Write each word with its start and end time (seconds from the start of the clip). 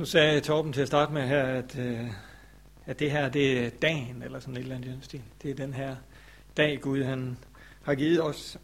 Nu 0.00 0.06
sagde 0.06 0.40
Torben 0.40 0.72
til 0.72 0.80
at 0.80 0.86
starte 0.86 1.12
med 1.12 1.28
her, 1.28 1.42
at, 1.42 1.78
øh, 1.78 2.10
at 2.86 2.98
det 2.98 3.10
her 3.10 3.28
det 3.28 3.64
er 3.66 3.70
dagen, 3.70 4.22
eller 4.22 4.40
sådan 4.40 4.56
et 4.56 4.62
eller 4.62 4.76
andet 4.76 4.98
stil. 5.02 5.22
Det 5.42 5.50
er 5.50 5.54
den 5.54 5.74
her 5.74 5.96
dag, 6.56 6.80
Gud 6.80 7.02
han 7.02 7.38
har 7.82 7.94
givet 7.94 8.22
os. 8.22 8.58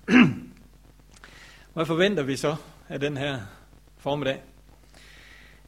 Hvad 1.74 1.86
forventer 1.86 2.22
vi 2.22 2.36
så 2.36 2.56
af 2.88 3.00
den 3.00 3.16
her 3.16 3.40
formiddag? 3.98 4.42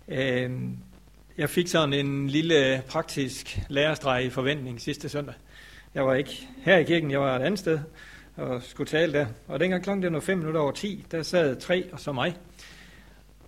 Øh, 0.09 0.51
jeg 1.38 1.51
fik 1.51 1.69
sådan 1.69 1.92
en 1.92 2.28
lille 2.28 2.82
praktisk 2.88 3.60
lærestreg 3.69 4.24
i 4.24 4.30
forventning 4.30 4.80
sidste 4.80 5.08
søndag. 5.08 5.35
Jeg 5.94 6.06
var 6.06 6.14
ikke 6.14 6.48
her 6.56 6.76
i 6.76 6.85
kirken, 6.85 7.10
jeg 7.10 7.21
var 7.21 7.37
et 7.37 7.42
andet 7.42 7.60
sted 7.60 7.78
og 8.37 8.62
skulle 8.62 8.88
tale 8.88 9.12
der. 9.12 9.26
Og 9.48 9.60
dengang 9.60 9.82
klokken 9.82 10.03
det 10.03 10.12
var 10.12 10.21
5 10.21 10.38
minutter 10.38 10.60
over 10.60 10.72
10, 10.72 11.04
der 11.10 11.22
sad 11.22 11.60
tre 11.60 11.92
og 11.92 12.00
så 12.00 12.12
mig. 12.12 12.37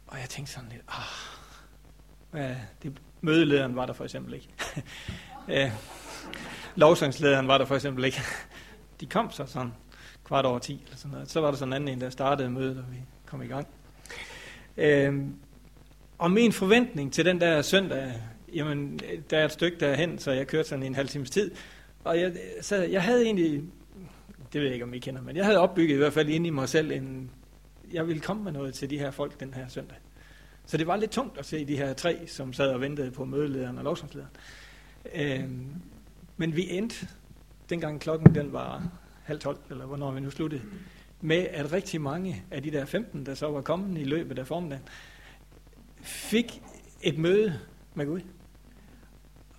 Og 0.06 0.18
jeg 0.18 0.28
tænkte 0.28 0.52
sådan 0.52 0.68
lidt, 0.68 0.82
ah, 0.88 1.29
det, 2.82 3.00
mødelederen 3.20 3.76
var 3.76 3.86
der 3.86 3.92
for 3.92 4.04
eksempel 4.04 4.34
ikke. 4.34 4.48
lovsangslederen 6.76 7.48
var 7.48 7.58
der 7.58 7.64
for 7.64 7.74
eksempel 7.74 8.04
ikke. 8.04 8.20
De 9.00 9.06
kom 9.06 9.30
så 9.30 9.46
sådan 9.46 9.72
kvart 10.24 10.44
over 10.44 10.58
10 10.58 10.82
eller 10.84 10.96
sådan 10.96 11.10
noget. 11.10 11.30
Så 11.30 11.40
var 11.40 11.50
der 11.50 11.56
sådan 11.56 11.72
en 11.72 11.76
anden 11.76 11.88
en, 11.88 12.00
der 12.00 12.10
startede 12.10 12.50
mødet, 12.50 12.78
og 12.78 12.84
vi 12.90 12.96
kom 13.26 13.42
i 13.42 13.46
gang. 13.46 13.66
Øh, 14.76 15.24
og 16.18 16.30
min 16.30 16.52
forventning 16.52 17.12
til 17.12 17.24
den 17.24 17.40
der 17.40 17.62
søndag, 17.62 18.12
jamen, 18.54 19.00
der 19.30 19.38
er 19.38 19.44
et 19.44 19.52
stykke 19.52 19.80
derhen, 19.80 20.18
så 20.18 20.30
jeg 20.30 20.46
kørte 20.46 20.68
sådan 20.68 20.82
en 20.82 20.94
halv 20.94 21.08
times 21.08 21.30
tid. 21.30 21.50
Og 22.04 22.20
jeg, 22.20 22.32
så 22.60 22.76
jeg 22.76 23.02
havde 23.02 23.24
egentlig, 23.24 23.62
det 24.52 24.60
ved 24.60 24.62
jeg 24.62 24.72
ikke, 24.72 24.84
om 24.84 24.94
I 24.94 24.98
kender, 24.98 25.22
men 25.22 25.36
jeg 25.36 25.44
havde 25.44 25.58
opbygget 25.58 25.94
i 25.94 25.98
hvert 25.98 26.12
fald 26.12 26.28
inde 26.28 26.46
i 26.46 26.50
mig 26.50 26.68
selv 26.68 26.92
en, 26.92 27.30
jeg 27.92 28.06
ville 28.06 28.20
komme 28.20 28.44
med 28.44 28.52
noget 28.52 28.74
til 28.74 28.90
de 28.90 28.98
her 28.98 29.10
folk 29.10 29.40
den 29.40 29.54
her 29.54 29.68
søndag. 29.68 29.96
Så 30.70 30.76
det 30.76 30.86
var 30.86 30.96
lidt 30.96 31.10
tungt 31.10 31.38
at 31.38 31.46
se 31.46 31.64
de 31.64 31.76
her 31.76 31.92
tre, 31.92 32.26
som 32.26 32.52
sad 32.52 32.68
og 32.68 32.80
ventede 32.80 33.10
på 33.10 33.24
mødelederen 33.24 33.78
og 33.78 33.84
lovsomslederen. 33.84 34.32
Øh, 35.14 35.50
men 36.36 36.56
vi 36.56 36.70
endte, 36.70 37.08
dengang 37.70 38.00
klokken 38.00 38.34
den 38.34 38.52
var 38.52 38.88
halv 39.24 39.40
tolv, 39.40 39.58
eller 39.70 39.86
hvornår 39.86 40.10
vi 40.10 40.20
nu 40.20 40.30
sluttede, 40.30 40.62
med 41.20 41.36
at 41.36 41.72
rigtig 41.72 42.00
mange 42.00 42.44
af 42.50 42.62
de 42.62 42.70
der 42.70 42.84
15, 42.84 43.26
der 43.26 43.34
så 43.34 43.50
var 43.50 43.60
kommet 43.60 44.00
i 44.00 44.04
løbet 44.04 44.38
af 44.38 44.46
formiddagen, 44.46 44.84
fik 46.02 46.62
et 47.02 47.18
møde 47.18 47.58
med 47.94 48.06
Gud. 48.06 48.20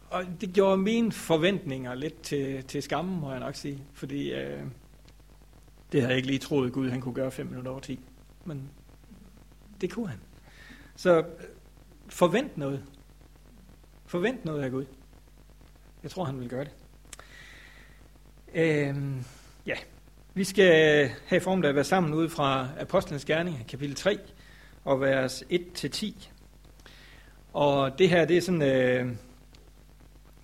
Og 0.10 0.24
det 0.42 0.54
gjorde 0.54 0.78
mine 0.78 1.12
forventninger 1.12 1.94
lidt 1.94 2.22
til, 2.22 2.64
til 2.64 2.84
skammen, 2.84 3.20
må 3.20 3.32
jeg 3.32 3.40
nok 3.40 3.56
sige. 3.56 3.84
Fordi 3.94 4.34
øh, 4.34 4.64
det 5.92 6.02
havde 6.02 6.10
jeg 6.10 6.18
ikke 6.18 6.28
lige 6.28 6.40
troet, 6.40 6.74
Gud 6.74 6.90
han 6.90 7.02
kunne 7.02 7.16
gøre 7.16 7.32
fem 7.32 7.46
minutter 7.46 7.72
over 7.72 7.80
10. 7.80 8.00
Men 8.46 8.70
det 9.82 9.92
kunne 9.92 10.08
han. 10.08 10.20
Så 10.96 11.18
øh, 11.18 11.26
forvent 12.10 12.58
noget. 12.58 12.84
Forvent 14.06 14.46
noget 14.46 14.64
af 14.64 14.72
Gud. 14.72 14.86
Jeg 16.04 16.12
tror, 16.12 16.24
han 16.24 16.40
vil 16.40 16.50
gøre 16.50 16.64
det. 16.64 16.74
Øhm, 18.54 19.26
ja, 19.66 19.76
vi 20.34 20.44
skal 20.44 21.10
have 21.26 21.42
form 21.42 21.66
at 21.66 21.76
være 21.76 21.84
sammen 21.84 22.14
ud 22.14 22.30
fra 22.30 22.68
Apostlenes 22.80 23.26
Gerning, 23.26 23.68
kapitel 23.68 23.96
3, 23.96 24.20
og 24.84 25.02
vers 25.02 25.44
1-10. 25.52 26.30
Og 27.54 28.00
det 28.00 28.10
her, 28.10 28.26
det 28.26 28.38
er 28.38 28.42
sådan, 28.42 28.62
øh, 28.62 29.16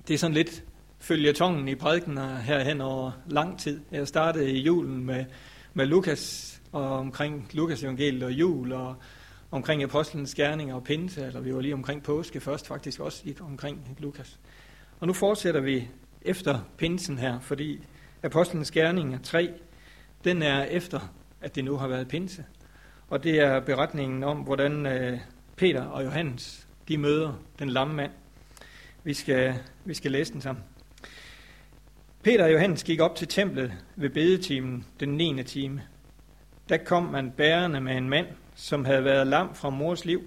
det 0.07 0.13
er 0.13 0.17
sådan 0.17 0.33
lidt 0.33 0.63
følge 0.99 1.33
tongen 1.33 1.67
i 1.67 1.75
prædiken 1.75 2.17
herhen 2.17 2.81
over 2.81 3.11
lang 3.27 3.59
tid. 3.59 3.81
Jeg 3.91 4.07
startede 4.07 4.51
i 4.51 4.61
julen 4.61 5.05
med, 5.05 5.25
med 5.73 5.85
Lukas, 5.85 6.53
og 6.71 6.97
omkring 6.97 7.49
Lukas 7.53 7.83
evangeliet 7.83 8.23
og 8.23 8.31
jul, 8.31 8.71
og 8.71 8.95
omkring 9.51 9.83
apostlenes 9.83 10.35
gerninger 10.35 10.75
og 10.75 10.83
pinse, 10.83 11.25
eller 11.25 11.39
vi 11.39 11.53
var 11.53 11.61
lige 11.61 11.73
omkring 11.73 12.03
påske 12.03 12.39
først 12.39 12.67
faktisk 12.67 12.99
også 12.99 13.21
lige 13.25 13.41
omkring 13.41 13.97
Lukas. 13.99 14.39
Og 14.99 15.07
nu 15.07 15.13
fortsætter 15.13 15.61
vi 15.61 15.87
efter 16.21 16.59
pinsen 16.77 17.17
her, 17.17 17.39
fordi 17.39 17.79
apostlenes 18.23 18.71
gerninger 18.71 19.19
3, 19.23 19.53
den 20.23 20.41
er 20.41 20.63
efter, 20.63 21.13
at 21.41 21.55
det 21.55 21.65
nu 21.65 21.77
har 21.77 21.87
været 21.87 22.07
pinse. 22.07 22.45
Og 23.09 23.23
det 23.23 23.39
er 23.39 23.59
beretningen 23.59 24.23
om, 24.23 24.37
hvordan 24.37 24.85
øh, 24.85 25.19
Peter 25.55 25.83
og 25.83 26.05
Johannes, 26.05 26.67
de 26.87 26.97
møder 26.97 27.33
den 27.59 27.69
lamme 27.69 27.93
mand. 27.93 28.11
Vi 29.03 29.13
skal, 29.13 29.55
vi 29.85 29.93
skal 29.93 30.11
læse 30.11 30.33
den 30.33 30.41
sammen. 30.41 30.63
Peter 32.23 32.43
og 32.43 32.53
Johannes 32.53 32.83
gik 32.83 32.99
op 32.99 33.15
til 33.15 33.27
templet 33.27 33.73
ved 33.95 34.09
bedetimen 34.09 34.85
den 34.99 35.09
9. 35.09 35.43
time. 35.43 35.81
Der 36.69 36.77
kom 36.77 37.03
man 37.03 37.31
bærende 37.31 37.81
med 37.81 37.97
en 37.97 38.09
mand, 38.09 38.27
som 38.57 38.85
havde 38.85 39.03
været 39.03 39.27
lam 39.27 39.55
fra 39.55 39.69
mors 39.69 40.05
liv. 40.05 40.21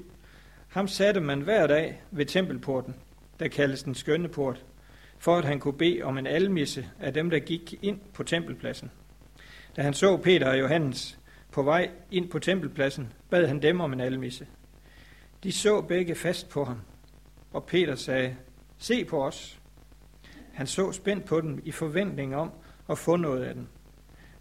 Ham 0.68 0.88
satte 0.88 1.20
man 1.20 1.40
hver 1.40 1.66
dag 1.66 2.02
ved 2.10 2.26
tempelporten, 2.26 2.94
der 3.40 3.48
kaldes 3.48 3.82
den 3.82 3.94
skønne 3.94 4.28
port, 4.28 4.64
for 5.18 5.36
at 5.36 5.44
han 5.44 5.60
kunne 5.60 5.78
bede 5.78 6.02
om 6.02 6.18
en 6.18 6.26
almisse 6.26 6.88
af 7.00 7.14
dem, 7.14 7.30
der 7.30 7.38
gik 7.38 7.74
ind 7.82 8.00
på 8.14 8.22
tempelpladsen. 8.22 8.90
Da 9.76 9.82
han 9.82 9.94
så 9.94 10.16
Peter 10.16 10.48
og 10.48 10.60
Johannes 10.60 11.18
på 11.52 11.62
vej 11.62 11.90
ind 12.10 12.30
på 12.30 12.38
tempelpladsen, 12.38 13.12
bad 13.30 13.46
han 13.46 13.62
dem 13.62 13.80
om 13.80 13.92
en 13.92 14.00
almisse. 14.00 14.46
De 15.42 15.52
så 15.52 15.80
begge 15.80 16.14
fast 16.14 16.48
på 16.48 16.64
ham, 16.64 16.80
og 17.52 17.64
Peter 17.64 17.94
sagde, 17.94 18.36
se 18.78 19.04
på 19.04 19.24
os. 19.24 19.60
Han 20.52 20.66
så 20.66 20.92
spændt 20.92 21.24
på 21.24 21.40
dem 21.40 21.60
i 21.64 21.70
forventning 21.70 22.36
om 22.36 22.50
at 22.90 22.98
få 22.98 23.16
noget 23.16 23.44
af 23.44 23.54
den. 23.54 23.68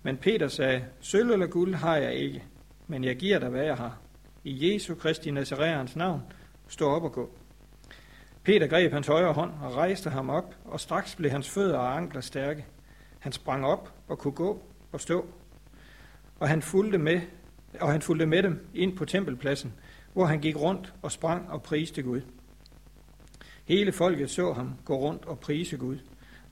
Men 0.04 0.18
Peter 0.18 0.48
sagde, 0.48 0.86
sølv 1.00 1.32
eller 1.32 1.48
guld 1.48 1.76
har 1.76 1.96
jeg 1.98 2.14
ikke, 2.14 2.44
men 2.90 3.04
jeg 3.04 3.16
giver 3.16 3.40
dig, 3.40 3.50
hvad 3.50 3.64
jeg 3.64 3.76
har. 3.76 3.98
I 4.44 4.74
Jesu 4.74 4.96
Kristi 4.96 5.32
Nazareans 5.32 5.96
navn, 5.96 6.22
stå 6.68 6.90
op 6.90 7.04
og 7.04 7.12
gå. 7.12 7.30
Peter 8.44 8.68
greb 8.68 8.92
hans 8.92 9.08
højre 9.08 9.34
hånd 9.34 9.52
og 9.64 9.76
rejste 9.76 10.10
ham 10.10 10.30
op, 10.30 10.56
og 10.66 10.80
straks 10.80 11.16
blev 11.16 11.32
hans 11.32 11.50
fødder 11.50 11.78
og 11.78 11.98
ankler 11.98 12.22
stærke. 12.22 12.66
Han 13.20 13.32
sprang 13.32 13.66
op 13.66 13.94
og 14.08 14.20
kunne 14.20 14.34
gå 14.34 14.64
og 14.92 15.02
stå. 15.02 15.28
Og 16.40 16.50
han 16.50 16.62
fulgte 16.62 16.98
med, 16.98 17.22
og 17.80 17.92
han 17.92 18.02
fulgte 18.02 18.26
med 18.26 18.44
dem 18.44 18.68
ind 18.74 18.98
på 18.98 19.06
tempelpladsen, 19.06 19.74
hvor 20.14 20.26
han 20.26 20.40
gik 20.40 20.56
rundt 20.56 20.94
og 21.02 21.12
sprang 21.12 21.52
og 21.52 21.64
priste 21.64 22.02
Gud. 22.02 22.22
Hele 23.66 23.92
folket 23.92 24.30
så 24.30 24.54
ham 24.54 24.76
gå 24.86 24.98
rundt 24.98 25.26
og 25.26 25.40
prise 25.40 25.78
Gud. 25.78 25.98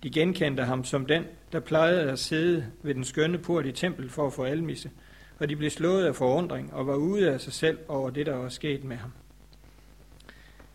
De 0.03 0.09
genkendte 0.09 0.63
ham 0.63 0.83
som 0.83 1.05
den, 1.05 1.23
der 1.51 1.59
plejede 1.59 2.11
at 2.11 2.19
sidde 2.19 2.71
ved 2.83 2.95
den 2.95 3.03
skønne 3.03 3.37
port 3.37 3.65
i 3.65 3.71
tempel 3.71 4.09
for 4.09 4.27
at 4.27 4.33
få 4.33 4.43
almisse, 4.43 4.91
og 5.39 5.49
de 5.49 5.55
blev 5.55 5.69
slået 5.69 6.05
af 6.05 6.15
forundring 6.15 6.73
og 6.73 6.87
var 6.87 6.95
ude 6.95 7.33
af 7.33 7.41
sig 7.41 7.53
selv 7.53 7.79
over 7.87 8.09
det, 8.09 8.25
der 8.25 8.35
var 8.35 8.49
sket 8.49 8.83
med 8.83 8.97
ham. 8.97 9.11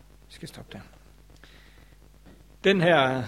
Jeg 0.03 0.29
skal 0.29 0.47
stoppe 0.47 0.69
der. 0.73 0.79
Den 2.63 2.81
her 2.81 3.23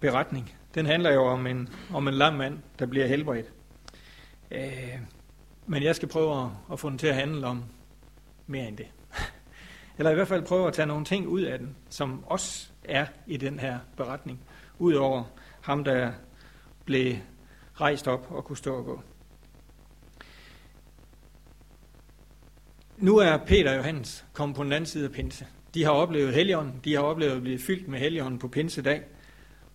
beretning, 0.00 0.54
den 0.74 0.86
handler 0.86 1.12
jo 1.12 1.26
om 1.26 1.46
en, 1.46 1.68
om 1.94 2.08
en 2.08 2.14
lam 2.14 2.34
mand, 2.34 2.58
der 2.78 2.86
bliver 2.86 3.06
helbredt. 3.06 3.52
Øh, 4.50 4.98
men 5.66 5.82
jeg 5.82 5.96
skal 5.96 6.08
prøve 6.08 6.42
at, 6.42 6.48
at 6.72 6.80
få 6.80 6.90
den 6.90 6.98
til 6.98 7.06
at 7.06 7.14
handle 7.14 7.46
om 7.46 7.64
mere 8.46 8.68
end 8.68 8.76
det. 8.76 8.86
Eller 9.98 10.10
i 10.10 10.14
hvert 10.14 10.28
fald 10.28 10.46
prøve 10.46 10.66
at 10.68 10.74
tage 10.74 10.86
nogle 10.86 11.04
ting 11.04 11.28
ud 11.28 11.40
af 11.40 11.58
den, 11.58 11.76
som 11.88 12.24
også 12.26 12.70
er 12.84 13.06
i 13.26 13.36
den 13.36 13.58
her 13.58 13.78
beretning, 13.96 14.40
udover 14.78 15.24
ham, 15.60 15.84
der 15.84 16.12
blev 16.84 17.14
rejst 17.80 18.08
op 18.08 18.26
og 18.30 18.44
kunne 18.44 18.56
stå 18.56 18.76
og 18.76 18.84
gå. 18.84 19.02
Nu 23.00 23.16
er 23.16 23.36
Peter 23.36 23.70
og 23.70 23.76
Johannes 23.76 24.24
kommet 24.32 24.56
på 24.56 24.64
den 24.64 24.72
anden 24.72 24.86
side 24.86 25.04
af 25.04 25.12
pinse. 25.12 25.46
De 25.74 25.84
har 25.84 25.90
oplevet 25.90 26.34
Helligånden, 26.34 26.80
de 26.84 26.94
har 26.94 27.02
oplevet 27.02 27.32
at 27.32 27.42
blive 27.42 27.58
fyldt 27.58 27.88
med 27.88 27.98
Helligånden 27.98 28.38
på 28.38 28.48
pinsedag, 28.48 29.02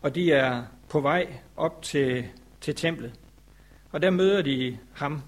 og 0.02 0.16
de 0.16 0.32
er 0.32 0.64
på 0.90 1.00
vej 1.00 1.28
op 1.56 1.82
til, 1.82 2.26
til 2.62 2.76
templet. 2.76 3.14
Og 3.92 4.02
der 4.02 4.10
møder 4.10 4.42
de 4.42 4.78
ham, 4.94 5.22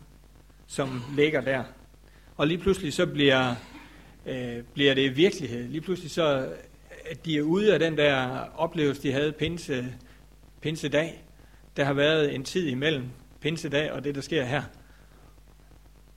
som 0.67 1.01
ligger 1.15 1.41
der. 1.41 1.63
Og 2.35 2.47
lige 2.47 2.57
pludselig 2.57 2.93
så 2.93 3.05
bliver, 3.05 3.55
øh, 4.25 4.63
bliver 4.73 4.93
det 4.93 5.17
virkelighed. 5.17 5.67
Lige 5.67 5.81
pludselig 5.81 6.11
så 6.11 6.49
at 7.09 7.25
de 7.25 7.37
er 7.37 7.41
ude 7.41 7.73
af 7.73 7.79
den 7.79 7.97
der 7.97 8.39
oplevelse, 8.55 9.03
de 9.03 9.11
havde 9.11 9.31
pinse, 9.31 9.85
pinsedag. 10.61 11.23
Der 11.77 11.83
har 11.83 11.93
været 11.93 12.35
en 12.35 12.43
tid 12.43 12.67
imellem 12.67 13.05
pinsedag 13.41 13.91
og 13.91 14.03
det, 14.03 14.15
der 14.15 14.21
sker 14.21 14.45
her. 14.45 14.63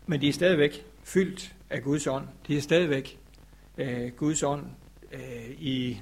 Men 0.07 0.21
de 0.21 0.29
er 0.29 0.33
stadigvæk 0.33 0.85
fyldt 1.05 1.55
af 1.71 1.83
Guds 1.83 2.07
ånd. 2.07 2.29
De 2.47 2.57
er 2.57 2.61
stadigvæk 2.61 3.19
øh, 3.79 4.13
Guds 4.17 4.43
ånd 4.43 4.67
øh, 5.13 5.51
i, 5.59 6.01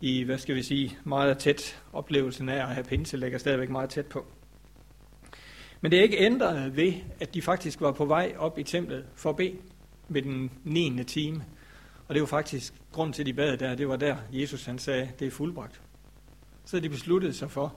i, 0.00 0.22
hvad 0.22 0.38
skal 0.38 0.54
vi 0.54 0.62
sige, 0.62 0.98
meget 1.04 1.38
tæt 1.38 1.82
oplevelsen 1.92 2.48
af 2.48 2.56
at 2.56 2.68
have 2.68 2.84
pinse 2.84 3.16
ligger 3.16 3.38
stadigvæk 3.38 3.70
meget 3.70 3.90
tæt 3.90 4.06
på. 4.06 4.26
Men 5.80 5.90
det 5.90 5.98
er 5.98 6.02
ikke 6.02 6.18
ændret 6.18 6.76
ved, 6.76 6.92
at 7.20 7.34
de 7.34 7.42
faktisk 7.42 7.80
var 7.80 7.92
på 7.92 8.04
vej 8.04 8.34
op 8.38 8.58
i 8.58 8.62
templet 8.62 9.04
for 9.14 9.30
at 9.30 9.36
bede 9.36 9.56
ved 10.08 10.22
den 10.22 10.50
9. 10.64 11.04
time. 11.04 11.44
Og 12.08 12.14
det 12.14 12.20
var 12.22 12.26
faktisk 12.26 12.74
grund 12.92 13.12
til, 13.12 13.22
at 13.22 13.26
de 13.26 13.32
bad 13.32 13.56
der, 13.56 13.74
det 13.74 13.88
var 13.88 13.96
der, 13.96 14.16
Jesus 14.32 14.64
han 14.64 14.78
sagde, 14.78 15.10
det 15.18 15.26
er 15.26 15.30
fuldbragt. 15.30 15.80
Så 16.64 16.80
de 16.80 16.88
besluttede 16.88 17.32
sig 17.32 17.50
for, 17.50 17.74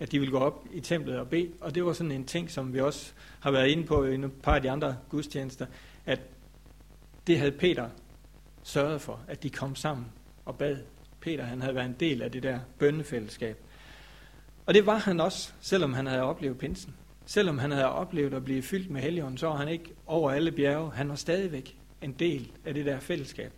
at 0.00 0.12
de 0.12 0.18
ville 0.18 0.32
gå 0.32 0.38
op 0.38 0.66
i 0.72 0.80
templet 0.80 1.18
og 1.18 1.28
bede. 1.28 1.48
Og 1.60 1.74
det 1.74 1.84
var 1.84 1.92
sådan 1.92 2.12
en 2.12 2.24
ting, 2.24 2.50
som 2.50 2.74
vi 2.74 2.80
også 2.80 3.12
har 3.40 3.50
været 3.50 3.68
inde 3.68 3.84
på 3.84 4.04
i 4.04 4.14
et 4.14 4.32
par 4.42 4.54
af 4.54 4.62
de 4.62 4.70
andre 4.70 4.96
gudstjenester, 5.08 5.66
at 6.06 6.20
det 7.26 7.38
havde 7.38 7.52
Peter 7.52 7.88
sørget 8.62 9.00
for, 9.00 9.20
at 9.28 9.42
de 9.42 9.50
kom 9.50 9.74
sammen 9.74 10.06
og 10.44 10.58
bad. 10.58 10.76
Peter 11.20 11.44
han 11.44 11.60
havde 11.60 11.74
været 11.74 11.86
en 11.86 11.96
del 12.00 12.22
af 12.22 12.32
det 12.32 12.42
der 12.42 12.60
bønnefællesskab. 12.78 13.56
Og 14.66 14.74
det 14.74 14.86
var 14.86 14.98
han 14.98 15.20
også, 15.20 15.52
selvom 15.60 15.94
han 15.94 16.06
havde 16.06 16.22
oplevet 16.22 16.58
pinsen. 16.58 16.94
Selvom 17.26 17.58
han 17.58 17.70
havde 17.70 17.88
oplevet 17.88 18.34
at 18.34 18.44
blive 18.44 18.62
fyldt 18.62 18.90
med 18.90 19.00
helligånden, 19.00 19.38
så 19.38 19.46
var 19.46 19.56
han 19.56 19.68
ikke 19.68 19.92
over 20.06 20.30
alle 20.30 20.52
bjerge. 20.52 20.92
Han 20.92 21.08
var 21.08 21.14
stadigvæk 21.14 21.76
en 22.02 22.12
del 22.12 22.52
af 22.64 22.74
det 22.74 22.86
der 22.86 23.00
fællesskab, 23.00 23.52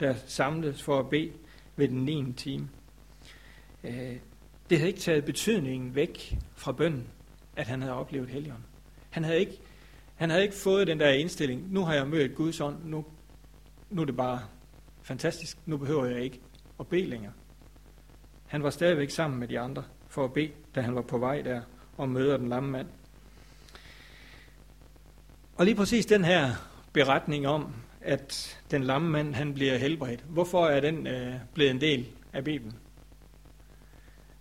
der 0.00 0.14
samledes 0.26 0.82
for 0.82 0.98
at 0.98 1.10
bede 1.10 1.32
ved 1.76 1.88
den 1.88 2.04
9. 2.04 2.32
time. 2.32 2.68
Øh, 3.84 4.16
det 4.70 4.78
havde 4.78 4.88
ikke 4.88 5.00
taget 5.00 5.24
betydningen 5.24 5.94
væk 5.94 6.38
fra 6.56 6.72
bønden, 6.72 7.06
at 7.56 7.66
han 7.66 7.82
havde 7.82 7.94
oplevet 7.94 8.28
helligånden. 8.28 8.66
Han 9.10 9.24
havde 9.24 9.40
ikke, 9.40 9.58
han 10.18 10.30
havde 10.30 10.42
ikke 10.42 10.54
fået 10.54 10.86
den 10.86 11.00
der 11.00 11.10
indstilling, 11.10 11.72
nu 11.72 11.84
har 11.84 11.94
jeg 11.94 12.08
mødt 12.08 12.34
Guds 12.34 12.60
ånd, 12.60 12.76
nu, 12.84 13.04
nu 13.90 14.02
er 14.02 14.06
det 14.06 14.16
bare 14.16 14.40
fantastisk, 15.02 15.58
nu 15.66 15.76
behøver 15.76 16.06
jeg 16.06 16.20
ikke 16.20 16.40
at 16.80 16.86
bede 16.86 17.06
længere. 17.06 17.32
Han 18.46 18.62
var 18.62 18.70
stadigvæk 18.70 19.10
sammen 19.10 19.40
med 19.40 19.48
de 19.48 19.60
andre 19.60 19.84
for 20.08 20.24
at 20.24 20.32
bede, 20.32 20.50
da 20.74 20.80
han 20.80 20.94
var 20.94 21.02
på 21.02 21.18
vej 21.18 21.42
der 21.42 21.60
og 21.96 22.08
møder 22.08 22.36
den 22.36 22.48
lamme 22.48 22.70
mand. 22.70 22.86
Og 25.56 25.64
lige 25.64 25.74
præcis 25.74 26.06
den 26.06 26.24
her 26.24 26.50
beretning 26.92 27.48
om, 27.48 27.74
at 28.00 28.58
den 28.70 28.84
lamme 28.84 29.10
mand 29.10 29.34
han 29.34 29.54
bliver 29.54 29.76
helbredt, 29.76 30.24
hvorfor 30.28 30.66
er 30.66 30.80
den 30.80 31.06
øh, 31.06 31.34
blevet 31.54 31.70
en 31.70 31.80
del 31.80 32.06
af 32.32 32.44
Bibelen? 32.44 32.78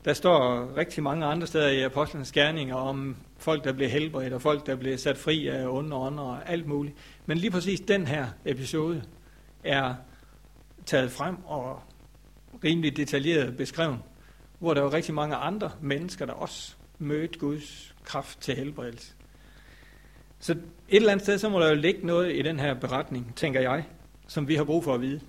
Der 0.05 0.13
står 0.13 0.69
rigtig 0.77 1.03
mange 1.03 1.25
andre 1.25 1.47
steder 1.47 1.67
i 1.69 1.81
apostlenes 1.81 2.31
gerninger 2.31 2.75
om 2.75 3.15
folk, 3.37 3.63
der 3.63 3.73
blev 3.73 3.89
helbredt, 3.89 4.33
og 4.33 4.41
folk, 4.41 4.65
der 4.65 4.75
blev 4.75 4.97
sat 4.97 5.17
fri 5.17 5.47
af 5.47 5.67
onde 5.67 5.95
ånder 5.95 6.23
og 6.23 6.49
alt 6.49 6.67
muligt. 6.67 6.95
Men 7.25 7.37
lige 7.37 7.51
præcis 7.51 7.79
den 7.79 8.07
her 8.07 8.27
episode 8.45 9.03
er 9.63 9.95
taget 10.85 11.11
frem 11.11 11.45
og 11.45 11.81
rimelig 12.63 12.97
detaljeret 12.97 13.57
beskrevet, 13.57 13.99
hvor 14.59 14.73
der 14.73 14.81
var 14.81 14.93
rigtig 14.93 15.13
mange 15.13 15.35
andre 15.35 15.71
mennesker, 15.81 16.25
der 16.25 16.33
også 16.33 16.75
mødte 16.99 17.39
Guds 17.39 17.95
kraft 18.03 18.41
til 18.41 18.55
helbredelse. 18.55 19.13
Så 20.39 20.51
et 20.51 20.59
eller 20.89 21.11
andet 21.11 21.23
sted, 21.23 21.37
så 21.37 21.49
må 21.49 21.59
der 21.59 21.69
jo 21.69 21.75
ligge 21.75 22.05
noget 22.05 22.35
i 22.35 22.41
den 22.41 22.59
her 22.59 22.73
beretning, 22.73 23.35
tænker 23.35 23.61
jeg, 23.61 23.85
som 24.27 24.47
vi 24.47 24.55
har 24.55 24.63
brug 24.63 24.83
for 24.83 24.93
at 24.93 25.01
vide. 25.01 25.21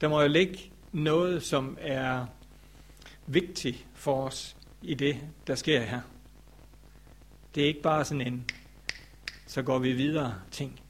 Der 0.00 0.08
må 0.08 0.22
jo 0.22 0.28
ligge 0.28 0.58
noget, 0.92 1.42
som 1.42 1.78
er 1.80 2.26
vigtigt 3.26 3.86
for 3.94 4.24
os 4.26 4.56
i 4.82 4.94
det, 4.94 5.16
der 5.46 5.54
sker 5.54 5.80
her. 5.80 6.00
Det 7.54 7.62
er 7.62 7.66
ikke 7.66 7.82
bare 7.82 8.04
sådan 8.04 8.26
en, 8.26 8.44
så 9.46 9.62
går 9.62 9.78
vi 9.78 9.92
videre 9.92 10.34
ting. 10.50 10.80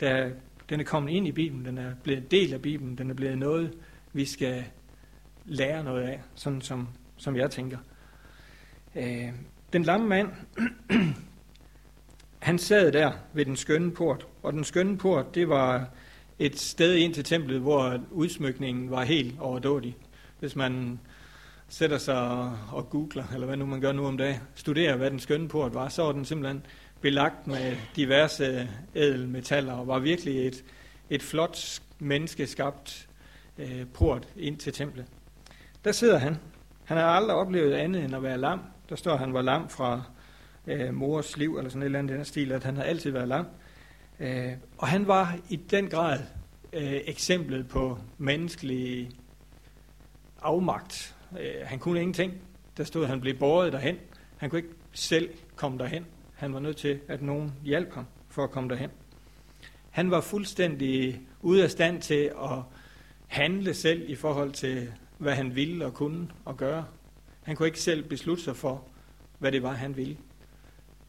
Der, 0.00 0.30
den 0.68 0.80
er 0.80 0.84
kommet 0.84 1.12
ind 1.12 1.26
i 1.26 1.32
Bibelen, 1.32 1.64
den 1.64 1.78
er 1.78 1.94
blevet 2.02 2.22
en 2.22 2.28
del 2.30 2.54
af 2.54 2.62
Bibelen, 2.62 2.98
den 2.98 3.10
er 3.10 3.14
blevet 3.14 3.38
noget, 3.38 3.74
vi 4.12 4.24
skal 4.24 4.64
lære 5.44 5.84
noget 5.84 6.02
af, 6.02 6.20
sådan 6.34 6.60
som, 6.60 6.88
som 7.16 7.36
jeg 7.36 7.50
tænker. 7.50 7.78
Øh, 8.94 9.28
den 9.72 9.82
lamme 9.82 10.08
mand, 10.08 10.28
han 12.38 12.58
sad 12.58 12.92
der 12.92 13.12
ved 13.32 13.44
den 13.44 13.56
skønne 13.56 13.92
port, 13.92 14.26
og 14.42 14.52
den 14.52 14.64
skønne 14.64 14.98
port, 14.98 15.34
det 15.34 15.48
var 15.48 15.88
et 16.38 16.58
sted 16.58 16.94
ind 16.94 17.14
til 17.14 17.24
templet, 17.24 17.60
hvor 17.60 18.00
udsmykningen 18.10 18.90
var 18.90 19.04
helt 19.04 19.40
overdådig. 19.40 19.96
Hvis 20.40 20.56
man 20.56 21.00
sætter 21.72 21.98
sig 21.98 22.52
og 22.72 22.90
googler, 22.90 23.24
eller 23.34 23.46
hvad 23.46 23.56
nu 23.56 23.66
man 23.66 23.80
gør 23.80 23.92
nu 23.92 24.06
om 24.06 24.16
dagen, 24.16 24.40
studerer, 24.54 24.96
hvad 24.96 25.10
den 25.10 25.20
skønne 25.20 25.48
port 25.48 25.74
var, 25.74 25.88
så 25.88 26.02
var 26.02 26.12
den 26.12 26.24
simpelthen 26.24 26.66
belagt 27.00 27.46
med 27.46 27.76
diverse 27.96 28.68
ædelmetaller, 28.94 29.72
og 29.72 29.86
var 29.86 29.98
virkelig 29.98 30.46
et, 30.46 30.64
et 31.10 31.22
flot 31.22 31.80
menneskeskabt 31.98 33.08
øh, 33.58 33.86
port 33.94 34.28
ind 34.36 34.56
til 34.56 34.72
templet. 34.72 35.06
Der 35.84 35.92
sidder 35.92 36.18
han. 36.18 36.36
Han 36.84 36.96
har 36.96 37.04
aldrig 37.04 37.36
oplevet 37.36 37.74
andet 37.74 38.04
end 38.04 38.16
at 38.16 38.22
være 38.22 38.38
lam. 38.38 38.60
Der 38.88 38.96
står, 38.96 39.12
at 39.12 39.18
han 39.18 39.34
var 39.34 39.42
lam 39.42 39.68
fra 39.68 40.02
øh, 40.66 40.94
mors 40.94 41.36
liv, 41.36 41.56
eller 41.56 41.70
sådan 41.70 41.82
et 41.82 41.86
eller 41.86 41.98
andet 41.98 42.16
den 42.16 42.24
stil, 42.24 42.52
at 42.52 42.64
han 42.64 42.76
har 42.76 42.84
altid 42.84 43.10
været 43.10 43.28
lam. 43.28 43.46
Øh, 44.20 44.52
og 44.78 44.88
han 44.88 45.06
var 45.06 45.36
i 45.48 45.56
den 45.56 45.88
grad 45.88 46.18
øh, 46.72 47.00
eksemplet 47.06 47.68
på 47.68 47.98
menneskelig 48.18 49.10
afmagt. 50.42 51.14
Øh, 51.40 51.54
han 51.64 51.78
kunne 51.78 52.00
ingenting. 52.00 52.32
Der 52.76 52.84
stod, 52.84 53.02
at 53.02 53.08
han 53.08 53.20
blev 53.20 53.38
båret 53.38 53.72
derhen. 53.72 53.96
Han 54.36 54.50
kunne 54.50 54.58
ikke 54.58 54.74
selv 54.92 55.30
komme 55.56 55.78
derhen. 55.78 56.06
Han 56.34 56.54
var 56.54 56.60
nødt 56.60 56.76
til, 56.76 57.00
at 57.08 57.22
nogen 57.22 57.52
hjalp 57.64 57.94
ham 57.94 58.06
for 58.28 58.44
at 58.44 58.50
komme 58.50 58.70
derhen. 58.70 58.90
Han 59.90 60.10
var 60.10 60.20
fuldstændig 60.20 61.20
ude 61.40 61.64
af 61.64 61.70
stand 61.70 62.02
til 62.02 62.32
at 62.42 62.58
handle 63.26 63.74
selv 63.74 64.10
i 64.10 64.14
forhold 64.14 64.52
til, 64.52 64.92
hvad 65.18 65.34
han 65.34 65.56
ville 65.56 65.86
og 65.86 65.94
kunne 65.94 66.28
og 66.44 66.56
gøre. 66.56 66.84
Han 67.42 67.56
kunne 67.56 67.66
ikke 67.66 67.80
selv 67.80 68.04
beslutte 68.08 68.42
sig 68.42 68.56
for, 68.56 68.84
hvad 69.38 69.52
det 69.52 69.62
var, 69.62 69.72
han 69.72 69.96
ville. 69.96 70.16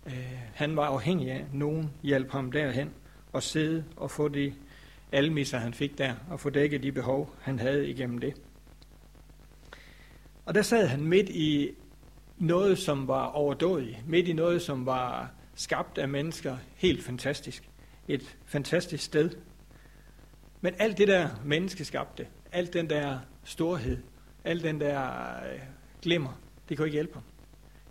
Øh, 0.06 0.40
han 0.54 0.76
var 0.76 0.86
afhængig 0.86 1.32
af, 1.32 1.38
at 1.38 1.54
nogen 1.54 1.92
hjalp 2.04 2.32
ham 2.32 2.52
derhen 2.52 2.90
og 3.34 3.44
sidde 3.44 3.84
og 3.96 4.12
få 4.12 4.28
de 4.28 4.54
almisser, 5.12 5.58
han 5.58 5.74
fik 5.74 5.98
der, 5.98 6.14
og 6.30 6.40
få 6.40 6.50
dækket 6.50 6.84
de 6.84 6.92
behov, 6.92 7.36
han 7.42 7.60
havde 7.60 7.90
igennem 7.90 8.18
det. 8.18 8.34
Og 10.46 10.56
der 10.56 10.62
sad 10.62 10.88
han 10.88 11.06
midt 11.06 11.30
i 11.30 11.72
noget, 12.38 12.78
som 12.78 13.08
var 13.08 13.26
overdådigt, 13.26 14.08
midt 14.08 14.28
i 14.28 14.34
noget, 14.34 14.62
som 14.62 14.86
var 14.86 15.32
skabt 15.56 15.98
af 15.98 16.10
mennesker, 16.10 16.58
helt 16.76 17.04
fantastisk. 17.04 17.70
Et 18.08 18.38
fantastisk 18.46 19.04
sted. 19.04 19.30
Men 20.62 20.74
alt 20.80 20.98
det 20.98 21.08
der 21.08 21.30
menneskeskabte, 21.46 22.28
alt 22.52 22.74
den 22.74 22.90
der 22.90 23.20
storhed, 23.44 23.98
alt 24.44 24.64
den 24.64 24.82
der 24.82 25.10
øh, 25.54 25.60
glimmer, 26.02 26.40
det 26.70 26.78
kunne 26.78 26.88
ikke 26.88 26.96
hjælpe 26.96 27.14
ham. 27.14 27.24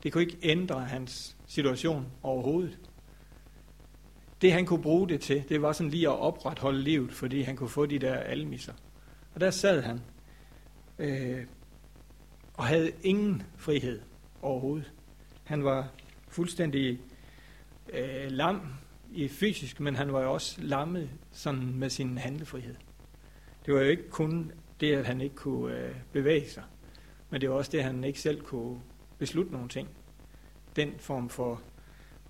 Det 0.03 0.13
kunne 0.13 0.23
ikke 0.23 0.39
ændre 0.43 0.81
hans 0.81 1.37
situation 1.47 2.07
overhovedet. 2.23 2.79
Det 4.43 4.53
han 4.53 4.67
kunne 4.67 4.83
bruge 4.83 5.09
det 5.09 5.21
til, 5.21 5.45
det 5.49 5.63
var 5.63 5.73
sådan 5.73 5.91
lige 5.91 6.09
at 6.09 6.19
opretholde 6.19 6.83
livet, 6.83 7.13
fordi 7.13 7.43
han 7.43 7.57
kunne 7.57 7.69
få 7.69 7.87
de 7.87 7.99
der 7.99 8.15
almisser. 8.15 8.73
Og 9.35 9.41
der 9.41 9.51
sad 9.51 9.83
han 9.83 10.01
øh, 10.99 11.47
og 12.55 12.65
havde 12.65 12.93
ingen 13.03 13.43
frihed 13.57 14.01
overhovedet. 14.43 14.93
Han 15.45 15.65
var 15.65 15.89
fuldstændig 16.29 17.01
øh, 17.93 18.31
lam 18.31 18.61
i 19.13 19.29
fysisk, 19.29 19.81
men 19.81 19.97
han 19.97 20.13
var 20.13 20.23
jo 20.23 20.33
også 20.33 20.61
lammet 20.61 21.11
sådan 21.33 21.75
med 21.75 21.91
sin 21.91 22.19
handlefrihed. 22.19 22.75
Det 23.67 23.75
var 23.75 23.81
jo 23.81 23.89
ikke 23.89 24.11
kun 24.11 24.53
det, 24.81 24.95
at 24.97 25.07
han 25.07 25.21
ikke 25.21 25.35
kunne 25.37 25.77
øh, 25.77 25.95
bevæge 26.13 26.49
sig, 26.49 26.63
men 27.31 27.41
det 27.41 27.51
var 27.51 27.57
også 27.57 27.71
det, 27.71 27.79
at 27.79 27.85
han 27.85 28.05
ikke 28.05 28.21
selv 28.21 28.41
kunne 28.41 28.81
beslutte 29.19 29.53
nogle 29.53 29.69
ting. 29.69 29.89
Den 30.77 30.93
form 30.99 31.29
for 31.29 31.63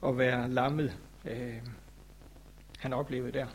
at 0.07 0.19
være 0.19 0.51
lammet, 0.51 0.99
øh, 1.25 1.63
han 2.79 2.93
oplevede 2.93 3.33
der. 3.33 3.47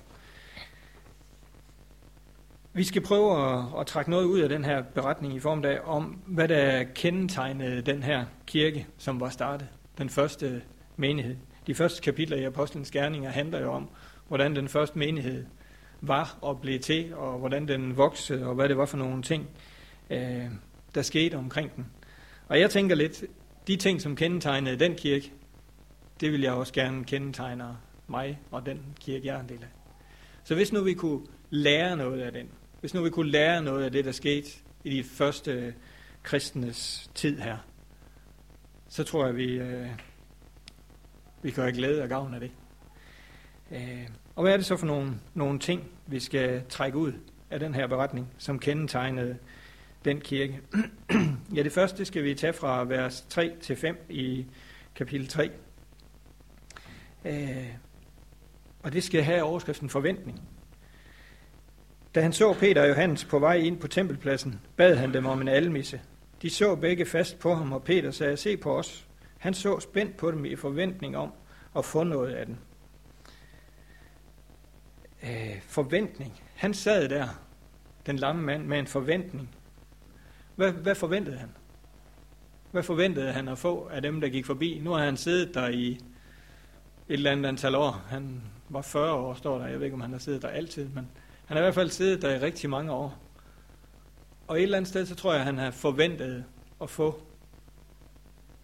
Vi 2.74 2.84
skal 2.84 3.02
prøve 3.02 3.54
at, 3.54 3.66
at 3.80 3.88
trække 3.88 4.12
noget 4.12 4.26
ud 4.26 4.40
af 4.40 4.50
den 4.50 4.66
her 4.66 4.82
beretning 4.82 5.36
i 5.36 5.40
formiddag 5.40 5.82
om, 5.82 6.22
hvad 6.26 6.48
der 6.48 6.84
kendetegnede 6.84 7.82
den 7.82 8.04
her 8.04 8.26
kirke, 8.46 8.88
som 8.98 9.20
var 9.20 9.30
startet. 9.30 9.68
Den 9.98 10.10
første 10.10 10.62
menighed. 10.98 11.36
De 11.68 11.76
første 11.76 12.02
kapitler 12.02 12.38
i 12.38 12.44
Apostlenes 12.44 12.92
Gerninger 12.92 13.30
handler 13.30 13.62
jo 13.62 13.72
om, 13.72 13.90
hvordan 14.28 14.56
den 14.56 14.68
første 14.68 15.00
menighed 15.00 15.46
var 16.02 16.38
og 16.42 16.62
blev 16.62 16.80
til, 16.80 17.16
og 17.16 17.40
hvordan 17.40 17.68
den 17.68 17.98
voksede, 17.98 18.46
og 18.46 18.56
hvad 18.56 18.70
det 18.70 18.78
var 18.78 18.86
for 18.86 18.98
nogle 18.98 19.22
ting, 19.22 19.48
øh, 20.10 20.46
der 20.96 21.02
skete 21.02 21.36
omkring 21.36 21.76
den. 21.76 21.86
Og 22.48 22.60
jeg 22.60 22.70
tænker 22.70 22.96
lidt, 22.96 23.24
de 23.68 23.76
ting, 23.76 24.02
som 24.02 24.16
kendetegnede 24.16 24.80
den 24.80 24.96
kirke, 24.96 25.34
det 26.20 26.32
vil 26.32 26.42
jeg 26.42 26.54
også 26.54 26.74
gerne 26.74 27.04
kendetegne 27.04 27.78
mig 28.08 28.40
og 28.52 28.66
den 28.66 28.82
kirke, 29.00 29.28
jeg 29.28 29.36
er 29.36 29.40
en 29.40 29.50
del 29.50 29.64
af. 29.64 29.70
Så 30.44 30.56
hvis 30.56 30.74
nu 30.74 30.84
vi 30.84 30.94
kunne 30.94 31.22
lære 31.50 31.98
noget 31.98 32.22
af 32.22 32.32
den, 32.32 32.50
hvis 32.80 32.94
nu 32.94 33.02
vi 33.02 33.10
kunne 33.10 33.32
lære 33.32 33.64
noget 33.64 33.86
af 33.86 33.92
det, 33.92 34.06
der 34.06 34.12
skete 34.12 34.50
i 34.84 34.90
de 34.90 35.04
første 35.04 35.52
øh, 35.52 35.74
kristnes 36.24 37.12
tid 37.16 37.40
her, 37.40 37.58
så 38.90 39.04
tror 39.04 39.26
jeg, 39.26 39.36
vi, 39.36 39.46
øh, 39.46 39.88
vi 41.42 41.52
kan 41.52 41.64
have 41.64 41.76
glæde 41.76 42.04
og 42.04 42.10
gavn 42.10 42.34
af 42.34 42.40
det. 42.40 42.52
Øh, 43.72 44.08
og 44.36 44.44
hvad 44.44 44.54
er 44.54 44.58
det 44.58 44.66
så 44.66 44.78
for 44.78 44.86
nogle, 44.86 45.14
nogle 45.34 45.60
ting, 45.60 45.92
vi 46.08 46.20
skal 46.20 46.64
trække 46.70 46.98
ud 46.98 47.14
af 47.50 47.60
den 47.60 47.76
her 47.76 47.88
beretning, 47.88 48.28
som 48.38 48.60
kendetegnede 48.60 49.38
den 50.06 50.22
kirke? 50.22 50.62
ja, 51.56 51.64
det 51.64 51.72
første 51.72 52.06
skal 52.06 52.24
vi 52.24 52.36
tage 52.36 52.54
fra 52.54 52.84
vers 52.84 53.26
3 53.30 53.56
til 53.62 53.76
5 53.76 54.06
i 54.10 54.46
kapitel 54.96 55.28
3. 55.28 55.52
Øh, 57.26 57.68
og 58.84 58.94
det 58.94 59.04
skal 59.04 59.24
have 59.24 59.44
overskriften 59.44 59.90
forventning. 59.90 60.42
Da 62.18 62.22
han 62.22 62.34
så 62.34 62.54
Peter 62.54 62.82
og 62.82 62.90
Johannes 62.90 63.26
på 63.26 63.40
vej 63.40 63.56
ind 63.56 63.80
på 63.80 63.88
tempelpladsen, 63.88 64.60
bad 64.76 64.96
han 64.96 65.14
dem 65.14 65.26
om 65.26 65.42
en 65.42 65.48
almisse. 65.48 66.02
De 66.42 66.50
så 66.50 66.76
begge 66.76 67.06
fast 67.06 67.40
på 67.40 67.54
ham, 67.54 67.72
og 67.72 67.84
Peter 67.84 68.12
sagde, 68.12 68.38
se 68.38 68.58
på 68.58 68.78
os. 68.78 69.08
Han 69.38 69.54
så 69.54 69.80
spændt 69.80 70.18
på 70.18 70.32
dem 70.32 70.46
i 70.46 70.56
forventning 70.56 71.18
om 71.18 71.32
at 71.78 71.86
få 71.86 72.04
noget 72.04 72.34
af 72.34 72.46
den. 72.46 72.60
Øh, 75.24 75.62
forventning. 75.62 76.42
Han 76.56 76.74
sad 76.74 77.10
der 77.10 77.28
den 78.06 78.16
lamme 78.16 78.42
mand 78.42 78.66
med 78.66 78.80
en 78.80 78.88
forventning. 78.88 79.56
Hvad, 80.56 80.72
hvad 80.72 80.96
forventede 80.96 81.38
han? 81.38 81.50
Hvad 82.72 82.84
forventede 82.84 83.32
han 83.32 83.48
at 83.48 83.58
få 83.58 83.88
af 83.92 84.02
dem, 84.02 84.22
der 84.22 84.30
gik 84.30 84.46
forbi? 84.46 84.80
Nu 84.84 84.92
har 84.92 85.06
han 85.06 85.18
siddet 85.18 85.54
der 85.54 85.68
i 85.68 85.92
et 85.92 86.00
eller 87.10 87.32
andet 87.32 87.46
antal 87.46 87.76
år. 87.76 87.92
Han 88.10 88.42
var 88.70 88.82
40 88.82 89.14
år, 89.14 89.34
står 89.34 89.58
der. 89.58 89.68
Jeg 89.68 89.80
ved 89.80 89.86
ikke, 89.86 89.96
om 89.96 90.02
han 90.02 90.12
har 90.12 90.20
siddet 90.20 90.42
der 90.42 90.48
altid, 90.48 90.90
men 90.90 91.10
han 91.48 91.58
har 91.58 91.58
i 91.58 91.66
hvert 91.66 91.75
fald 91.75 91.89
siddet 91.89 92.22
der 92.22 92.36
i 92.36 92.39
rigtig 92.39 92.70
mange 92.70 92.92
år. 92.92 93.18
Og 94.48 94.58
et 94.58 94.63
eller 94.63 94.77
andet 94.77 94.89
sted, 94.89 95.06
så 95.06 95.16
tror 95.16 95.32
jeg, 95.32 95.39
at 95.39 95.46
han 95.46 95.58
har 95.58 95.72
forventet 95.72 96.46
at 96.82 96.89
få 96.89 97.22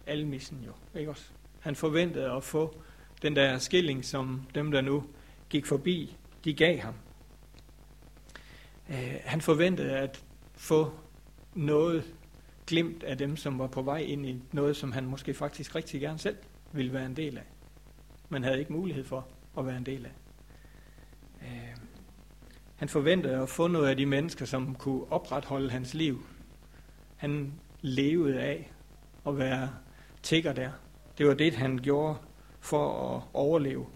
almissen 0.06 0.64
jo, 0.66 0.98
ikke 0.98 1.10
også? 1.10 1.24
Han 1.60 1.76
forventede 1.76 2.30
at 2.30 2.44
få 2.44 2.80
den 3.22 3.36
der 3.36 3.58
skilling, 3.58 4.04
som 4.04 4.46
dem, 4.54 4.70
der 4.70 4.80
nu 4.80 5.04
gik 5.48 5.66
forbi, 5.66 6.16
de 6.44 6.54
gav 6.54 6.78
ham. 6.78 6.94
Øh, 8.90 9.16
han 9.24 9.40
forventede 9.40 9.96
at 9.98 10.24
få 10.54 10.92
noget 11.54 12.14
glimt 12.66 13.02
af 13.02 13.18
dem, 13.18 13.36
som 13.36 13.58
var 13.58 13.66
på 13.66 13.82
vej 13.82 13.98
ind 13.98 14.26
i 14.26 14.42
noget, 14.52 14.76
som 14.76 14.92
han 14.92 15.04
måske 15.04 15.34
faktisk 15.34 15.74
rigtig 15.74 16.00
gerne 16.00 16.18
selv 16.18 16.36
ville 16.72 16.92
være 16.92 17.06
en 17.06 17.16
del 17.16 17.38
af. 17.38 17.44
Man 18.28 18.42
havde 18.44 18.58
ikke 18.58 18.72
mulighed 18.72 19.04
for 19.04 19.28
at 19.58 19.66
være 19.66 19.76
en 19.76 19.86
del 19.86 20.06
af. 20.06 20.12
Øh, 21.42 21.83
han 22.76 22.88
forventede 22.88 23.42
at 23.42 23.48
få 23.48 23.66
noget 23.66 23.88
af 23.88 23.96
de 23.96 24.06
mennesker, 24.06 24.44
som 24.44 24.74
kunne 24.74 25.12
opretholde 25.12 25.70
hans 25.70 25.94
liv. 25.94 26.26
Han 27.16 27.52
levede 27.80 28.40
af 28.40 28.72
at 29.26 29.38
være 29.38 29.70
tigger 30.22 30.52
der. 30.52 30.70
Det 31.18 31.26
var 31.26 31.34
det, 31.34 31.54
han 31.54 31.78
gjorde 31.82 32.16
for 32.60 33.14
at 33.16 33.22
overleve. 33.32 33.86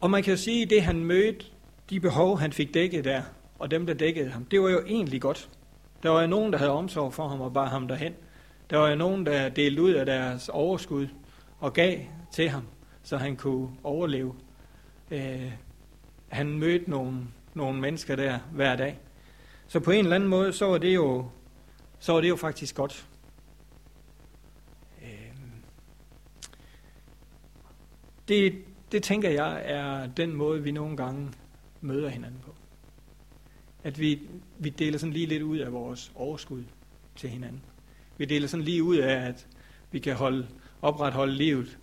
Og 0.00 0.10
man 0.10 0.22
kan 0.22 0.30
jo 0.30 0.36
sige, 0.36 0.62
at 0.62 0.70
det 0.70 0.82
han 0.82 1.04
mødte, 1.04 1.46
de 1.90 2.00
behov 2.00 2.38
han 2.38 2.52
fik 2.52 2.74
dækket 2.74 3.04
der, 3.04 3.22
og 3.58 3.70
dem 3.70 3.86
der 3.86 3.94
dækkede 3.94 4.30
ham, 4.30 4.44
det 4.44 4.60
var 4.60 4.68
jo 4.68 4.82
egentlig 4.86 5.20
godt. 5.20 5.48
Der 6.02 6.08
var 6.08 6.20
jo 6.20 6.26
nogen, 6.26 6.52
der 6.52 6.58
havde 6.58 6.70
omsorg 6.70 7.14
for 7.14 7.28
ham 7.28 7.40
og 7.40 7.52
bar 7.52 7.68
ham 7.68 7.88
derhen. 7.88 8.14
Der 8.70 8.76
var 8.76 8.88
jo 8.88 8.96
nogen, 8.96 9.26
der 9.26 9.48
delte 9.48 9.82
ud 9.82 9.90
af 9.90 10.06
deres 10.06 10.48
overskud 10.48 11.08
og 11.58 11.72
gav 11.72 11.98
til 12.32 12.48
ham, 12.48 12.62
så 13.02 13.16
han 13.16 13.36
kunne 13.36 13.68
overleve. 13.84 14.34
Øh, 15.10 15.52
han 16.30 16.58
mødte 16.58 16.90
nogle, 16.90 17.26
nogle 17.54 17.80
mennesker 17.80 18.16
der 18.16 18.38
hver 18.52 18.76
dag. 18.76 18.98
Så 19.68 19.80
på 19.80 19.90
en 19.90 19.98
eller 19.98 20.14
anden 20.14 20.28
måde, 20.28 20.52
så 20.52 20.66
var 20.66 20.78
det 20.78 20.94
jo, 20.94 21.30
så 21.98 22.12
var 22.12 22.20
det 22.20 22.28
jo 22.28 22.36
faktisk 22.36 22.74
godt. 22.74 23.06
Øhm, 25.02 25.52
det, 28.28 28.54
det 28.92 29.02
tænker 29.02 29.30
jeg 29.30 29.62
er 29.64 30.06
den 30.06 30.32
måde, 30.32 30.62
vi 30.62 30.70
nogle 30.70 30.96
gange 30.96 31.28
møder 31.80 32.08
hinanden 32.08 32.40
på. 32.44 32.54
At 33.84 34.00
vi, 34.00 34.20
vi 34.58 34.68
deler 34.68 34.98
sådan 34.98 35.12
lige 35.12 35.26
lidt 35.26 35.42
ud 35.42 35.58
af 35.58 35.72
vores 35.72 36.12
overskud 36.14 36.64
til 37.16 37.30
hinanden. 37.30 37.62
Vi 38.18 38.24
deler 38.24 38.48
sådan 38.48 38.64
lige 38.64 38.82
ud 38.82 38.96
af, 38.96 39.28
at 39.28 39.46
vi 39.90 39.98
kan 39.98 40.16
holde, 40.16 40.48
opretholde 40.82 41.34
livet 41.34 41.78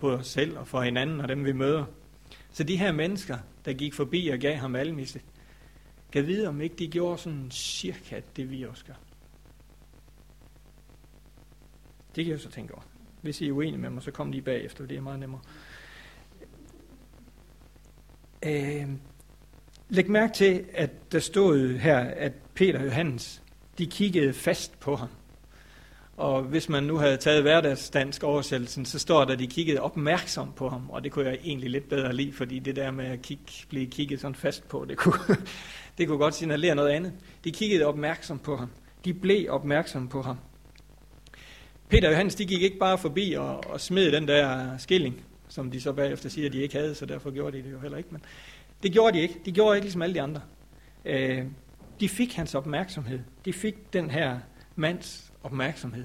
på 0.00 0.10
os 0.10 0.26
selv 0.26 0.58
og 0.58 0.66
for 0.66 0.82
hinanden 0.82 1.20
og 1.20 1.28
dem, 1.28 1.44
vi 1.44 1.52
møder. 1.52 1.84
Så 2.50 2.64
de 2.64 2.76
her 2.76 2.92
mennesker, 2.92 3.38
der 3.64 3.72
gik 3.72 3.94
forbi 3.94 4.28
og 4.28 4.38
gav 4.38 4.56
ham 4.56 4.74
almisse, 4.74 5.20
kan 6.12 6.26
vide, 6.26 6.48
om 6.48 6.60
ikke 6.60 6.76
de 6.76 6.88
gjorde 6.88 7.18
sådan 7.18 7.50
cirka 7.50 8.20
det, 8.36 8.50
vi 8.50 8.62
også 8.62 8.84
gør. 8.84 8.94
Det 12.16 12.24
kan 12.24 12.32
jeg 12.32 12.40
så 12.40 12.50
tænke 12.50 12.74
over. 12.74 12.82
Hvis 13.22 13.40
I 13.40 13.48
er 13.48 13.52
uenige 13.52 13.78
med 13.78 13.90
mig, 13.90 14.02
så 14.02 14.10
kom 14.10 14.30
lige 14.30 14.42
bagefter, 14.42 14.86
det 14.86 14.96
er 14.96 15.00
meget 15.00 15.20
nemmere. 15.20 15.40
Øh, 18.46 18.88
læg 19.88 20.10
mærke 20.10 20.34
til, 20.34 20.64
at 20.72 21.12
der 21.12 21.18
stod 21.18 21.78
her, 21.78 21.98
at 21.98 22.32
Peter 22.54 22.78
og 22.78 22.84
Johannes, 22.84 23.42
de 23.78 23.86
kiggede 23.86 24.32
fast 24.32 24.80
på 24.80 24.96
ham. 24.96 25.08
Og 26.22 26.42
hvis 26.42 26.68
man 26.68 26.82
nu 26.82 26.96
havde 26.96 27.16
taget 27.16 27.42
hverdagsdansk 27.42 28.22
oversættelsen, 28.22 28.84
så 28.84 28.98
står 28.98 29.24
der, 29.24 29.32
at 29.32 29.38
de 29.38 29.46
kiggede 29.46 29.80
opmærksom 29.80 30.52
på 30.56 30.68
ham, 30.68 30.90
og 30.90 31.04
det 31.04 31.12
kunne 31.12 31.28
jeg 31.28 31.38
egentlig 31.44 31.70
lidt 31.70 31.88
bedre 31.88 32.12
lide, 32.12 32.32
fordi 32.32 32.58
det 32.58 32.76
der 32.76 32.90
med 32.90 33.04
at 33.04 33.22
kigge, 33.22 33.44
blive 33.68 33.86
kigget 33.86 34.20
sådan 34.20 34.34
fast 34.34 34.68
på, 34.68 34.84
det 34.88 34.96
kunne, 34.96 35.36
det 35.98 36.08
kunne 36.08 36.18
godt 36.18 36.34
signalere 36.34 36.74
noget 36.74 36.90
andet. 36.90 37.12
De 37.44 37.52
kiggede 37.52 37.86
opmærksom 37.86 38.38
på 38.38 38.56
ham. 38.56 38.70
De 39.04 39.14
blev 39.14 39.46
opmærksom 39.52 40.08
på 40.08 40.22
ham. 40.22 40.36
Peter 41.88 42.08
og 42.08 42.12
Johannes, 42.12 42.34
de 42.34 42.46
gik 42.46 42.62
ikke 42.62 42.78
bare 42.78 42.98
forbi 42.98 43.32
og, 43.32 43.70
og 43.70 43.80
smed 43.80 44.12
den 44.12 44.28
der 44.28 44.78
skilling, 44.78 45.24
som 45.48 45.70
de 45.70 45.80
så 45.80 45.92
bagefter 45.92 46.28
siger, 46.28 46.46
at 46.46 46.52
de 46.52 46.62
ikke 46.62 46.76
havde, 46.76 46.94
så 46.94 47.06
derfor 47.06 47.30
gjorde 47.30 47.58
de 47.58 47.62
det 47.62 47.72
jo 47.72 47.80
heller 47.80 47.98
ikke. 47.98 48.08
Men 48.12 48.22
det 48.82 48.92
gjorde 48.92 49.16
de 49.16 49.22
ikke. 49.22 49.34
De 49.44 49.52
gjorde 49.52 49.76
ikke 49.76 49.84
ligesom 49.84 50.02
alle 50.02 50.14
de 50.14 50.22
andre. 50.22 50.40
Øh, 51.04 51.44
de 52.00 52.08
fik 52.08 52.34
hans 52.34 52.54
opmærksomhed. 52.54 53.20
De 53.44 53.52
fik 53.52 53.92
den 53.92 54.10
her 54.10 54.38
mands 54.76 55.31
opmærksomhed. 55.42 56.04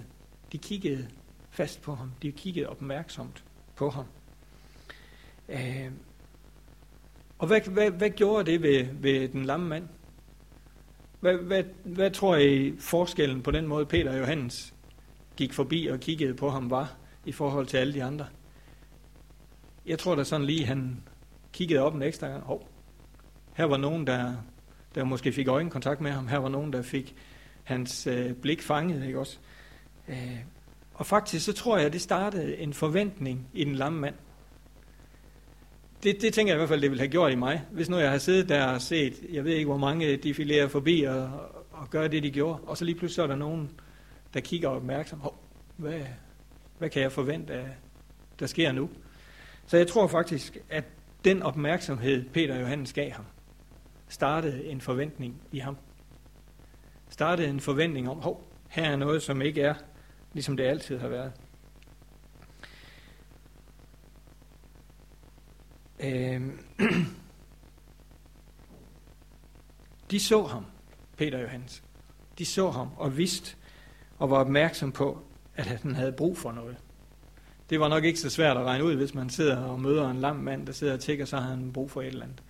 De 0.51 0.57
kiggede 0.57 1.07
fast 1.49 1.81
på 1.81 1.95
ham. 1.95 2.11
De 2.21 2.31
kiggede 2.31 2.69
opmærksomt 2.69 3.43
på 3.75 3.89
ham. 3.89 4.05
Øh, 5.49 5.91
og 7.39 7.47
hvad, 7.47 7.61
hvad, 7.61 7.91
hvad 7.91 8.09
gjorde 8.09 8.51
det 8.51 8.61
ved, 8.61 8.87
ved 8.93 9.29
den 9.29 9.45
lamme 9.45 9.67
mand? 9.67 9.87
Hvad, 11.19 11.33
hvad, 11.33 11.63
hvad 11.83 12.11
tror 12.11 12.35
I 12.35 12.73
forskellen 12.79 13.41
på 13.41 13.51
den 13.51 13.67
måde, 13.67 13.85
Peter 13.85 14.11
og 14.11 14.19
Johannes 14.19 14.73
gik 15.35 15.53
forbi 15.53 15.87
og 15.87 15.99
kiggede 15.99 16.33
på 16.33 16.49
ham, 16.49 16.69
var 16.69 16.95
i 17.25 17.31
forhold 17.31 17.65
til 17.65 17.77
alle 17.77 17.93
de 17.93 18.03
andre? 18.03 18.25
Jeg 19.85 19.99
tror 19.99 20.15
da 20.15 20.23
sådan 20.23 20.45
lige, 20.45 20.65
han 20.65 21.03
kiggede 21.53 21.79
op 21.79 21.95
en 21.95 22.01
ekstra 22.01 22.27
gang. 22.27 22.43
Hov, 22.43 22.67
her 23.53 23.65
var 23.65 23.77
nogen, 23.77 24.07
der, 24.07 24.33
der 24.95 25.03
måske 25.03 25.31
fik 25.31 25.47
øjenkontakt 25.47 26.01
med 26.01 26.11
ham. 26.11 26.27
Her 26.27 26.37
var 26.37 26.49
nogen, 26.49 26.73
der 26.73 26.81
fik 26.81 27.15
hans 27.67 28.07
øh, 28.07 28.33
blik 28.33 28.61
fanget, 28.61 29.05
ikke 29.05 29.19
også? 29.19 29.37
Øh, 30.07 30.37
og 30.93 31.05
faktisk 31.05 31.45
så 31.45 31.53
tror 31.53 31.77
jeg, 31.77 31.85
at 31.85 31.93
det 31.93 32.01
startede 32.01 32.57
en 32.57 32.73
forventning 32.73 33.47
i 33.53 33.63
den 33.63 33.75
lamme 33.75 33.99
mand. 33.99 34.15
Det, 36.03 36.21
det 36.21 36.33
tænker 36.33 36.53
jeg 36.53 36.57
i 36.57 36.59
hvert 36.59 36.69
fald, 36.69 36.81
det 36.81 36.89
ville 36.89 37.01
have 37.01 37.11
gjort 37.11 37.31
i 37.31 37.35
mig. 37.35 37.61
Hvis 37.71 37.89
nu 37.89 37.97
jeg 37.97 38.11
har 38.11 38.17
siddet 38.17 38.49
der 38.49 38.65
og 38.65 38.81
set, 38.81 39.13
jeg 39.31 39.43
ved 39.43 39.53
ikke, 39.53 39.65
hvor 39.65 39.77
mange 39.77 40.17
de 40.17 40.33
filerer 40.33 40.67
forbi 40.67 41.01
og, 41.03 41.31
og 41.71 41.89
gør 41.89 42.07
det, 42.07 42.23
de 42.23 42.31
gjorde, 42.31 42.59
og 42.61 42.77
så 42.77 42.85
lige 42.85 42.95
pludselig 42.95 43.15
så 43.15 43.23
er 43.23 43.27
der 43.27 43.35
nogen, 43.35 43.71
der 44.33 44.39
kigger 44.39 44.69
opmærksom. 44.69 45.19
Hov, 45.19 45.43
hvad, 45.77 46.01
hvad 46.77 46.89
kan 46.89 47.01
jeg 47.01 47.11
forvente, 47.11 47.53
af, 47.53 47.67
der 48.39 48.45
sker 48.45 48.71
nu? 48.71 48.89
Så 49.65 49.77
jeg 49.77 49.87
tror 49.87 50.07
faktisk, 50.07 50.57
at 50.69 50.83
den 51.25 51.43
opmærksomhed, 51.43 52.25
Peter 52.33 52.55
og 52.55 52.61
Johannes 52.61 52.93
gav 52.93 53.11
ham, 53.11 53.25
startede 54.07 54.65
en 54.65 54.81
forventning 54.81 55.41
i 55.51 55.59
ham. 55.59 55.77
Startede 57.09 57.49
en 57.49 57.59
forventning 57.59 58.09
om, 58.09 58.21
hov, 58.21 58.51
her 58.69 58.83
er 58.83 58.95
noget, 58.95 59.23
som 59.23 59.41
ikke 59.41 59.61
er, 59.61 59.73
ligesom 60.33 60.57
det 60.57 60.63
altid 60.63 60.97
har 60.97 61.07
været. 61.07 61.31
Øh, 65.99 66.41
De 70.11 70.19
så 70.19 70.43
ham, 70.43 70.65
Peter 71.17 71.37
og 71.37 71.43
Johannes. 71.43 71.83
De 72.37 72.45
så 72.45 72.69
ham 72.69 72.89
og 72.97 73.17
vidste 73.17 73.55
og 74.17 74.29
var 74.29 74.37
opmærksom 74.37 74.91
på, 74.91 75.19
at 75.55 75.65
han 75.65 75.95
havde 75.95 76.11
brug 76.11 76.37
for 76.37 76.51
noget. 76.51 76.77
Det 77.69 77.79
var 77.79 77.87
nok 77.87 78.03
ikke 78.03 78.19
så 78.19 78.29
svært 78.29 78.57
at 78.57 78.63
regne 78.63 78.83
ud, 78.83 78.95
hvis 78.95 79.13
man 79.13 79.29
sidder 79.29 79.57
og 79.57 79.81
møder 79.81 80.09
en 80.09 80.17
lam 80.17 80.35
mand, 80.35 80.67
der 80.67 80.73
sidder 80.73 80.93
og 80.93 80.99
tigger, 80.99 81.25
så 81.25 81.37
har 81.37 81.49
han 81.49 81.73
brug 81.73 81.91
for 81.91 82.01
et 82.01 82.07
eller 82.07 82.23
andet. 82.23 82.43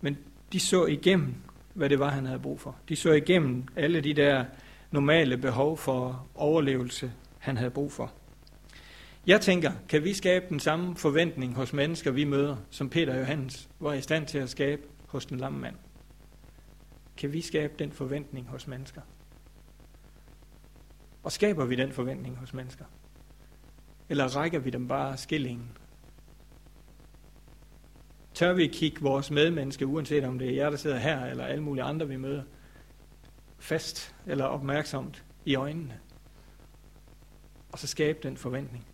Men 0.00 0.18
de 0.52 0.60
så 0.60 0.86
igennem, 0.86 1.34
hvad 1.74 1.88
det 1.88 1.98
var, 1.98 2.10
han 2.10 2.26
havde 2.26 2.38
brug 2.38 2.60
for. 2.60 2.76
De 2.88 2.96
så 2.96 3.12
igennem 3.12 3.64
alle 3.76 4.00
de 4.00 4.14
der 4.14 4.44
normale 4.90 5.36
behov 5.36 5.78
for 5.78 6.28
overlevelse, 6.34 7.12
han 7.38 7.56
havde 7.56 7.70
brug 7.70 7.92
for. 7.92 8.12
Jeg 9.26 9.40
tænker, 9.40 9.72
kan 9.88 10.04
vi 10.04 10.14
skabe 10.14 10.46
den 10.48 10.60
samme 10.60 10.96
forventning 10.96 11.54
hos 11.54 11.72
mennesker, 11.72 12.10
vi 12.10 12.24
møder, 12.24 12.56
som 12.70 12.90
Peter 12.90 13.12
og 13.12 13.20
Johannes 13.20 13.68
var 13.80 13.92
i 13.92 14.00
stand 14.00 14.26
til 14.26 14.38
at 14.38 14.50
skabe 14.50 14.82
hos 15.06 15.26
den 15.26 15.38
lamme 15.38 15.58
mand? 15.58 15.76
Kan 17.16 17.32
vi 17.32 17.40
skabe 17.40 17.72
den 17.78 17.92
forventning 17.92 18.48
hos 18.48 18.66
mennesker? 18.66 19.00
Og 21.22 21.32
skaber 21.32 21.64
vi 21.64 21.76
den 21.76 21.92
forventning 21.92 22.36
hos 22.36 22.54
mennesker? 22.54 22.84
Eller 24.08 24.36
rækker 24.36 24.58
vi 24.58 24.70
dem 24.70 24.88
bare 24.88 25.16
skillingen? 25.16 25.70
Tør 28.34 28.52
vi 28.52 28.66
kigge 28.66 29.00
vores 29.00 29.30
medmenneske, 29.30 29.86
uanset 29.86 30.24
om 30.24 30.38
det 30.38 30.48
er 30.48 30.54
jer, 30.54 30.70
der 30.70 30.76
sidder 30.76 30.98
her, 30.98 31.24
eller 31.24 31.44
alle 31.44 31.62
mulige 31.62 31.84
andre, 31.84 32.08
vi 32.08 32.16
møder, 32.16 32.42
fast 33.58 34.14
eller 34.26 34.44
opmærksomt 34.44 35.24
i 35.44 35.54
øjnene? 35.54 35.98
Og 37.72 37.78
så 37.78 37.86
skabe 37.86 38.18
den 38.22 38.36
forventning. 38.36 38.86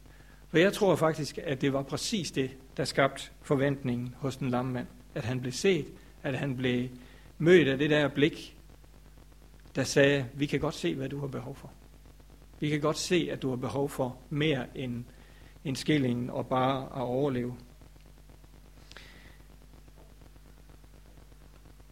For 0.48 0.58
jeg 0.58 0.72
tror 0.72 0.96
faktisk, 0.96 1.38
at 1.42 1.60
det 1.60 1.72
var 1.72 1.82
præcis 1.82 2.30
det, 2.30 2.56
der 2.76 2.84
skabte 2.84 3.30
forventningen 3.42 4.14
hos 4.18 4.36
den 4.36 4.50
lamme 4.50 4.72
mand. 4.72 4.86
At 5.14 5.24
han 5.24 5.40
blev 5.40 5.52
set, 5.52 5.86
at 6.22 6.38
han 6.38 6.56
blev 6.56 6.88
mødt 7.38 7.68
af 7.68 7.78
det 7.78 7.90
der 7.90 8.08
blik, 8.08 8.56
der 9.74 9.84
sagde, 9.84 10.26
vi 10.34 10.46
kan 10.46 10.60
godt 10.60 10.74
se, 10.74 10.94
hvad 10.94 11.08
du 11.08 11.20
har 11.20 11.26
behov 11.26 11.56
for. 11.56 11.72
Vi 12.60 12.68
kan 12.68 12.80
godt 12.80 12.98
se, 12.98 13.28
at 13.32 13.42
du 13.42 13.48
har 13.48 13.56
behov 13.56 13.88
for 13.88 14.18
mere 14.30 14.66
end, 14.74 15.04
end 15.64 15.76
skillingen 15.76 16.30
og 16.30 16.46
bare 16.46 16.82
at 16.82 17.02
overleve. 17.02 17.56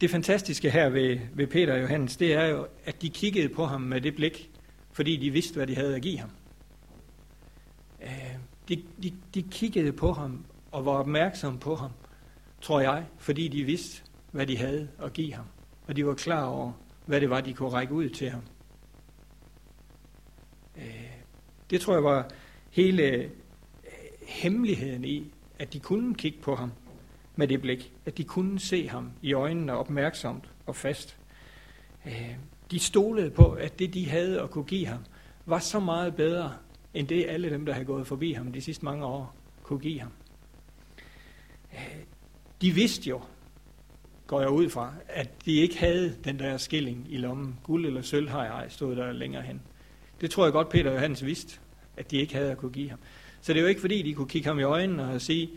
Det 0.01 0.09
fantastiske 0.09 0.69
her 0.69 0.89
ved, 0.89 1.19
ved 1.33 1.47
Peter 1.47 1.73
og 1.73 1.81
Johannes, 1.81 2.17
det 2.17 2.33
er 2.33 2.45
jo, 2.45 2.67
at 2.85 3.01
de 3.01 3.09
kiggede 3.09 3.49
på 3.49 3.65
ham 3.65 3.81
med 3.81 4.01
det 4.01 4.15
blik, 4.15 4.51
fordi 4.91 5.17
de 5.17 5.29
vidste, 5.29 5.55
hvad 5.55 5.67
de 5.67 5.75
havde 5.75 5.95
at 5.95 6.01
give 6.01 6.17
ham. 6.17 6.29
Øh, 8.01 8.35
de, 8.69 8.83
de, 9.03 9.13
de 9.33 9.41
kiggede 9.41 9.91
på 9.91 10.13
ham 10.13 10.45
og 10.71 10.85
var 10.85 10.91
opmærksomme 10.91 11.59
på 11.59 11.75
ham, 11.75 11.91
tror 12.61 12.79
jeg, 12.79 13.05
fordi 13.17 13.47
de 13.47 13.63
vidste, 13.63 14.03
hvad 14.31 14.47
de 14.47 14.57
havde 14.57 14.89
at 15.03 15.13
give 15.13 15.33
ham. 15.33 15.45
Og 15.87 15.95
de 15.95 16.05
var 16.05 16.13
klar 16.13 16.45
over, 16.45 16.71
hvad 17.05 17.21
det 17.21 17.29
var, 17.29 17.41
de 17.41 17.53
kunne 17.53 17.69
række 17.69 17.93
ud 17.93 18.09
til 18.09 18.29
ham. 18.29 18.41
Øh, 20.77 21.11
det 21.69 21.81
tror 21.81 21.93
jeg 21.93 22.03
var 22.03 22.29
hele 22.69 23.03
øh, 23.03 23.29
hemmeligheden 24.27 25.05
i, 25.05 25.31
at 25.59 25.73
de 25.73 25.79
kunne 25.79 26.15
kigge 26.15 26.37
på 26.41 26.55
ham 26.55 26.71
med 27.37 27.47
det 27.47 27.61
blik. 27.61 27.93
At 28.05 28.17
de 28.17 28.23
kunne 28.23 28.59
se 28.59 28.89
ham 28.89 29.11
i 29.21 29.33
øjnene 29.33 29.73
opmærksomt 29.73 30.49
og 30.65 30.75
fast. 30.75 31.17
Øh, 32.05 32.35
de 32.71 32.79
stolede 32.79 33.29
på, 33.29 33.51
at 33.51 33.79
det, 33.79 33.93
de 33.93 34.09
havde 34.09 34.41
at 34.41 34.51
kunne 34.51 34.63
give 34.65 34.85
ham, 34.85 34.99
var 35.45 35.59
så 35.59 35.79
meget 35.79 36.15
bedre, 36.15 36.53
end 36.93 37.07
det 37.07 37.25
alle 37.29 37.49
dem, 37.49 37.65
der 37.65 37.73
havde 37.73 37.85
gået 37.85 38.07
forbi 38.07 38.33
ham 38.33 38.51
de 38.51 38.61
sidste 38.61 38.85
mange 38.85 39.05
år, 39.05 39.35
kunne 39.63 39.79
give 39.79 39.99
ham. 39.99 40.11
Øh, 41.73 42.03
de 42.61 42.71
vidste 42.71 43.09
jo, 43.09 43.21
går 44.27 44.41
jeg 44.41 44.49
ud 44.49 44.69
fra, 44.69 44.93
at 45.07 45.45
de 45.45 45.53
ikke 45.53 45.77
havde 45.77 46.15
den 46.23 46.39
der 46.39 46.57
skilling 46.57 47.07
i 47.09 47.17
lommen. 47.17 47.59
Guld 47.63 47.85
eller 47.85 48.01
sølv 48.01 48.29
har 48.29 48.43
jeg 48.43 48.53
ej, 48.53 48.69
stod 48.69 48.95
der 48.95 49.11
længere 49.11 49.41
hen. 49.41 49.61
Det 50.21 50.31
tror 50.31 50.43
jeg 50.45 50.53
godt, 50.53 50.69
Peter 50.69 50.91
Johannes 50.91 51.25
vidste, 51.25 51.59
at 51.97 52.11
de 52.11 52.17
ikke 52.17 52.35
havde 52.35 52.51
at 52.51 52.57
kunne 52.57 52.71
give 52.71 52.89
ham. 52.89 52.99
Så 53.41 53.53
det 53.53 53.59
er 53.59 53.61
jo 53.61 53.67
ikke 53.67 53.81
fordi, 53.81 54.01
de 54.01 54.13
kunne 54.13 54.27
kigge 54.27 54.47
ham 54.47 54.59
i 54.59 54.63
øjnene 54.63 55.03
og 55.03 55.21
sige, 55.21 55.49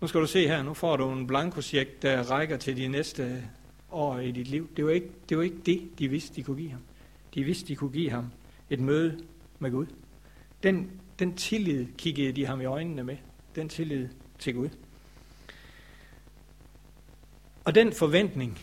nu 0.00 0.06
skal 0.06 0.20
du 0.20 0.26
se 0.26 0.48
her, 0.48 0.62
nu 0.62 0.74
får 0.74 0.96
du 0.96 1.10
en 1.10 1.26
blankosjek, 1.26 2.02
der 2.02 2.22
rækker 2.22 2.56
til 2.56 2.76
de 2.76 2.88
næste 2.88 3.44
år 3.90 4.18
i 4.18 4.30
dit 4.30 4.48
liv. 4.48 4.68
Det 4.76 4.84
var, 4.84 4.90
ikke, 4.90 5.10
det 5.28 5.36
var 5.36 5.42
ikke 5.42 5.58
det, 5.66 5.88
de 5.98 6.08
vidste, 6.08 6.36
de 6.36 6.42
kunne 6.42 6.56
give 6.56 6.70
ham. 6.70 6.80
De 7.34 7.44
vidste, 7.44 7.68
de 7.68 7.76
kunne 7.76 7.92
give 7.92 8.10
ham 8.10 8.30
et 8.70 8.80
møde 8.80 9.18
med 9.58 9.70
Gud. 9.70 9.86
Den, 10.62 10.90
den 11.18 11.36
tillid 11.36 11.86
kiggede 11.98 12.32
de 12.32 12.46
ham 12.46 12.60
i 12.60 12.64
øjnene 12.64 13.04
med. 13.04 13.16
Den 13.54 13.68
tillid 13.68 14.08
til 14.38 14.54
Gud. 14.54 14.68
Og 17.64 17.74
den 17.74 17.92
forventning, 17.92 18.58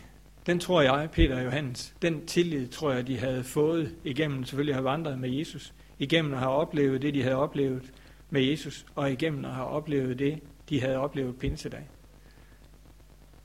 den 0.46 0.60
tror 0.60 0.82
jeg, 0.82 1.10
Peter 1.12 1.36
og 1.36 1.46
Johannes, 1.46 1.96
den 2.02 2.26
tillid 2.26 2.68
tror 2.68 2.92
jeg, 2.92 3.08
de 3.08 3.18
havde 3.18 3.44
fået 3.44 3.96
igennem 4.04 4.44
selvfølgelig 4.44 4.72
at 4.72 4.76
have 4.76 4.86
vandret 4.86 5.20
med 5.20 5.30
Jesus, 5.30 5.74
igennem 6.00 6.34
at 6.34 6.40
have 6.40 6.52
oplevet 6.52 7.02
det, 7.02 7.14
de 7.14 7.24
havde 7.24 7.36
oplevet 7.36 7.94
med 8.30 8.42
Jesus, 8.42 8.86
og 8.96 9.12
igennem 9.12 9.46
at 9.46 9.52
have 9.52 9.68
oplevet 9.68 10.20
det, 10.20 10.40
de 10.70 10.82
havde 10.82 10.98
oplevet 10.98 11.40
pinsedag. 11.40 11.90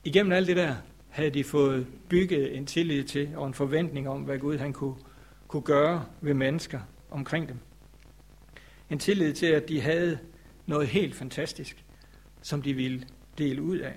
Igennem 0.03 0.31
alt 0.31 0.47
det 0.47 0.57
der 0.57 0.75
havde 1.09 1.29
de 1.29 1.43
fået 1.43 1.87
bygget 2.09 2.57
en 2.57 2.65
tillid 2.65 3.03
til 3.03 3.35
og 3.35 3.47
en 3.47 3.53
forventning 3.53 4.09
om, 4.09 4.21
hvad 4.21 4.39
Gud 4.39 4.57
han 4.57 4.73
kunne, 4.73 4.95
kunne 5.47 5.63
gøre 5.63 6.05
ved 6.21 6.33
mennesker 6.33 6.79
omkring 7.09 7.47
dem. 7.49 7.57
En 8.89 8.99
tillid 8.99 9.33
til, 9.33 9.45
at 9.45 9.69
de 9.69 9.81
havde 9.81 10.19
noget 10.65 10.87
helt 10.87 11.15
fantastisk, 11.15 11.85
som 12.41 12.61
de 12.61 12.73
ville 12.73 13.07
dele 13.37 13.61
ud 13.61 13.77
af. 13.77 13.93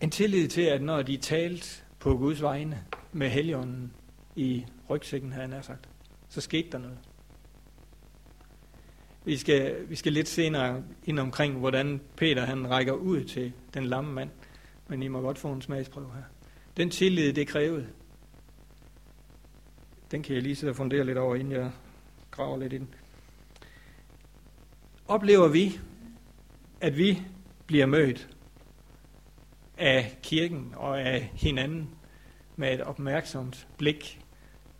En 0.00 0.10
tillid 0.10 0.48
til, 0.48 0.62
at 0.62 0.82
når 0.82 1.02
de 1.02 1.16
talte 1.16 1.82
på 1.98 2.16
Guds 2.16 2.42
vegne 2.42 2.84
med 3.12 3.28
Helligånden 3.28 3.92
i 4.36 4.66
rygsækken, 4.90 5.32
havde 5.32 5.48
han 5.48 5.62
sagt, 5.62 5.88
så 6.28 6.40
skete 6.40 6.70
der 6.70 6.78
noget. 6.78 6.98
Vi 9.24 9.36
skal, 9.36 9.76
vi 9.88 9.96
skal 9.96 10.12
lidt 10.12 10.28
senere 10.28 10.82
ind 11.04 11.18
omkring, 11.18 11.58
hvordan 11.58 12.00
Peter 12.16 12.44
han 12.44 12.70
rækker 12.70 12.92
ud 12.92 13.24
til 13.24 13.52
den 13.74 13.84
lamme 13.84 14.12
mand. 14.12 14.30
Men 14.88 15.02
I 15.02 15.08
må 15.08 15.20
godt 15.20 15.38
få 15.38 15.52
en 15.52 15.62
smagsprøve 15.62 16.10
her. 16.14 16.22
Den 16.76 16.90
tillid, 16.90 17.32
det 17.32 17.48
krævede, 17.48 17.86
den 20.10 20.22
kan 20.22 20.34
jeg 20.34 20.42
lige 20.42 20.56
sidde 20.56 20.70
og 20.70 20.76
fundere 20.76 21.04
lidt 21.04 21.18
over, 21.18 21.34
inden 21.34 21.52
jeg 21.52 21.70
graver 22.30 22.58
lidt 22.58 22.72
i 22.72 22.78
den. 22.78 22.94
Oplever 25.08 25.48
vi, 25.48 25.80
at 26.80 26.98
vi 26.98 27.22
bliver 27.66 27.86
mødt 27.86 28.28
af 29.78 30.18
kirken 30.22 30.72
og 30.76 31.00
af 31.00 31.30
hinanden 31.34 31.90
med 32.56 32.74
et 32.74 32.80
opmærksomt 32.80 33.68
blik, 33.78 34.20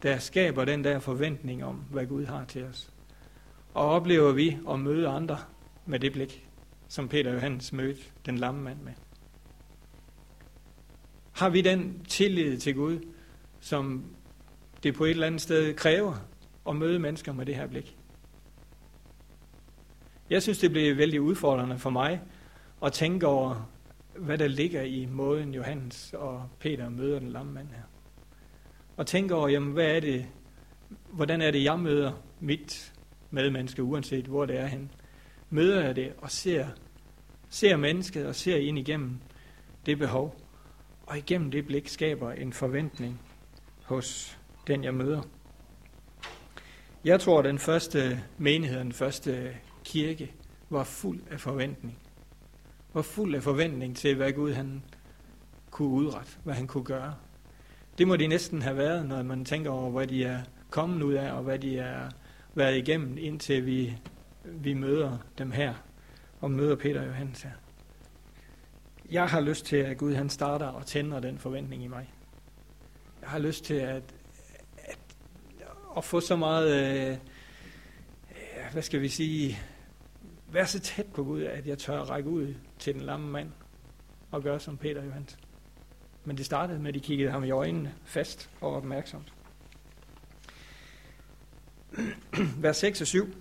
der 0.02 0.18
skaber 0.18 0.64
den 0.64 0.84
der 0.84 0.98
forventning 0.98 1.64
om, 1.64 1.76
hvad 1.90 2.06
Gud 2.06 2.24
har 2.24 2.44
til 2.44 2.64
os. 2.64 2.93
Og 3.74 3.90
oplever 3.90 4.32
vi 4.32 4.58
at 4.70 4.80
møde 4.80 5.08
andre 5.08 5.38
med 5.86 5.98
det 5.98 6.12
blik, 6.12 6.48
som 6.88 7.08
Peter 7.08 7.32
Johannes 7.32 7.72
mødte 7.72 8.00
den 8.26 8.38
lamme 8.38 8.62
mand 8.62 8.80
med. 8.80 8.92
Har 11.32 11.48
vi 11.48 11.60
den 11.60 12.04
tillid 12.08 12.58
til 12.58 12.74
Gud, 12.74 13.00
som 13.60 14.04
det 14.82 14.94
på 14.94 15.04
et 15.04 15.10
eller 15.10 15.26
andet 15.26 15.40
sted 15.40 15.74
kræver 15.74 16.14
at 16.68 16.76
møde 16.76 16.98
mennesker 16.98 17.32
med 17.32 17.46
det 17.46 17.56
her 17.56 17.66
blik? 17.66 17.96
Jeg 20.30 20.42
synes, 20.42 20.58
det 20.58 20.70
blev 20.70 20.96
vældig 20.96 21.20
udfordrende 21.20 21.78
for 21.78 21.90
mig 21.90 22.20
at 22.84 22.92
tænke 22.92 23.26
over, 23.26 23.70
hvad 24.18 24.38
der 24.38 24.48
ligger 24.48 24.82
i 24.82 25.06
måden 25.06 25.54
Johannes 25.54 26.14
og 26.18 26.48
Peter 26.58 26.88
møder 26.88 27.18
den 27.18 27.28
lamme 27.28 27.52
mand 27.52 27.68
her. 27.68 27.82
Og 28.96 29.06
tænke 29.06 29.34
over, 29.34 29.48
jamen, 29.48 29.72
hvad 29.72 29.96
er 29.96 30.00
det, 30.00 30.26
hvordan 31.12 31.42
er 31.42 31.50
det, 31.50 31.64
jeg 31.64 31.80
møder 31.80 32.12
mit 32.40 32.93
medmenneske, 33.34 33.82
uanset 33.82 34.24
hvor 34.24 34.44
det 34.44 34.60
er 34.60 34.66
han. 34.66 34.90
Møder 35.50 35.84
jeg 35.84 35.96
det 35.96 36.12
og 36.18 36.30
ser, 36.30 36.66
ser 37.48 37.76
mennesket 37.76 38.26
og 38.26 38.34
ser 38.34 38.56
ind 38.56 38.78
igennem 38.78 39.18
det 39.86 39.98
behov. 39.98 40.36
Og 41.06 41.18
igennem 41.18 41.50
det 41.50 41.66
blik 41.66 41.88
skaber 41.88 42.32
en 42.32 42.52
forventning 42.52 43.20
hos 43.84 44.38
den, 44.66 44.84
jeg 44.84 44.94
møder. 44.94 45.22
Jeg 47.04 47.20
tror, 47.20 47.38
at 47.38 47.44
den 47.44 47.58
første 47.58 48.22
menighed, 48.38 48.78
den 48.78 48.92
første 48.92 49.56
kirke, 49.84 50.32
var 50.70 50.84
fuld 50.84 51.20
af 51.30 51.40
forventning 51.40 51.98
var 52.94 53.02
fuld 53.02 53.34
af 53.34 53.42
forventning 53.42 53.96
til, 53.96 54.16
hvad 54.16 54.32
Gud 54.32 54.52
han 54.52 54.82
kunne 55.70 55.88
udrette, 55.88 56.32
hvad 56.44 56.54
han 56.54 56.66
kunne 56.66 56.84
gøre. 56.84 57.14
Det 57.98 58.08
må 58.08 58.16
de 58.16 58.26
næsten 58.26 58.62
have 58.62 58.76
været, 58.76 59.06
når 59.06 59.22
man 59.22 59.44
tænker 59.44 59.70
over, 59.70 59.90
hvad 59.90 60.06
de 60.06 60.24
er 60.24 60.42
kommet 60.70 61.02
ud 61.02 61.12
af, 61.12 61.32
og 61.32 61.42
hvad 61.42 61.58
de 61.58 61.78
er 61.78 62.08
været 62.54 62.76
igennem, 62.76 63.18
indtil 63.18 63.66
vi, 63.66 63.98
vi 64.44 64.74
møder 64.74 65.18
dem 65.38 65.50
her, 65.50 65.74
og 66.40 66.50
møder 66.50 66.76
Peter 66.76 67.00
og 67.00 67.06
Johannes 67.06 67.42
her. 67.42 67.50
Jeg 69.10 69.26
har 69.26 69.40
lyst 69.40 69.66
til, 69.66 69.76
at 69.76 69.96
Gud 69.96 70.14
han 70.14 70.30
starter 70.30 70.66
og 70.66 70.86
tænder 70.86 71.20
den 71.20 71.38
forventning 71.38 71.84
i 71.84 71.88
mig. 71.88 72.12
Jeg 73.20 73.30
har 73.30 73.38
lyst 73.38 73.64
til 73.64 73.74
at, 73.74 74.14
at, 74.78 74.98
at 75.96 76.04
få 76.04 76.20
så 76.20 76.36
meget, 76.36 76.70
øh, 77.10 77.16
hvad 78.72 78.82
skal 78.82 79.00
vi 79.00 79.08
sige, 79.08 79.58
være 80.52 80.66
så 80.66 80.80
tæt 80.80 81.06
på 81.06 81.24
Gud, 81.24 81.42
at 81.42 81.66
jeg 81.66 81.78
tør 81.78 82.00
række 82.00 82.28
ud 82.28 82.54
til 82.78 82.94
den 82.94 83.02
lamme 83.02 83.30
mand 83.30 83.50
og 84.30 84.42
gøre 84.42 84.60
som 84.60 84.76
Peter 84.76 85.00
og 85.00 85.06
Johannes. 85.06 85.38
Men 86.24 86.36
det 86.36 86.46
startede 86.46 86.78
med, 86.78 86.88
at 86.88 86.94
de 86.94 87.00
kiggede 87.00 87.30
ham 87.30 87.44
i 87.44 87.50
øjnene 87.50 87.94
fast 88.04 88.50
og 88.60 88.74
opmærksomt. 88.74 89.33
Vers 92.62 92.76
6 92.76 93.00
og 93.00 93.06
7, 93.06 93.34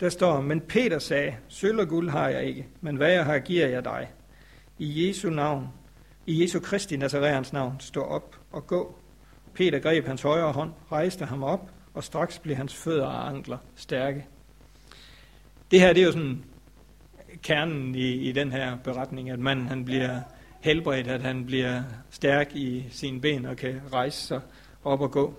der 0.00 0.08
står, 0.08 0.40
Men 0.40 0.60
Peter 0.60 0.98
sagde, 0.98 1.36
sølv 1.48 1.78
og 1.78 1.88
guld 1.88 2.10
har 2.10 2.28
jeg 2.28 2.44
ikke, 2.44 2.66
men 2.80 2.96
hvad 2.96 3.12
jeg 3.12 3.24
har, 3.24 3.38
giver 3.38 3.66
jeg 3.66 3.84
dig. 3.84 4.10
I 4.78 5.08
Jesu 5.08 5.30
navn, 5.30 5.68
i 6.26 6.42
Jesu 6.42 6.60
Kristi 6.60 6.96
Nazareans 6.96 7.52
navn, 7.52 7.76
stå 7.80 8.02
op 8.02 8.36
og 8.52 8.66
gå. 8.66 8.98
Peter 9.54 9.78
greb 9.78 10.06
hans 10.06 10.22
højre 10.22 10.52
hånd, 10.52 10.72
rejste 10.92 11.24
ham 11.24 11.42
op, 11.42 11.70
og 11.94 12.04
straks 12.04 12.38
blev 12.38 12.56
hans 12.56 12.74
fødder 12.74 13.06
og 13.06 13.28
ankler 13.28 13.58
stærke. 13.76 14.26
Det 15.70 15.80
her 15.80 15.92
det 15.92 16.00
er 16.00 16.06
jo 16.06 16.12
sådan 16.12 16.44
kernen 17.42 17.94
i, 17.94 18.12
i 18.12 18.32
den 18.32 18.52
her 18.52 18.76
beretning, 18.84 19.30
at 19.30 19.38
manden 19.38 19.66
han 19.66 19.84
bliver 19.84 20.20
helbredt, 20.60 21.06
at 21.06 21.22
han 21.22 21.46
bliver 21.46 21.82
stærk 22.10 22.54
i 22.54 22.84
sine 22.90 23.20
ben 23.20 23.46
og 23.46 23.56
kan 23.56 23.80
rejse 23.92 24.26
sig 24.26 24.40
op 24.84 25.00
og 25.00 25.10
gå. 25.10 25.34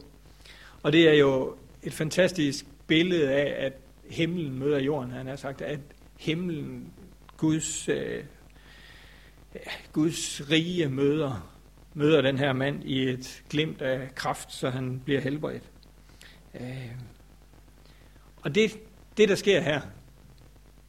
Og 0.83 0.91
det 0.91 1.09
er 1.09 1.13
jo 1.13 1.55
et 1.85 1.93
fantastisk 1.93 2.65
billede 2.87 3.31
af, 3.31 3.65
at 3.65 3.73
himlen 4.09 4.59
møder 4.59 4.79
jorden. 4.79 5.11
Han 5.11 5.27
har 5.27 5.35
sagt, 5.35 5.61
at 5.61 5.79
himlen, 6.19 6.93
Guds, 7.37 7.89
øh, 7.89 8.23
Guds 9.93 10.51
rige 10.51 10.89
møder, 10.89 11.55
møder 11.93 12.21
den 12.21 12.37
her 12.37 12.53
mand 12.53 12.83
i 12.83 13.09
et 13.09 13.43
glimt 13.49 13.81
af 13.81 14.15
kraft, 14.15 14.53
så 14.53 14.69
han 14.69 15.01
bliver 15.05 15.21
helbredt. 15.21 15.63
Øh, 16.53 16.91
og 18.37 18.55
det, 18.55 18.79
det, 19.17 19.29
der 19.29 19.35
sker 19.35 19.61
her, 19.61 19.81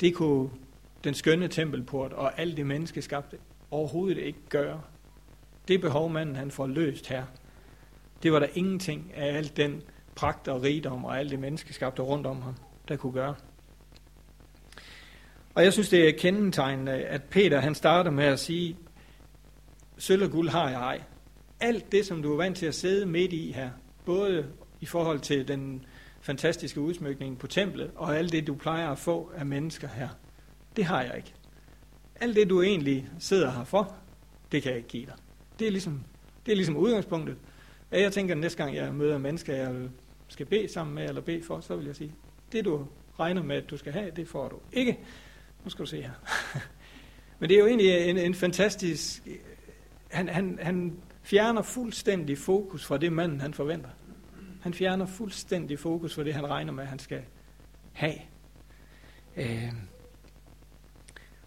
det 0.00 0.14
kunne 0.14 0.50
den 1.04 1.14
skønne 1.14 1.48
tempelport 1.48 2.12
og 2.12 2.40
alt 2.40 2.56
det 2.56 2.66
menneskeskabte 2.66 3.36
overhovedet 3.70 4.18
ikke 4.18 4.38
gøre. 4.48 4.82
Det 5.68 5.80
behov 5.80 6.10
manden 6.10 6.36
han 6.36 6.50
får 6.50 6.66
løst 6.66 7.08
her, 7.08 7.24
det 8.22 8.32
var 8.32 8.38
der 8.38 8.48
ingenting 8.54 9.12
af 9.14 9.36
alt 9.36 9.56
den 9.56 9.82
pragt 10.16 10.48
og 10.48 10.62
rigdom 10.62 11.04
og 11.04 11.18
alt 11.18 11.30
det 11.30 11.38
menneskeskabte 11.38 12.02
rundt 12.02 12.26
om 12.26 12.42
ham, 12.42 12.54
der 12.88 12.96
kunne 12.96 13.12
gøre. 13.12 13.34
Og 15.54 15.64
jeg 15.64 15.72
synes, 15.72 15.88
det 15.88 16.08
er 16.08 16.12
kendetegnende, 16.18 16.92
at 16.92 17.22
Peter 17.22 17.60
han 17.60 17.74
starter 17.74 18.10
med 18.10 18.24
at 18.24 18.38
sige, 18.38 18.76
sølv 19.98 20.22
og 20.22 20.30
guld 20.30 20.48
har 20.48 20.70
jeg 20.70 20.80
ej. 20.80 21.02
Alt 21.60 21.92
det, 21.92 22.06
som 22.06 22.22
du 22.22 22.32
er 22.32 22.36
vant 22.36 22.56
til 22.56 22.66
at 22.66 22.74
sidde 22.74 23.06
midt 23.06 23.32
i 23.32 23.52
her, 23.52 23.70
både 24.04 24.46
i 24.80 24.86
forhold 24.86 25.20
til 25.20 25.48
den 25.48 25.84
fantastiske 26.20 26.80
udsmykning 26.80 27.38
på 27.38 27.46
templet, 27.46 27.90
og 27.94 28.16
alt 28.16 28.32
det, 28.32 28.46
du 28.46 28.54
plejer 28.54 28.90
at 28.90 28.98
få 28.98 29.32
af 29.36 29.46
mennesker 29.46 29.88
her, 29.88 30.08
det 30.76 30.84
har 30.84 31.02
jeg 31.02 31.16
ikke. 31.16 31.34
Alt 32.20 32.36
det, 32.36 32.50
du 32.50 32.62
egentlig 32.62 33.08
sidder 33.18 33.50
her 33.50 33.64
for, 33.64 33.94
det 34.52 34.62
kan 34.62 34.70
jeg 34.70 34.76
ikke 34.76 34.88
give 34.88 35.06
dig. 35.06 35.14
Det 35.58 35.66
er 35.66 35.70
ligesom, 35.70 36.04
det 36.46 36.52
er 36.52 36.56
ligesom 36.56 36.76
udgangspunktet. 36.76 37.36
Jeg 37.90 38.12
tænker, 38.12 38.34
at 38.34 38.38
næste 38.38 38.62
gang 38.62 38.76
jeg 38.76 38.94
møder 38.94 39.18
mennesker, 39.18 39.54
jeg 39.54 39.74
skal 40.28 40.46
bede 40.46 40.68
sammen 40.68 40.94
med 40.94 41.08
eller 41.08 41.20
bede 41.20 41.42
for, 41.42 41.60
så 41.60 41.76
vil 41.76 41.86
jeg 41.86 41.96
sige, 41.96 42.14
det 42.52 42.64
du 42.64 42.86
regner 43.20 43.42
med, 43.42 43.56
at 43.56 43.70
du 43.70 43.76
skal 43.76 43.92
have, 43.92 44.10
det 44.10 44.28
får 44.28 44.48
du 44.48 44.56
ikke. 44.72 44.98
Nu 45.64 45.70
skal 45.70 45.84
du 45.84 45.90
se 45.90 46.02
her. 46.02 46.10
Men 47.38 47.48
det 47.48 47.54
er 47.54 47.60
jo 47.60 47.66
egentlig 47.66 48.10
en, 48.10 48.18
en 48.18 48.34
fantastisk... 48.34 49.28
Han, 50.10 50.28
han, 50.28 50.58
han 50.62 50.96
fjerner 51.22 51.62
fuldstændig 51.62 52.38
fokus 52.38 52.86
fra 52.86 52.98
det, 52.98 53.12
manden 53.12 53.40
han 53.40 53.54
forventer. 53.54 53.88
Han 54.62 54.74
fjerner 54.74 55.06
fuldstændig 55.06 55.78
fokus 55.78 56.14
fra 56.14 56.24
det, 56.24 56.34
han 56.34 56.50
regner 56.50 56.72
med, 56.72 56.82
at 56.82 56.88
han 56.88 56.98
skal 56.98 57.22
have. 57.92 58.14
Øh, 59.36 59.72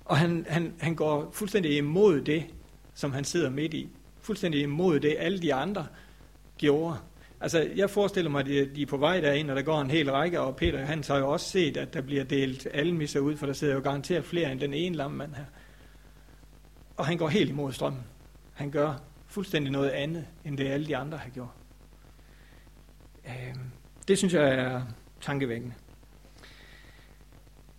og 0.05 0.17
han, 0.17 0.45
han, 0.49 0.73
han 0.79 0.95
går 0.95 1.31
fuldstændig 1.31 1.77
imod 1.77 2.21
det, 2.21 2.45
som 2.93 3.13
han 3.13 3.23
sidder 3.23 3.49
midt 3.49 3.73
i. 3.73 3.89
Fuldstændig 4.19 4.61
imod 4.61 4.99
det, 4.99 5.15
alle 5.19 5.41
de 5.41 5.53
andre 5.53 5.87
gjorde. 6.57 6.97
Altså, 7.41 7.69
jeg 7.75 7.89
forestiller 7.89 8.32
mig, 8.32 8.39
at 8.39 8.75
de 8.75 8.82
er 8.82 8.86
på 8.86 8.97
vej 8.97 9.19
derind, 9.19 9.49
og 9.49 9.56
der 9.56 9.62
går 9.62 9.82
en 9.82 9.91
hel 9.91 10.12
række, 10.12 10.41
og 10.41 10.56
Peter 10.56 10.86
han 10.86 11.04
har 11.08 11.17
jo 11.17 11.30
også 11.32 11.49
set, 11.49 11.78
at 11.78 11.93
der 11.93 12.02
bliver 12.02 12.23
delt 12.23 12.67
almisser 12.73 13.19
ud, 13.19 13.38
for 13.38 13.45
der 13.45 13.54
sidder 13.54 13.73
jo 13.73 13.80
garanteret 13.80 14.25
flere 14.25 14.52
end 14.52 14.60
den 14.60 14.73
ene 14.73 14.95
lammand 14.95 15.36
her. 15.36 15.45
Og 16.97 17.06
han 17.06 17.17
går 17.17 17.28
helt 17.28 17.49
imod 17.49 17.73
strømmen. 17.73 18.04
Han 18.54 18.71
gør 18.71 18.93
fuldstændig 19.28 19.71
noget 19.71 19.89
andet, 19.89 20.25
end 20.45 20.58
det 20.58 20.67
alle 20.67 20.88
de 20.88 20.97
andre 20.97 21.17
har 21.17 21.30
gjort. 21.30 21.49
Øhm, 23.25 23.71
det 24.08 24.17
synes 24.17 24.34
jeg 24.34 24.54
er 24.54 24.82
tankevækkende. 25.21 25.75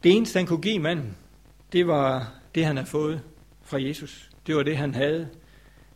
Det 0.03 0.17
eneste, 0.17 0.39
han 0.39 0.47
kunne 0.47 0.63
give 0.63 0.79
manden, 0.79 1.17
det 1.73 1.87
var 1.87 2.35
det, 2.55 2.65
han 2.65 2.77
havde 2.77 2.89
fået 2.89 3.23
fra 3.63 3.83
Jesus. 3.83 4.31
Det 4.47 4.57
var 4.57 4.63
det, 4.63 4.77
han 4.77 4.95
havde 4.95 5.29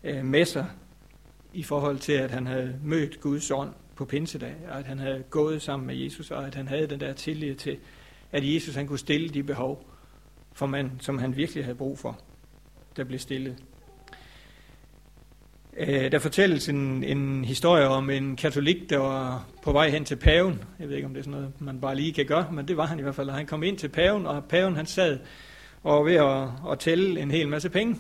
øh, 0.05 0.25
med 0.25 0.45
sig 0.45 0.67
i 1.55 1.63
forhold 1.63 1.99
til, 1.99 2.13
at 2.13 2.31
han 2.31 2.47
havde 2.47 2.79
mødt 2.83 3.21
Guds 3.21 3.51
ånd 3.51 3.71
på 3.97 4.05
pinsedag, 4.05 4.55
og 4.71 4.79
at 4.79 4.87
han 4.87 4.99
havde 4.99 5.23
gået 5.31 5.63
sammen 5.63 5.87
med 5.87 5.97
Jesus, 5.97 6.31
og 6.31 6.47
at 6.47 6.55
han 6.55 6.69
havde 6.69 6.87
den 6.87 7.01
der 7.01 7.13
tillid 7.13 7.55
til, 7.55 7.77
at 8.33 8.55
Jesus 8.55 8.75
han 8.75 8.87
kunne 8.87 8.99
stille 8.99 9.29
de 9.29 9.43
behov 9.43 9.87
for 10.53 10.67
mand, 10.67 10.91
som 11.01 11.19
han 11.19 11.37
virkelig 11.37 11.65
havde 11.65 11.77
brug 11.77 11.99
for, 11.99 12.19
der 12.97 13.05
blev 13.05 13.19
stillet. 13.19 13.57
Øh, 15.77 16.13
der 16.13 16.19
fortælles 16.19 16.69
en, 16.69 17.05
en 17.05 17.45
historie 17.45 17.89
om 17.89 18.11
en 18.11 18.37
katolik, 18.37 18.91
der 18.91 18.99
var 18.99 19.47
på 19.63 19.73
vej 19.73 19.91
hen 19.91 20.05
til 20.05 20.17
paven. 20.17 20.65
Jeg 20.79 20.89
ved 20.89 20.97
ikke, 20.97 21.07
om 21.07 21.15
det 21.15 21.21
er 21.21 21.25
sådan 21.25 21.41
noget, 21.41 21.61
man 21.61 21.81
bare 21.81 21.97
lige 21.97 22.13
kan 22.13 22.27
gøre, 22.27 22.53
men 22.53 22.69
det 22.69 22.77
var 22.77 22.87
han 22.87 22.99
i 22.99 23.03
hvert 23.03 23.15
fald. 23.15 23.31
Han 23.31 23.47
kom 23.47 23.63
ind 23.63 23.79
til 23.79 23.89
paven, 23.89 24.27
og 24.27 24.45
paven 24.45 24.77
han 24.77 24.87
sad 24.87 25.19
og 25.83 25.97
var 25.97 26.03
ved 26.03 26.15
at, 26.15 26.73
at 26.73 26.79
tælle 26.79 27.21
en 27.21 27.31
hel 27.31 27.49
masse 27.49 27.71
penge. 27.71 27.97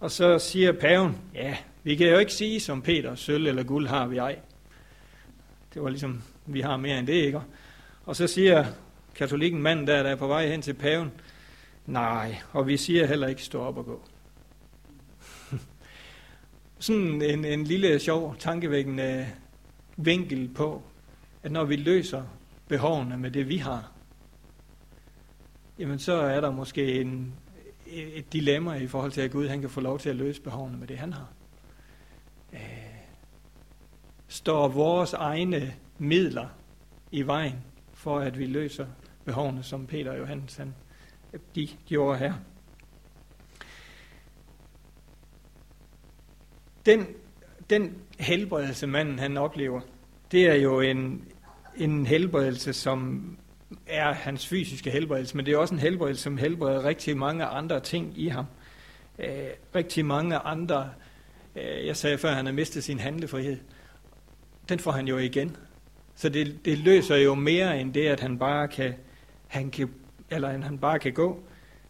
Og 0.00 0.10
så 0.10 0.38
siger 0.38 0.72
paven, 0.72 1.18
ja, 1.34 1.56
vi 1.82 1.96
kan 1.96 2.08
jo 2.08 2.18
ikke 2.18 2.32
sige, 2.32 2.60
som 2.60 2.82
Peter, 2.82 3.14
sølv 3.14 3.46
eller 3.46 3.62
guld 3.62 3.88
har 3.88 4.06
vi 4.06 4.16
ej. 4.16 4.38
Det 5.74 5.82
var 5.82 5.88
ligesom, 5.88 6.22
vi 6.46 6.60
har 6.60 6.76
mere 6.76 6.98
end 6.98 7.06
det, 7.06 7.12
ikke? 7.12 7.40
Og 8.04 8.16
så 8.16 8.26
siger 8.26 8.64
katolikken 9.14 9.62
mand, 9.62 9.86
der, 9.86 10.02
der 10.02 10.10
er 10.10 10.16
på 10.16 10.26
vej 10.26 10.46
hen 10.46 10.62
til 10.62 10.74
paven, 10.74 11.10
nej, 11.86 12.36
og 12.52 12.66
vi 12.66 12.76
siger 12.76 13.06
heller 13.06 13.26
ikke 13.26 13.42
stå 13.42 13.60
op 13.60 13.78
og 13.78 13.84
gå. 13.84 14.02
Sådan 16.78 17.22
en, 17.22 17.44
en 17.44 17.64
lille 17.64 17.98
sjov, 17.98 18.36
tankevækkende 18.38 19.28
vinkel 19.96 20.48
på, 20.48 20.82
at 21.42 21.52
når 21.52 21.64
vi 21.64 21.76
løser 21.76 22.22
behovene 22.68 23.16
med 23.18 23.30
det, 23.30 23.48
vi 23.48 23.56
har, 23.56 23.92
jamen 25.78 25.98
så 25.98 26.12
er 26.12 26.40
der 26.40 26.50
måske 26.50 27.00
en, 27.00 27.34
et 27.86 28.32
dilemma 28.32 28.74
i 28.74 28.86
forhold 28.86 29.12
til, 29.12 29.20
at 29.20 29.30
Gud 29.30 29.48
han 29.48 29.60
kan 29.60 29.70
få 29.70 29.80
lov 29.80 29.98
til 29.98 30.10
at 30.10 30.16
løse 30.16 30.40
behovene 30.40 30.78
med 30.78 30.86
det, 30.86 30.98
han 30.98 31.12
har. 31.12 31.28
Øh, 32.52 32.58
står 34.28 34.68
vores 34.68 35.12
egne 35.12 35.74
midler 35.98 36.48
i 37.10 37.22
vejen 37.22 37.64
for, 37.92 38.18
at 38.18 38.38
vi 38.38 38.46
løser 38.46 38.86
behovene, 39.24 39.62
som 39.62 39.86
Peter 39.86 40.10
og 40.10 40.18
Johannes 40.18 40.56
han, 40.56 40.74
de 41.54 41.68
gjorde 41.86 42.18
her. 42.18 42.34
Den, 46.86 47.06
den 47.70 47.96
helbredelse, 48.18 48.86
manden 48.86 49.18
han 49.18 49.36
oplever, 49.36 49.80
det 50.32 50.48
er 50.48 50.54
jo 50.54 50.80
en, 50.80 51.24
en 51.76 52.06
helbredelse, 52.06 52.72
som 52.72 53.26
er 53.86 54.12
hans 54.12 54.46
fysiske 54.46 54.90
helbredelse, 54.90 55.36
men 55.36 55.46
det 55.46 55.54
er 55.54 55.58
også 55.58 55.74
en 55.74 55.80
helbredelse, 55.80 56.22
som 56.22 56.38
helbreder 56.38 56.84
rigtig 56.84 57.16
mange 57.16 57.44
andre 57.44 57.80
ting 57.80 58.18
i 58.18 58.28
ham. 58.28 58.44
Øh, 59.18 59.48
rigtig 59.74 60.04
mange 60.04 60.38
andre, 60.38 60.90
Øh, 61.56 61.86
jeg 61.86 61.96
sagde 61.96 62.18
før, 62.18 62.28
at 62.28 62.36
han 62.36 62.46
har 62.46 62.52
mistet 62.52 62.84
sin 62.84 62.98
handlefrihed. 62.98 63.58
Den 64.68 64.78
får 64.78 64.90
han 64.90 65.08
jo 65.08 65.18
igen. 65.18 65.56
Så 66.14 66.28
det, 66.28 66.64
det 66.64 66.78
løser 66.78 67.16
jo 67.16 67.34
mere 67.34 67.80
end 67.80 67.94
det, 67.94 68.06
at 68.06 68.20
han 68.20 68.38
bare 68.38 68.68
kan, 68.68 68.94
han 69.46 69.70
kan, 69.70 69.90
eller 70.30 70.48
at 70.48 70.64
han 70.64 70.78
bare 70.78 70.98
kan 70.98 71.12
gå. 71.12 71.42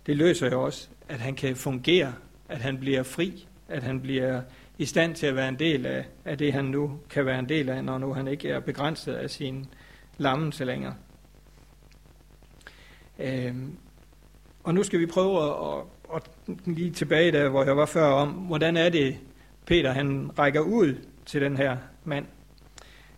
Det 0.06 0.16
løser 0.16 0.50
jo 0.50 0.62
også, 0.64 0.88
at 1.08 1.20
han 1.20 1.34
kan 1.34 1.56
fungere, 1.56 2.14
at 2.48 2.58
han 2.58 2.78
bliver 2.78 3.02
fri, 3.02 3.48
at 3.68 3.82
han 3.82 4.00
bliver 4.00 4.42
i 4.78 4.84
stand 4.84 5.14
til 5.14 5.26
at 5.26 5.36
være 5.36 5.48
en 5.48 5.58
del 5.58 5.86
af, 5.86 6.04
af 6.24 6.38
det, 6.38 6.52
han 6.52 6.64
nu 6.64 6.98
kan 7.10 7.26
være 7.26 7.38
en 7.38 7.48
del 7.48 7.68
af, 7.68 7.84
når 7.84 7.98
nu 7.98 8.12
han 8.12 8.28
ikke 8.28 8.48
er 8.48 8.60
begrænset 8.60 9.14
af 9.14 9.30
sin 9.30 9.66
lammelse 10.18 10.64
længere. 10.64 10.94
Øhm, 13.18 13.76
og 14.62 14.74
nu 14.74 14.82
skal 14.82 15.00
vi 15.00 15.06
prøve 15.06 15.44
at, 15.44 15.82
at, 16.14 16.22
at 16.48 16.56
lige 16.66 16.90
tilbage 16.90 17.32
der, 17.32 17.48
hvor 17.48 17.64
jeg 17.64 17.76
var 17.76 17.86
før 17.86 18.04
om, 18.04 18.28
hvordan 18.28 18.76
er 18.76 18.88
det, 18.88 19.18
Peter 19.66 19.92
han 19.92 20.30
rækker 20.38 20.60
ud 20.60 20.94
til 21.26 21.40
den 21.40 21.56
her 21.56 21.76
mand. 22.04 22.26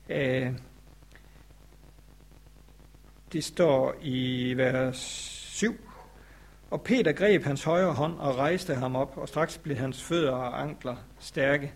Øh, 0.09 0.53
det 3.33 3.45
står 3.45 3.95
i 4.03 4.53
vers 4.57 4.97
7. 4.97 5.77
Og 6.71 6.83
Peter 6.83 7.13
greb 7.13 7.45
hans 7.45 7.65
højre 7.65 7.93
hånd 7.93 8.19
og 8.19 8.37
rejste 8.37 8.75
ham 8.75 8.97
op, 8.97 9.17
og 9.17 9.29
straks 9.29 9.59
blev 9.59 9.77
hans 9.77 10.03
fødder 10.03 10.33
og 10.33 10.63
ankler 10.63 10.97
stærke. 11.19 11.73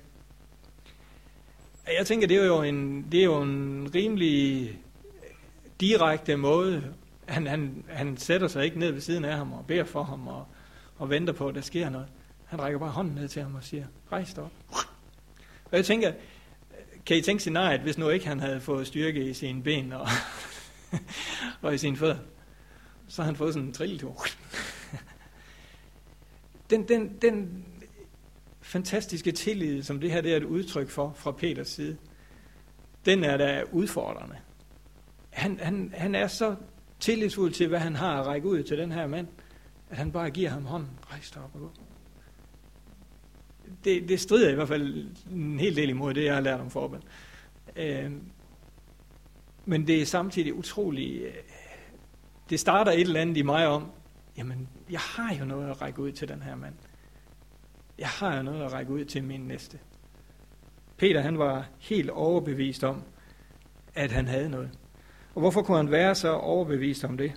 Jeg 1.98 2.06
tænker, 2.06 2.26
det 2.26 2.36
er 2.36 2.46
jo 2.46 2.62
en, 2.62 3.08
det 3.12 3.20
er 3.20 3.24
jo 3.24 3.42
en 3.42 3.90
rimelig 3.94 4.78
direkte 5.80 6.36
måde 6.36 6.94
han, 7.28 7.46
han, 7.46 7.84
han 7.88 8.16
sætter 8.16 8.48
sig 8.48 8.64
ikke 8.64 8.78
ned 8.78 8.92
ved 8.92 9.00
siden 9.00 9.24
af 9.24 9.36
ham 9.36 9.52
og 9.52 9.66
beder 9.66 9.84
for 9.84 10.02
ham 10.02 10.28
og, 10.28 10.46
og 10.98 11.10
venter 11.10 11.32
på, 11.32 11.48
at 11.48 11.54
der 11.54 11.60
sker 11.60 11.90
noget. 11.90 12.06
Han 12.44 12.60
rækker 12.60 12.78
bare 12.78 12.90
hånden 12.90 13.14
ned 13.14 13.28
til 13.28 13.42
ham 13.42 13.54
og 13.54 13.64
siger, 13.64 13.84
rejs 14.12 14.34
dig 14.34 14.44
op. 14.44 14.52
Og 15.64 15.76
jeg 15.76 15.84
tænker, 15.84 16.12
kan 17.06 17.16
I 17.16 17.20
tænke 17.20 17.40
scenariet, 17.40 17.80
hvis 17.80 17.98
nu 17.98 18.08
ikke 18.08 18.26
han 18.26 18.40
havde 18.40 18.60
fået 18.60 18.86
styrke 18.86 19.30
i 19.30 19.34
sine 19.34 19.62
ben 19.62 19.92
og, 19.92 20.06
og 21.62 21.74
i 21.74 21.78
sine 21.78 21.96
fødder, 21.96 22.18
så 23.08 23.22
har 23.22 23.26
han 23.26 23.36
fået 23.36 23.54
sådan 23.54 23.68
en 23.68 23.74
trilletur. 23.74 24.26
den, 26.70 26.88
den, 26.88 27.18
den 27.22 27.64
fantastiske 28.60 29.32
tillid, 29.32 29.82
som 29.82 30.00
det 30.00 30.10
her 30.10 30.20
det 30.20 30.32
er 30.32 30.36
et 30.36 30.44
udtryk 30.44 30.90
for 30.90 31.12
fra 31.16 31.32
Peters 31.32 31.68
side, 31.68 31.96
den 33.04 33.24
er 33.24 33.36
da 33.36 33.64
udfordrende. 33.72 34.36
Han, 35.30 35.60
han, 35.60 35.94
han 35.96 36.14
er 36.14 36.26
så 36.26 36.56
tillidsfuld 37.00 37.52
til, 37.52 37.68
hvad 37.68 37.78
han 37.78 37.96
har 37.96 38.20
at 38.20 38.26
række 38.26 38.48
ud 38.48 38.62
til 38.62 38.78
den 38.78 38.92
her 38.92 39.06
mand, 39.06 39.28
at 39.90 39.96
han 39.96 40.12
bare 40.12 40.30
giver 40.30 40.50
ham 40.50 40.64
hånden, 40.64 40.90
rejs 41.10 41.30
dig 41.30 41.42
op 41.42 41.50
og 41.54 41.60
gå. 41.60 41.72
Det, 43.84 44.08
det 44.08 44.20
strider 44.20 44.50
i 44.50 44.54
hvert 44.54 44.68
fald 44.68 45.06
en 45.32 45.58
hel 45.58 45.76
del 45.76 45.88
imod 45.88 46.14
det, 46.14 46.24
jeg 46.24 46.34
har 46.34 46.40
lært 46.40 46.60
om 46.60 46.70
forbund. 46.70 47.02
Øh, 47.76 48.12
men 49.64 49.86
det 49.86 50.02
er 50.02 50.06
samtidig 50.06 50.54
utroligt, 50.54 51.22
øh, 51.22 51.32
det 52.50 52.60
starter 52.60 52.92
et 52.92 53.00
eller 53.00 53.20
andet 53.20 53.36
i 53.36 53.42
mig 53.42 53.66
om, 53.66 53.90
jamen, 54.36 54.68
jeg 54.90 55.00
har 55.00 55.34
jo 55.34 55.44
noget 55.44 55.70
at 55.70 55.82
række 55.82 56.02
ud 56.02 56.12
til 56.12 56.28
den 56.28 56.42
her 56.42 56.56
mand. 56.56 56.74
Jeg 57.98 58.08
har 58.08 58.36
jo 58.36 58.42
noget 58.42 58.64
at 58.64 58.72
række 58.72 58.92
ud 58.92 59.04
til 59.04 59.24
min 59.24 59.40
næste. 59.40 59.78
Peter, 60.96 61.20
han 61.20 61.38
var 61.38 61.66
helt 61.78 62.10
overbevist 62.10 62.84
om, 62.84 63.02
at 63.94 64.12
han 64.12 64.26
havde 64.26 64.48
noget. 64.48 64.70
Og 65.34 65.40
hvorfor 65.40 65.62
kunne 65.62 65.76
han 65.76 65.90
være 65.90 66.14
så 66.14 66.32
overbevist 66.32 67.04
om 67.04 67.16
det? 67.16 67.32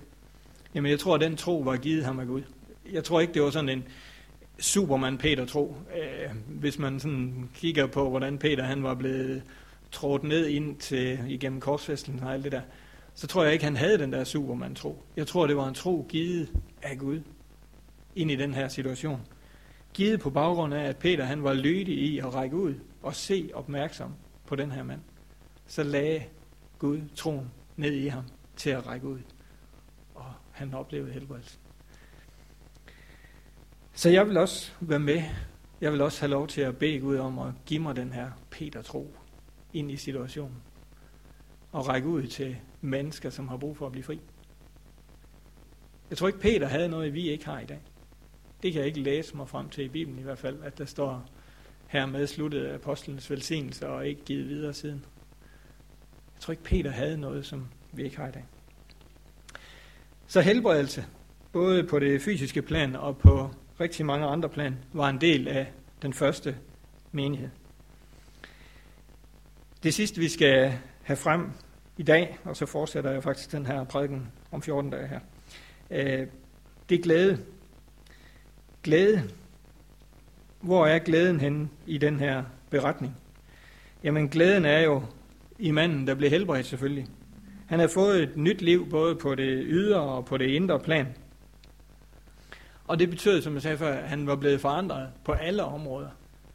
Jamen 0.76 0.92
jeg 0.92 1.00
tror, 1.00 1.16
at 1.16 1.22
den 1.22 1.38
tro 1.38 1.58
var 1.58 1.78
givet 1.78 2.06
ham 2.06 2.20
af 2.20 2.28
Gud. 2.28 2.42
Jeg 2.92 3.04
tror 3.04 3.20
ikke, 3.20 3.34
det 3.34 3.42
var 3.42 3.50
sådan 3.50 3.70
en 3.70 3.84
Superman 4.62 5.18
Peter 5.18 5.46
tro. 5.46 5.76
Øh, 5.96 6.30
hvis 6.48 6.80
man 6.80 7.00
sådan 7.00 7.50
kigger 7.54 7.88
på, 7.88 8.10
hvordan 8.10 8.38
Peter 8.38 8.64
han 8.64 8.84
var 8.84 8.94
blevet 8.94 9.44
trådt 9.92 10.24
ned 10.24 10.48
ind 10.48 10.78
til, 10.78 11.20
igennem 11.28 11.60
korsfæstelsen 11.60 12.24
og 12.24 12.34
alt 12.34 12.44
det 12.44 12.52
der, 12.52 12.62
så 13.14 13.28
tror 13.28 13.44
jeg 13.44 13.54
ikke, 13.54 13.66
han 13.66 13.76
havde 13.76 13.98
den 13.98 14.14
der 14.14 14.24
Superman 14.24 14.76
tro. 14.76 15.04
Jeg 15.16 15.28
tror, 15.28 15.48
det 15.48 15.58
var 15.58 15.68
en 15.68 15.74
tro 15.74 16.06
givet 16.10 16.50
af 16.82 16.98
Gud 16.98 17.22
ind 18.16 18.32
i 18.32 18.36
den 18.36 18.54
her 18.54 18.68
situation. 18.68 19.22
givet 19.94 20.20
på 20.20 20.30
baggrund 20.30 20.74
af, 20.74 20.84
at 20.84 20.98
Peter 20.98 21.24
han 21.24 21.44
var 21.44 21.54
lydig 21.54 21.98
i 21.98 22.20
at 22.20 22.34
række 22.34 22.56
ud 22.56 22.76
og 23.02 23.16
se 23.16 23.50
opmærksom 23.54 24.14
på 24.48 24.56
den 24.56 24.72
her 24.72 24.84
mand. 24.84 25.02
Så 25.68 25.84
lagde 25.84 26.24
Gud 26.80 27.02
troen 27.16 27.52
ned 27.76 27.94
i 27.94 28.08
ham 28.08 28.24
til 28.56 28.70
at 28.70 28.88
række 28.88 29.08
ud. 29.08 29.20
Og 30.16 30.34
han 30.52 30.74
oplevede 30.74 31.12
helbredelse. 31.12 31.58
Så 34.02 34.10
jeg 34.10 34.28
vil 34.28 34.38
også 34.38 34.72
være 34.80 35.00
med. 35.00 35.22
Jeg 35.82 35.92
vil 35.92 36.02
også 36.02 36.20
have 36.20 36.30
lov 36.30 36.48
til 36.48 36.62
at 36.62 36.78
bede 36.78 37.00
Gud 37.00 37.18
om 37.18 37.40
at 37.40 37.54
give 37.66 37.80
mig 37.80 37.96
den 37.96 38.14
her 38.14 38.32
Peter-tro 38.50 39.14
ind 39.74 39.92
i 39.92 39.96
situationen. 39.96 40.56
Og 41.72 41.88
række 41.88 42.08
ud 42.08 42.24
til 42.24 42.58
mennesker, 42.82 43.30
som 43.30 43.48
har 43.48 43.58
brug 43.58 43.78
for 43.78 43.86
at 43.86 43.92
blive 43.92 44.04
fri. 44.04 44.20
Jeg 46.10 46.18
tror 46.18 46.28
ikke, 46.28 46.40
Peter 46.40 46.68
havde 46.68 46.90
noget, 46.90 47.14
vi 47.14 47.30
ikke 47.30 47.46
har 47.46 47.60
i 47.60 47.66
dag. 47.66 47.82
Det 48.64 48.74
kan 48.74 48.80
jeg 48.80 48.88
ikke 48.88 49.00
læse 49.00 49.38
mig 49.38 49.50
frem 49.50 49.70
til 49.70 49.86
i 49.86 49.90
Bibelen 49.90 50.20
i 50.20 50.24
hvert 50.24 50.40
fald, 50.40 50.64
at 50.64 50.78
der 50.78 50.86
står 50.86 51.26
her 51.88 52.06
med 52.06 52.28
sluttet 52.28 52.68
apostlenes 52.68 53.30
velsignelse 53.30 53.88
og 53.88 54.08
ikke 54.08 54.26
givet 54.26 54.50
videre 54.50 54.74
siden. 54.74 55.06
Jeg 56.36 56.42
tror 56.42 56.52
ikke, 56.52 56.64
Peter 56.64 56.92
havde 56.92 57.18
noget, 57.18 57.46
som 57.46 57.68
vi 57.92 58.04
ikke 58.04 58.18
har 58.18 58.28
i 58.28 58.32
dag. 58.32 58.46
Så 60.28 60.42
helbredelse, 60.42 61.06
både 61.52 61.84
på 61.84 62.00
det 62.00 62.22
fysiske 62.22 62.62
plan 62.62 62.96
og 62.96 63.18
på 63.18 63.50
rigtig 63.82 64.06
mange 64.06 64.26
andre 64.26 64.50
plan, 64.50 64.78
var 64.94 65.10
en 65.10 65.22
del 65.22 65.48
af 65.48 65.72
den 66.02 66.14
første 66.14 66.58
menighed. 67.12 67.50
Det 69.84 69.94
sidste, 69.94 70.20
vi 70.20 70.30
skal 70.30 70.74
have 71.04 71.18
frem 71.18 71.52
i 71.98 72.04
dag, 72.04 72.38
og 72.44 72.58
så 72.58 72.66
fortsætter 72.66 73.12
jeg 73.12 73.24
faktisk 73.24 73.52
den 73.52 73.66
her 73.66 73.84
prædiken 73.84 74.32
om 74.52 74.62
14 74.62 74.92
dage 74.92 75.08
her, 75.08 75.20
øh, 75.92 76.28
det 76.90 77.00
er 77.00 77.04
glæde. 77.04 77.40
Glæde. 78.84 79.24
Hvor 80.62 80.88
er 80.88 81.00
glæden 81.00 81.40
henne 81.40 81.70
i 81.88 81.98
den 81.98 82.20
her 82.20 82.44
beretning? 82.70 83.16
Jamen 84.04 84.30
glæden 84.30 84.66
er 84.66 84.80
jo 84.80 85.04
i 85.60 85.72
manden, 85.72 86.08
der 86.08 86.16
blev 86.16 86.30
helbredt 86.30 86.66
selvfølgelig. 86.66 87.08
Han 87.68 87.80
har 87.80 87.88
fået 87.88 88.24
et 88.24 88.38
nyt 88.38 88.62
liv, 88.62 88.90
både 88.90 89.16
på 89.16 89.36
det 89.36 89.64
ydre 89.68 90.02
og 90.02 90.26
på 90.26 90.38
det 90.38 90.48
indre 90.48 90.80
plan. 90.80 91.08
Og 92.92 93.00
det 93.00 93.10
betød, 93.10 93.42
som 93.42 93.54
jeg 93.54 93.62
sagde 93.62 93.78
før, 93.78 93.94
at 93.94 94.10
han 94.10 94.28
var 94.28 94.36
blevet 94.36 94.62
forandret 94.62 95.10
på 95.24 95.32
alle 95.32 95.64
områder. 95.64 96.10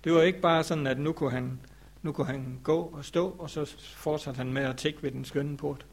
Det 0.04 0.12
var 0.12 0.22
ikke 0.22 0.40
bare 0.40 0.64
sådan, 0.64 0.86
at 0.86 0.98
nu 0.98 1.12
kunne 1.12 1.30
han, 1.30 1.60
nu 2.02 2.12
kunne 2.12 2.26
han 2.26 2.60
gå 2.62 2.82
og 2.82 3.04
stå, 3.04 3.36
og 3.38 3.50
så 3.50 3.76
fortsatte 3.78 4.38
han 4.38 4.52
med 4.52 4.62
at 4.62 4.76
tække 4.76 5.02
ved 5.02 5.10
den 5.10 5.24
skønne 5.24 5.56
port. 5.56 5.86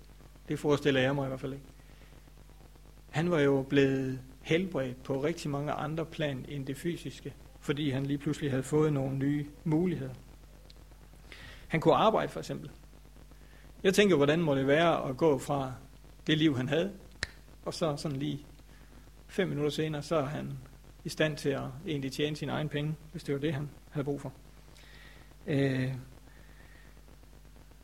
Det 0.47 0.59
forestiller 0.59 1.01
jeg 1.01 1.15
mig 1.15 1.25
i 1.25 1.27
hvert 1.27 1.39
fald 1.39 1.53
ikke. 1.53 1.65
Han 3.09 3.31
var 3.31 3.39
jo 3.39 3.65
blevet 3.69 4.19
helbredt 4.41 5.03
på 5.03 5.23
rigtig 5.23 5.51
mange 5.51 5.71
andre 5.71 6.05
plan 6.05 6.45
end 6.49 6.65
det 6.65 6.77
fysiske, 6.77 7.33
fordi 7.59 7.89
han 7.89 8.05
lige 8.05 8.17
pludselig 8.17 8.51
havde 8.51 8.63
fået 8.63 8.93
nogle 8.93 9.17
nye 9.17 9.45
muligheder. 9.63 10.13
Han 11.67 11.79
kunne 11.79 11.95
arbejde 11.95 12.31
for 12.31 12.39
eksempel. 12.39 12.69
Jeg 13.83 13.93
tænker, 13.93 14.15
hvordan 14.15 14.41
må 14.41 14.55
det 14.55 14.67
være 14.67 15.09
at 15.09 15.17
gå 15.17 15.37
fra 15.37 15.73
det 16.27 16.37
liv, 16.37 16.57
han 16.57 16.69
havde, 16.69 16.91
og 17.65 17.73
så 17.73 17.97
sådan 17.97 18.17
lige 18.17 18.45
fem 19.33 19.47
minutter 19.47 19.71
senere, 19.71 20.01
så 20.01 20.15
er 20.15 20.25
han 20.25 20.57
i 21.03 21.09
stand 21.09 21.37
til 21.37 21.49
at 21.49 21.63
egentlig 21.87 22.11
tjene 22.11 22.35
sine 22.35 22.51
egne 22.51 22.69
penge, 22.69 22.95
hvis 23.11 23.23
det 23.23 23.35
var 23.35 23.41
det, 23.41 23.53
han 23.53 23.69
havde 23.91 24.05
brug 24.05 24.21
for. 24.21 24.33
Øh, 25.47 25.93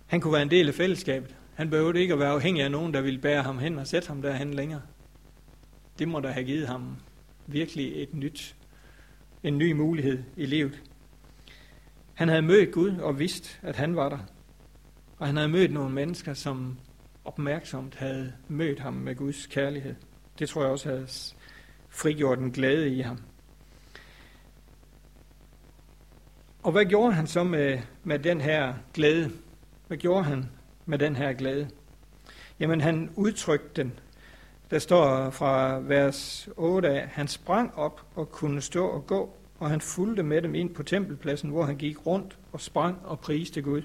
han 0.08 0.22
kunne 0.22 0.34
være 0.34 0.42
en 0.42 0.52
del 0.52 0.68
af 0.68 0.74
fællesskabet. 0.74 1.36
Han 1.56 1.70
behøvede 1.70 2.00
ikke 2.00 2.14
at 2.14 2.20
være 2.20 2.30
afhængig 2.30 2.64
af 2.64 2.72
nogen, 2.72 2.94
der 2.94 3.02
ville 3.02 3.20
bære 3.20 3.44
ham 3.44 3.60
hen 3.60 3.80
og 3.80 3.88
sætte 3.88 4.08
ham 4.08 4.22
derhen 4.22 4.54
længere. 4.54 4.82
Det 6.00 6.08
må 6.08 6.20
da 6.20 6.28
have 6.28 6.46
givet 6.46 6.68
ham 6.68 6.96
virkelig 7.48 8.04
et 8.04 8.14
nyt, 8.14 8.56
en 9.44 9.58
ny 9.58 9.72
mulighed 9.72 10.24
i 10.38 10.46
livet. 10.46 10.84
Han 12.14 12.28
havde 12.28 12.42
mødt 12.42 12.72
Gud 12.72 12.98
og 12.98 13.20
vidst, 13.20 13.60
at 13.64 13.76
han 13.76 13.96
var 13.96 14.10
der. 14.10 14.20
Og 15.18 15.28
han 15.28 15.36
havde 15.36 15.50
mødt 15.50 15.72
nogle 15.72 15.94
mennesker, 15.94 16.34
som 16.34 16.80
opmærksomt 17.26 17.96
havde 17.96 18.34
mødt 18.48 18.80
ham 18.80 18.94
med 18.94 19.16
Guds 19.16 19.48
kærlighed. 19.48 19.96
Det 20.40 20.50
tror 20.50 20.62
jeg 20.62 20.72
også 20.72 20.90
havde 20.90 21.08
frigjort 21.90 22.40
en 22.40 22.52
glæde 22.52 22.90
i 22.96 23.02
ham. 23.02 23.18
Og 26.64 26.72
hvad 26.72 26.86
gjorde 26.86 27.14
han 27.14 27.28
så 27.28 27.44
med, 27.44 27.80
med 28.04 28.20
den 28.20 28.42
her 28.42 28.74
glæde? 28.94 29.32
Hvad 29.88 29.98
gjorde 29.98 30.24
han 30.24 30.50
med 30.86 30.98
den 30.98 31.16
her 31.16 31.34
glæde? 31.34 31.70
Jamen 32.60 32.82
han 32.82 33.10
udtrykte 33.16 33.84
den. 33.84 34.00
Der 34.72 34.80
står 34.80 35.30
fra 35.30 35.80
vers 35.80 36.50
8 36.58 36.90
af, 36.90 37.08
han 37.08 37.28
sprang 37.28 37.76
op 37.76 38.02
og 38.16 38.32
kunne 38.32 38.62
stå 38.62 38.88
og 38.88 39.08
gå, 39.08 39.36
og 39.60 39.70
han 39.70 39.82
fulgte 39.82 40.24
med 40.24 40.42
dem 40.42 40.56
ind 40.56 40.76
på 40.76 40.84
tempelpladsen, 40.84 41.50
hvor 41.50 41.64
han 41.64 41.78
gik 41.78 42.06
rundt 42.06 42.38
og 42.52 42.62
sprang 42.62 43.06
og 43.06 43.20
priste 43.20 43.62
Gud. 43.62 43.82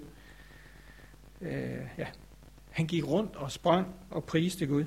Øh, 1.41 1.51
ja. 1.99 2.07
Han 2.71 2.87
gik 2.87 3.07
rundt 3.07 3.37
og 3.37 3.53
sprang 3.53 3.87
og 4.11 4.25
priste 4.25 4.67
Gud. 4.67 4.85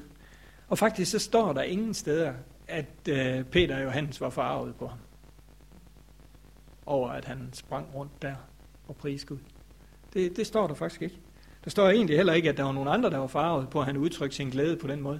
Og 0.67 0.77
faktisk 0.77 1.11
så 1.11 1.19
står 1.19 1.53
der 1.53 1.61
ingen 1.61 1.93
steder, 1.93 2.33
at 2.67 3.07
øh, 3.09 3.43
Peter 3.43 3.77
og 3.77 3.83
Johannes 3.83 4.21
var 4.21 4.29
farvet 4.29 4.75
på 4.75 4.87
ham. 4.87 4.99
Over 6.85 7.09
at 7.09 7.25
han 7.25 7.49
sprang 7.53 7.87
rundt 7.95 8.21
der 8.21 8.35
og 8.87 8.95
priste 8.95 9.27
Gud. 9.27 9.37
Det, 10.13 10.37
det 10.37 10.47
står 10.47 10.67
der 10.67 10.73
faktisk 10.73 11.01
ikke. 11.01 11.17
Der 11.63 11.69
står 11.69 11.89
egentlig 11.89 12.15
heller 12.17 12.33
ikke, 12.33 12.49
at 12.49 12.57
der 12.57 12.63
var 12.63 12.71
nogen 12.71 12.89
andre, 12.89 13.09
der 13.09 13.17
var 13.17 13.27
farvet 13.27 13.69
på, 13.69 13.79
at 13.79 13.85
han 13.85 13.97
udtrykte 13.97 14.35
sin 14.35 14.49
glæde 14.49 14.77
på 14.77 14.87
den 14.87 15.01
måde. 15.01 15.19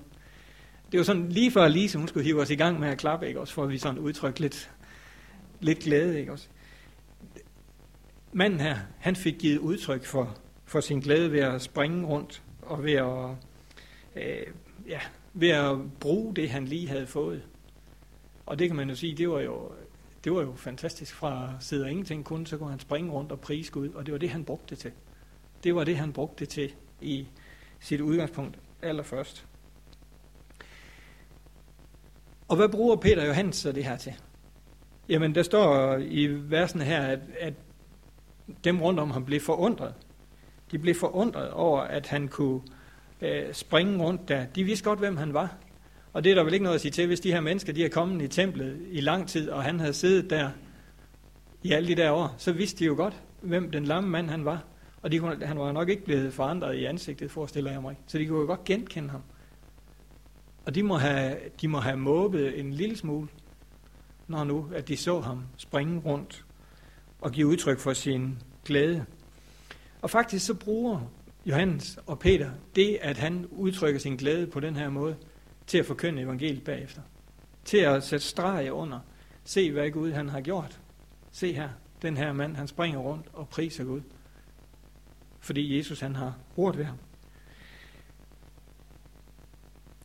Det 0.92 0.98
var 0.98 1.04
sådan 1.04 1.30
lige 1.30 1.52
før 1.52 1.68
Lise, 1.68 1.98
hun 1.98 2.08
skulle 2.08 2.24
hive 2.24 2.42
os 2.42 2.50
i 2.50 2.56
gang 2.56 2.80
med 2.80 2.90
at 2.90 2.98
klappe, 2.98 3.28
ikke 3.28 3.40
også, 3.40 3.54
for 3.54 3.64
at 3.64 3.70
vi 3.70 3.78
sådan 3.78 4.00
udtrykte 4.00 4.42
lidt, 4.42 4.72
lidt 5.60 5.80
glæde, 5.80 6.20
ikke 6.20 6.32
også. 6.32 6.48
Manden 8.34 8.60
her, 8.60 8.78
han 9.00 9.16
fik 9.16 9.36
givet 9.40 9.58
udtryk 9.58 10.06
for, 10.06 10.38
for 10.66 10.80
sin 10.80 11.00
glæde 11.00 11.32
ved 11.32 11.40
at 11.40 11.62
springe 11.62 12.08
rundt 12.08 12.44
og 12.62 12.84
ved 12.84 12.94
at, 12.94 13.30
øh, 14.16 14.54
ja, 14.88 15.00
ved 15.40 15.50
at 15.50 15.78
bruge 16.00 16.36
det, 16.36 16.50
han 16.50 16.66
lige 16.66 16.88
havde 16.88 17.08
fået. 17.08 17.42
Og 18.46 18.60
det 18.60 18.68
kan 18.68 18.76
man 18.76 18.90
jo 18.90 18.96
sige, 18.96 19.18
det 19.18 19.30
var 19.30 19.40
jo, 19.40 19.72
det 20.24 20.32
var 20.32 20.42
jo 20.42 20.54
fantastisk 20.56 21.16
fra 21.16 21.54
at 21.58 21.64
sidde 21.64 21.84
og 21.84 21.92
ingenting 21.92 22.26
kun, 22.26 22.46
så 22.46 22.58
kunne 22.58 22.70
han 22.70 22.80
springe 22.80 23.12
rundt 23.12 23.32
og 23.32 23.40
prise 23.40 23.72
Gud, 23.72 23.90
og 23.90 24.06
det 24.06 24.12
var 24.12 24.18
det, 24.18 24.30
han 24.30 24.46
brugte 24.46 24.70
det 24.70 24.78
til. 24.78 24.92
Det 25.64 25.76
var 25.76 25.84
det, 25.84 25.98
han 25.98 26.14
brugte 26.14 26.40
det 26.40 26.50
til 26.50 26.74
i 27.02 27.28
sit 27.80 28.02
udgangspunkt 28.02 28.60
allerførst. 28.82 29.46
Og 32.48 32.56
hvad 32.56 32.70
bruger 32.70 32.96
Peter 32.96 33.26
Johannes 33.26 33.56
så 33.56 33.72
det 33.72 33.86
her 33.86 33.98
til? 33.98 34.14
Jamen, 35.10 35.36
der 35.36 35.44
står 35.44 35.98
i 35.98 36.28
versene 36.28 36.84
her, 36.84 37.02
at, 37.02 37.20
at 37.40 37.54
dem 38.64 38.82
rundt 38.82 39.00
om 39.00 39.12
ham 39.12 39.26
blev 39.26 39.40
forundret. 39.40 39.94
De 40.72 40.80
blev 40.80 40.96
forundret 40.96 41.52
over, 41.52 41.82
at 41.82 42.08
han 42.08 42.28
kunne 42.28 42.62
øh, 43.22 43.54
springe 43.54 44.04
rundt 44.04 44.28
der. 44.28 44.46
De 44.46 44.64
vidste 44.64 44.84
godt, 44.84 45.00
hvem 45.00 45.18
han 45.18 45.34
var. 45.34 45.56
Og 46.14 46.24
det 46.24 46.32
er 46.32 46.36
der 46.36 46.44
vel 46.44 46.54
ikke 46.54 46.64
noget 46.64 46.76
at 46.76 46.82
sige 46.82 46.92
til, 46.92 47.08
hvis 47.08 47.20
de 47.20 47.32
her 47.32 47.42
mennesker, 47.42 47.74
de 47.74 47.86
er 47.86 47.90
kommet 47.90 48.22
i 48.22 48.28
templet 48.28 48.88
i 48.92 49.02
lang 49.02 49.28
tid, 49.28 49.50
og 49.50 49.64
han 49.64 49.80
havde 49.80 49.94
siddet 49.94 50.30
der 50.30 50.50
i 51.64 51.72
alle 51.72 51.88
de 51.88 51.96
der 51.96 52.12
år, 52.12 52.36
så 52.38 52.52
vidste 52.52 52.80
de 52.80 52.86
jo 52.86 52.96
godt, 52.96 53.24
hvem 53.42 53.72
den 53.72 53.86
lamme 53.86 54.10
mand 54.10 54.30
han 54.30 54.46
var. 54.46 54.64
Og 55.02 55.12
de 55.12 55.20
kunne, 55.20 55.46
han 55.46 55.60
var 55.60 55.72
nok 55.72 55.90
ikke 55.90 56.06
blevet 56.06 56.34
forandret 56.34 56.76
i 56.76 56.86
ansigtet, 56.86 57.32
forestiller 57.32 57.72
jeg 57.72 57.82
mig. 57.82 58.00
Så 58.08 58.18
de 58.18 58.26
kunne 58.26 58.40
jo 58.40 58.46
godt 58.46 58.64
genkende 58.64 59.10
ham. 59.10 59.22
Og 60.66 60.76
de 60.76 60.84
må 60.84 60.98
have, 60.98 61.38
de 61.62 61.68
må 61.68 61.80
have 61.80 61.98
måbet 61.98 62.60
en 62.60 62.74
lille 62.74 62.98
smule, 62.98 63.28
når 64.28 64.44
nu, 64.44 64.70
at 64.76 64.88
de 64.88 64.98
så 64.98 65.20
ham 65.20 65.44
springe 65.58 66.00
rundt 66.00 66.46
og 67.22 67.32
give 67.32 67.48
udtryk 67.48 67.80
for 67.80 67.94
sin 67.94 68.38
glæde. 68.66 69.06
Og 70.02 70.10
faktisk 70.10 70.46
så 70.46 70.54
bruger 70.54 71.12
Johannes 71.48 72.00
og 72.06 72.20
Peter 72.20 72.52
det, 72.76 72.98
at 73.02 73.18
han 73.18 73.46
udtrykker 73.52 74.00
sin 74.00 74.16
glæde 74.16 74.48
på 74.48 74.60
den 74.60 74.76
her 74.76 74.90
måde, 74.90 75.16
til 75.68 75.78
at 75.78 75.86
forkynde 75.86 76.22
evangeliet 76.22 76.64
bagefter. 76.64 77.02
Til 77.66 77.78
at 77.78 78.04
sætte 78.04 78.26
streg 78.26 78.72
under. 78.72 79.00
Se, 79.44 79.72
hvad 79.72 79.92
Gud 79.92 80.12
han 80.12 80.30
har 80.30 80.42
gjort. 80.42 80.80
Se 81.32 81.54
her, 81.54 81.70
den 82.02 82.18
her 82.18 82.34
mand, 82.34 82.56
han 82.56 82.68
springer 82.68 83.00
rundt 83.00 83.26
og 83.34 83.50
priser 83.50 83.84
Gud. 83.84 84.02
Fordi 85.40 85.78
Jesus 85.78 86.00
han 86.00 86.16
har 86.16 86.38
rurt 86.58 86.78
ved 86.78 86.86
ham. 86.86 86.98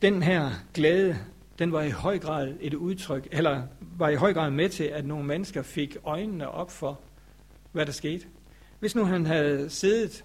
Den 0.01 0.23
her 0.23 0.51
glæde, 0.73 1.17
den 1.59 1.71
var 1.71 1.81
i 1.81 1.89
høj 1.89 2.19
grad 2.19 2.53
et 2.61 2.73
udtryk, 2.73 3.27
eller 3.31 3.63
var 3.81 4.09
i 4.09 4.15
høj 4.15 4.33
grad 4.33 4.51
med 4.51 4.69
til, 4.69 4.83
at 4.83 5.05
nogle 5.05 5.25
mennesker 5.25 5.61
fik 5.61 5.97
øjnene 6.03 6.49
op 6.49 6.71
for, 6.71 6.99
hvad 7.71 7.85
der 7.85 7.91
skete. 7.91 8.25
Hvis 8.79 8.95
nu 8.95 9.05
han 9.05 9.25
havde 9.25 9.69
siddet 9.69 10.23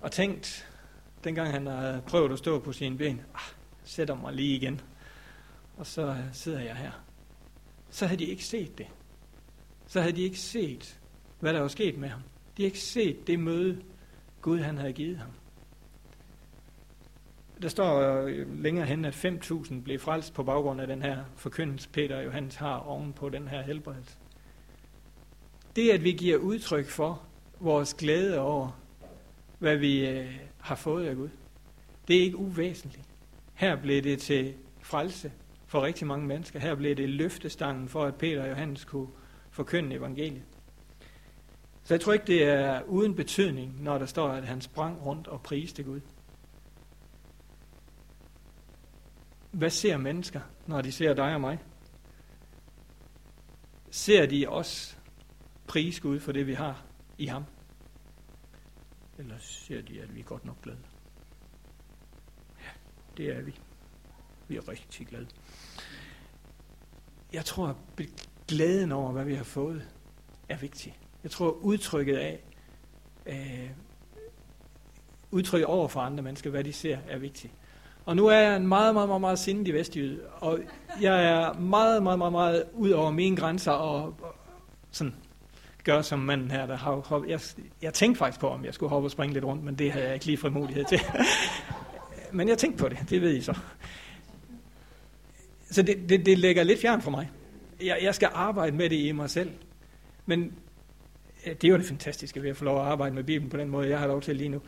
og 0.00 0.12
tænkt, 0.12 0.70
dengang 1.24 1.50
han 1.50 1.66
havde 1.66 2.02
prøvet 2.06 2.32
at 2.32 2.38
stå 2.38 2.58
på 2.58 2.72
sine 2.72 2.98
ben, 2.98 3.20
ah, 3.34 3.40
sætter 3.84 4.14
mig 4.14 4.32
lige 4.32 4.56
igen, 4.56 4.80
og 5.76 5.86
så 5.86 6.06
øh, 6.06 6.24
sidder 6.32 6.60
jeg 6.60 6.76
her. 6.76 6.90
Så 7.90 8.06
havde 8.06 8.18
de 8.18 8.30
ikke 8.30 8.44
set 8.44 8.78
det. 8.78 8.86
Så 9.86 10.00
havde 10.00 10.16
de 10.16 10.22
ikke 10.22 10.38
set, 10.38 11.00
hvad 11.40 11.54
der 11.54 11.60
var 11.60 11.68
sket 11.68 11.98
med 11.98 12.08
ham. 12.08 12.20
De 12.56 12.62
havde 12.62 12.66
ikke 12.66 12.80
set 12.80 13.26
det 13.26 13.40
møde, 13.40 13.82
Gud 14.42 14.58
han 14.58 14.78
havde 14.78 14.92
givet 14.92 15.18
ham. 15.18 15.30
Der 17.62 17.68
står 17.68 18.00
øh, 18.00 18.62
længere 18.62 18.86
hen, 18.86 19.04
at 19.04 19.24
5.000 19.24 19.82
blev 19.82 19.98
frelst 19.98 20.34
på 20.34 20.42
baggrund 20.42 20.80
af 20.80 20.86
den 20.86 21.02
her 21.02 21.24
forkyndelse, 21.36 21.88
Peter 21.88 22.16
og 22.16 22.24
Johannes 22.24 22.54
har 22.54 22.76
oven 22.76 23.12
på 23.12 23.28
den 23.28 23.48
her 23.48 23.62
helbredelse. 23.62 24.16
det, 25.76 25.90
at 25.90 26.04
vi 26.04 26.12
giver 26.12 26.38
udtryk 26.38 26.86
for 26.86 27.22
vores 27.60 27.94
glæde 27.94 28.38
over, 28.38 28.80
hvad 29.60 29.76
vi 29.76 30.08
øh, 30.08 30.40
har 30.58 30.74
fået 30.74 31.06
af 31.06 31.16
Gud, 31.16 31.28
det 32.08 32.16
er 32.16 32.22
ikke 32.22 32.36
uvæsentligt. 32.36 33.08
Her 33.54 33.76
blev 33.76 34.02
det 34.02 34.18
til 34.18 34.54
frelse 34.82 35.32
for 35.66 35.82
rigtig 35.82 36.06
mange 36.06 36.26
mennesker. 36.26 36.58
Her 36.58 36.74
blev 36.74 36.96
det 36.96 37.08
løftestangen 37.08 37.88
for, 37.88 38.04
at 38.04 38.14
Peter 38.14 38.42
og 38.42 38.50
Johannes 38.50 38.84
kunne 38.84 39.08
forkynde 39.50 39.96
evangeliet. 39.96 40.42
Så 41.82 41.94
jeg 41.94 42.00
tror 42.00 42.12
ikke, 42.12 42.26
det 42.26 42.44
er 42.44 42.82
uden 42.82 43.14
betydning, 43.14 43.82
når 43.82 43.98
der 43.98 44.06
står, 44.06 44.28
at 44.28 44.44
han 44.44 44.60
sprang 44.60 45.06
rundt 45.06 45.28
og 45.28 45.42
priste 45.42 45.82
Gud. 45.82 46.00
Hvad 49.50 49.70
ser 49.70 49.96
mennesker, 49.96 50.40
når 50.66 50.80
de 50.80 50.92
ser 50.92 51.14
dig 51.14 51.34
og 51.34 51.40
mig? 51.40 51.58
Ser 53.90 54.26
de 54.26 54.46
os 54.48 54.98
prise 55.66 56.02
Gud 56.02 56.20
for 56.20 56.32
det, 56.32 56.46
vi 56.46 56.54
har 56.54 56.84
i 57.18 57.26
ham? 57.26 57.44
Eller 59.20 59.34
ser 59.38 59.82
de, 59.82 60.00
at 60.00 60.14
vi 60.14 60.20
er 60.20 60.24
godt 60.24 60.44
nok 60.44 60.62
glade? 60.62 60.78
Ja, 62.60 62.70
det 63.16 63.36
er 63.36 63.42
vi. 63.42 63.54
Vi 64.48 64.56
er 64.56 64.68
rigtig 64.68 65.06
glade. 65.06 65.26
Jeg 67.32 67.44
tror, 67.44 67.76
at 67.98 68.06
glæden 68.48 68.92
over, 68.92 69.12
hvad 69.12 69.24
vi 69.24 69.34
har 69.34 69.44
fået, 69.44 69.88
er 70.48 70.56
vigtig. 70.56 70.98
Jeg 71.22 71.30
tror, 71.30 71.50
udtrykket 71.50 72.16
af, 72.16 72.44
øh, 73.26 73.70
udtrykket 75.30 75.66
over 75.66 75.88
for 75.88 76.00
andre 76.00 76.22
mennesker, 76.22 76.50
hvad 76.50 76.64
de 76.64 76.72
ser, 76.72 76.98
er 77.08 77.18
vigtigt. 77.18 77.52
Og 78.04 78.16
nu 78.16 78.26
er 78.26 78.36
jeg 78.36 78.56
en 78.56 78.66
meget, 78.66 78.94
meget, 78.94 79.08
meget, 79.08 79.20
meget 79.20 79.38
sindig 79.38 79.74
vestjyde, 79.74 80.26
og 80.26 80.60
jeg 81.00 81.24
er 81.24 81.52
meget, 81.52 82.02
meget, 82.02 82.18
meget, 82.18 82.32
meget 82.32 82.64
ud 82.72 82.90
over 82.90 83.10
mine 83.10 83.36
grænser, 83.36 83.72
og, 83.72 84.02
og 84.02 84.34
sådan 84.90 85.14
gøre 85.84 86.02
som 86.02 86.18
manden 86.18 86.50
her, 86.50 86.66
der 86.66 86.76
har 86.76 86.94
hoppet. 86.94 87.30
Jeg, 87.30 87.40
jeg 87.82 87.94
tænkte 87.94 88.18
faktisk 88.18 88.40
på, 88.40 88.48
om 88.48 88.64
jeg 88.64 88.74
skulle 88.74 88.90
hoppe 88.90 89.06
og 89.06 89.10
springe 89.10 89.34
lidt 89.34 89.44
rundt, 89.44 89.64
men 89.64 89.74
det 89.74 89.92
havde 89.92 90.04
jeg 90.04 90.14
ikke 90.14 90.26
lige 90.26 90.38
frimodighed 90.38 90.84
til. 90.84 91.00
men 92.32 92.48
jeg 92.48 92.58
tænkte 92.58 92.82
på 92.82 92.88
det, 92.88 92.98
det 93.10 93.20
ved 93.20 93.36
I 93.36 93.40
så. 93.40 93.58
Så 95.70 95.82
det, 95.82 96.08
det, 96.08 96.26
det 96.26 96.38
lægger 96.38 96.62
lidt 96.62 96.80
fjern 96.80 97.02
for 97.02 97.10
mig. 97.10 97.30
Jeg, 97.82 97.98
jeg 98.02 98.14
skal 98.14 98.28
arbejde 98.32 98.76
med 98.76 98.90
det 98.90 98.96
i 98.96 99.12
mig 99.12 99.30
selv. 99.30 99.50
Men 100.26 100.52
øh, 101.46 101.52
det 101.52 101.64
er 101.64 101.68
jo 101.68 101.76
det 101.76 101.86
fantastiske 101.86 102.42
ved 102.42 102.50
at 102.50 102.56
få 102.56 102.64
lov 102.64 102.80
at 102.80 102.86
arbejde 102.86 103.14
med 103.14 103.24
Bibelen 103.24 103.50
på 103.50 103.56
den 103.56 103.68
måde, 103.68 103.88
jeg 103.88 103.98
har 103.98 104.06
lov 104.06 104.20
til 104.20 104.36
lige 104.36 104.48
nu. 104.48 104.60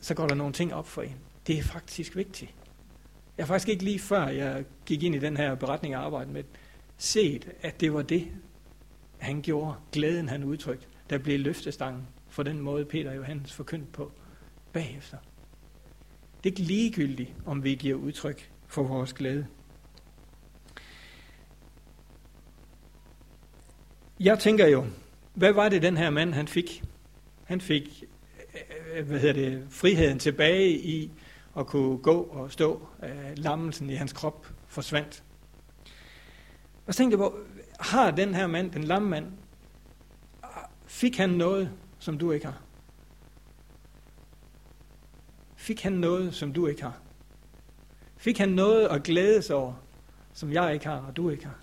Så 0.00 0.14
går 0.14 0.26
der 0.26 0.34
nogle 0.34 0.52
ting 0.52 0.74
op 0.74 0.88
for 0.88 1.02
en. 1.02 1.16
Det 1.46 1.58
er 1.58 1.62
faktisk 1.62 2.16
vigtigt. 2.16 2.54
Jeg 3.38 3.46
har 3.46 3.54
faktisk 3.54 3.68
ikke 3.68 3.84
lige 3.84 3.98
før 3.98 4.28
jeg 4.28 4.64
gik 4.86 5.02
ind 5.02 5.14
i 5.14 5.18
den 5.18 5.36
her 5.36 5.54
beretning 5.54 5.96
og 5.96 6.04
arbejdede 6.04 6.32
med 6.32 6.44
set, 6.96 7.48
at 7.62 7.80
det 7.80 7.94
var 7.94 8.02
det, 8.02 8.28
han 9.20 9.42
gjorde, 9.42 9.74
glæden 9.92 10.28
han 10.28 10.44
udtrykte, 10.44 10.86
der 11.10 11.18
blev 11.18 11.40
løftestangen 11.40 12.06
for 12.28 12.42
den 12.42 12.60
måde, 12.60 12.84
Peter 12.84 13.10
og 13.10 13.16
Johannes 13.16 13.52
forkyndte 13.52 13.92
på 13.92 14.12
bagefter. 14.72 15.16
Det 16.44 16.50
er 16.50 16.52
ikke 16.52 16.62
ligegyldigt, 16.62 17.34
om 17.46 17.64
vi 17.64 17.74
giver 17.74 17.96
udtryk 17.96 18.50
for 18.66 18.82
vores 18.82 19.12
glæde. 19.12 19.46
Jeg 24.20 24.38
tænker 24.38 24.66
jo, 24.66 24.86
hvad 25.34 25.52
var 25.52 25.68
det, 25.68 25.82
den 25.82 25.96
her 25.96 26.10
mand 26.10 26.34
han 26.34 26.48
fik? 26.48 26.82
Han 27.44 27.60
fik 27.60 28.04
øh, 28.94 29.06
hvad 29.06 29.18
hedder 29.18 29.34
det, 29.34 29.66
friheden 29.70 30.18
tilbage 30.18 30.70
i 30.70 31.10
at 31.58 31.66
kunne 31.66 31.98
gå 31.98 32.22
og 32.22 32.52
stå. 32.52 32.88
Øh, 33.02 33.32
lammelsen 33.36 33.90
i 33.90 33.94
hans 33.94 34.12
krop 34.12 34.46
forsvandt. 34.66 35.22
Og 36.86 36.94
så 36.94 36.98
tænkte 36.98 37.14
jeg 37.14 37.18
på, 37.18 37.38
har 37.80 38.10
den 38.10 38.34
her 38.34 38.46
mand, 38.46 38.70
den 38.70 38.84
lamme 38.84 39.08
mand, 39.08 39.32
fik 40.86 41.16
han 41.16 41.30
noget, 41.30 41.72
som 41.98 42.18
du 42.18 42.32
ikke 42.32 42.46
har? 42.46 42.62
Fik 45.56 45.82
han 45.82 45.92
noget, 45.92 46.34
som 46.34 46.52
du 46.52 46.66
ikke 46.66 46.82
har? 46.82 47.00
Fik 48.16 48.38
han 48.38 48.48
noget 48.48 48.88
at 48.88 49.02
glæde 49.02 49.42
sig 49.42 49.56
over, 49.56 49.74
som 50.32 50.52
jeg 50.52 50.74
ikke 50.74 50.86
har, 50.86 50.96
og 50.96 51.16
du 51.16 51.30
ikke 51.30 51.44
har? 51.44 51.58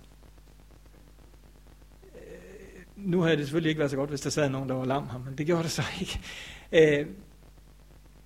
Øh, 2.03 2.81
nu 2.95 3.21
havde 3.21 3.37
det 3.37 3.45
selvfølgelig 3.45 3.69
ikke 3.69 3.79
været 3.79 3.91
så 3.91 3.97
godt, 3.97 4.09
hvis 4.09 4.21
der 4.21 4.29
sad 4.29 4.49
nogen, 4.49 4.69
der 4.69 4.75
var 4.75 4.85
lam 4.85 5.07
ham, 5.07 5.21
men 5.21 5.37
det 5.37 5.45
gjorde 5.45 5.63
det 5.63 5.71
så 5.71 5.83
ikke. 6.01 6.21
Øh, 6.71 7.07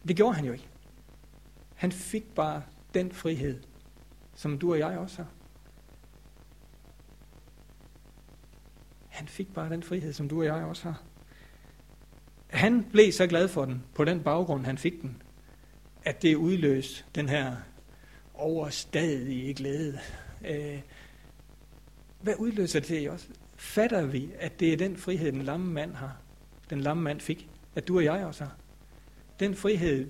det 0.07 0.15
gjorde 0.15 0.35
han 0.35 0.45
jo 0.45 0.51
ikke. 0.51 0.67
Han 1.75 1.91
fik 1.91 2.35
bare 2.35 2.61
den 2.93 3.11
frihed, 3.11 3.59
som 4.35 4.59
du 4.59 4.71
og 4.71 4.79
jeg 4.79 4.97
også 4.97 5.17
har. 5.17 5.27
Han 9.21 9.27
fik 9.27 9.53
bare 9.53 9.69
den 9.69 9.83
frihed, 9.83 10.13
som 10.13 10.29
du 10.29 10.39
og 10.39 10.45
jeg 10.45 10.53
også 10.53 10.83
har. 10.83 11.01
Han 12.47 12.83
blev 12.91 13.11
så 13.11 13.27
glad 13.27 13.47
for 13.47 13.65
den, 13.65 13.83
på 13.93 14.05
den 14.05 14.23
baggrund, 14.23 14.65
han 14.65 14.77
fik 14.77 15.01
den, 15.01 15.21
at 16.03 16.21
det 16.21 16.35
udløste 16.35 17.03
den 17.15 17.29
her 17.29 17.55
overstadige 18.33 19.53
glæde. 19.53 19.99
Øh, 20.47 20.79
hvad 22.21 22.33
udløser 22.37 22.79
det 22.79 23.03
i 23.03 23.07
os? 23.09 23.29
Fatter 23.55 24.05
vi, 24.05 24.29
at 24.39 24.59
det 24.59 24.73
er 24.73 24.77
den 24.77 24.97
frihed, 24.97 25.31
den 25.31 25.41
lamme 25.41 25.73
mand 25.73 25.93
har, 25.93 26.17
den 26.69 26.81
lamme 26.81 27.03
mand 27.03 27.19
fik, 27.19 27.49
at 27.75 27.87
du 27.87 27.97
og 27.97 28.03
jeg 28.03 28.25
også 28.25 28.43
har? 28.43 28.55
Den 29.39 29.55
frihed, 29.55 30.09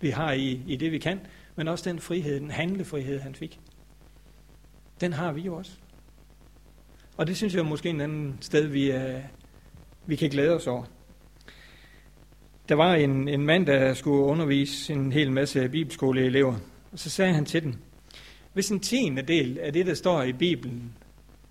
vi 0.00 0.10
har 0.10 0.32
i, 0.32 0.62
i 0.66 0.76
det, 0.76 0.92
vi 0.92 0.98
kan, 0.98 1.20
men 1.56 1.68
også 1.68 1.90
den 1.90 1.98
frihed, 1.98 2.40
den 2.40 2.50
handlefrihed, 2.50 3.18
han 3.18 3.34
fik. 3.34 3.60
Den 5.00 5.12
har 5.12 5.32
vi 5.32 5.40
jo 5.40 5.56
også. 5.56 5.78
Og 7.16 7.26
det 7.26 7.36
synes 7.36 7.54
jeg 7.54 7.66
måske 7.66 7.88
en 7.88 8.00
anden 8.00 8.38
sted, 8.40 8.66
vi, 8.66 8.90
er, 8.90 9.22
vi 10.06 10.16
kan 10.16 10.30
glæde 10.30 10.54
os 10.54 10.66
over. 10.66 10.84
Der 12.68 12.74
var 12.74 12.94
en, 12.94 13.28
en 13.28 13.46
mand, 13.46 13.66
der 13.66 13.94
skulle 13.94 14.24
undervise 14.24 14.92
en 14.92 15.12
hel 15.12 15.32
masse 15.32 15.68
bibelskoleelever, 15.68 16.54
og 16.92 16.98
så 16.98 17.10
sagde 17.10 17.34
han 17.34 17.44
til 17.44 17.62
dem, 17.62 17.74
hvis 18.52 18.70
en 18.70 18.80
tiende 18.80 19.22
del 19.22 19.58
af 19.58 19.72
det, 19.72 19.86
der 19.86 19.94
står 19.94 20.22
i 20.22 20.32
Bibelen, 20.32 20.96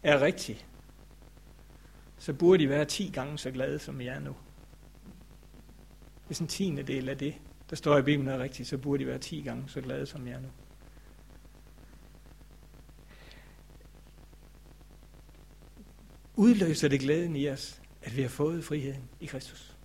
er 0.04 0.22
rigtigt, 0.22 0.66
så 2.18 2.34
burde 2.34 2.64
de 2.64 2.70
være 2.70 2.86
10 2.86 3.12
gange 3.14 3.38
så 3.38 3.52
glade, 3.52 3.80
som 3.80 4.02
I 4.02 4.08
er 4.08 4.20
nu. 4.20 4.36
Hvis 6.28 6.40
en 6.40 6.48
tiende 6.48 6.84
del 6.84 7.10
af 7.10 7.18
det, 7.18 7.34
der 7.70 7.76
står 7.76 7.98
i 7.98 8.02
Bibelen, 8.02 8.28
er 8.28 8.40
rigtigt, 8.40 8.70
så 8.70 8.78
burde 8.78 9.04
de 9.04 9.08
være 9.08 9.18
10 9.18 9.42
gange 9.42 9.64
så 9.68 9.82
glade, 9.82 10.06
som 10.06 10.28
I 10.28 10.30
er 10.30 10.40
nu. 10.40 10.48
Udløser 16.36 16.88
det 16.88 17.00
glæden 17.00 17.36
i 17.36 17.50
os, 17.50 17.82
at 18.02 18.18
vi 18.18 18.22
har 18.22 18.30
fået 18.30 18.64
friheden 18.64 19.10
i 19.20 19.26
Kristus. 19.26 19.78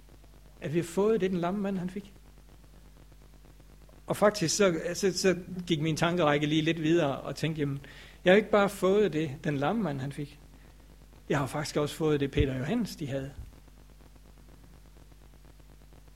At 0.60 0.74
vi 0.74 0.78
har 0.78 0.84
fået 0.84 1.20
det, 1.20 1.30
den 1.30 1.38
lamme 1.38 1.60
mand 1.60 1.78
han 1.78 1.90
fik. 1.90 2.14
Og 4.06 4.16
faktisk 4.16 4.56
så, 4.56 4.80
så, 4.94 5.18
så 5.18 5.36
gik 5.66 5.80
min 5.80 5.96
tankerække 5.96 6.46
lige 6.46 6.62
lidt 6.62 6.82
videre 6.82 7.20
og 7.20 7.36
tænkte, 7.36 7.60
jamen, 7.60 7.80
jeg 8.24 8.32
har 8.32 8.36
ikke 8.36 8.50
bare 8.50 8.68
fået 8.68 9.12
det, 9.12 9.30
den 9.44 9.56
lamme 9.56 9.82
mand 9.82 10.00
han 10.00 10.12
fik. 10.12 10.40
Jeg 11.28 11.38
har 11.38 11.46
faktisk 11.46 11.76
også 11.76 11.94
fået 11.94 12.20
det, 12.20 12.30
Peter 12.30 12.52
og 12.52 12.58
Johannes 12.58 12.96
de 12.96 13.06
havde. 13.06 13.32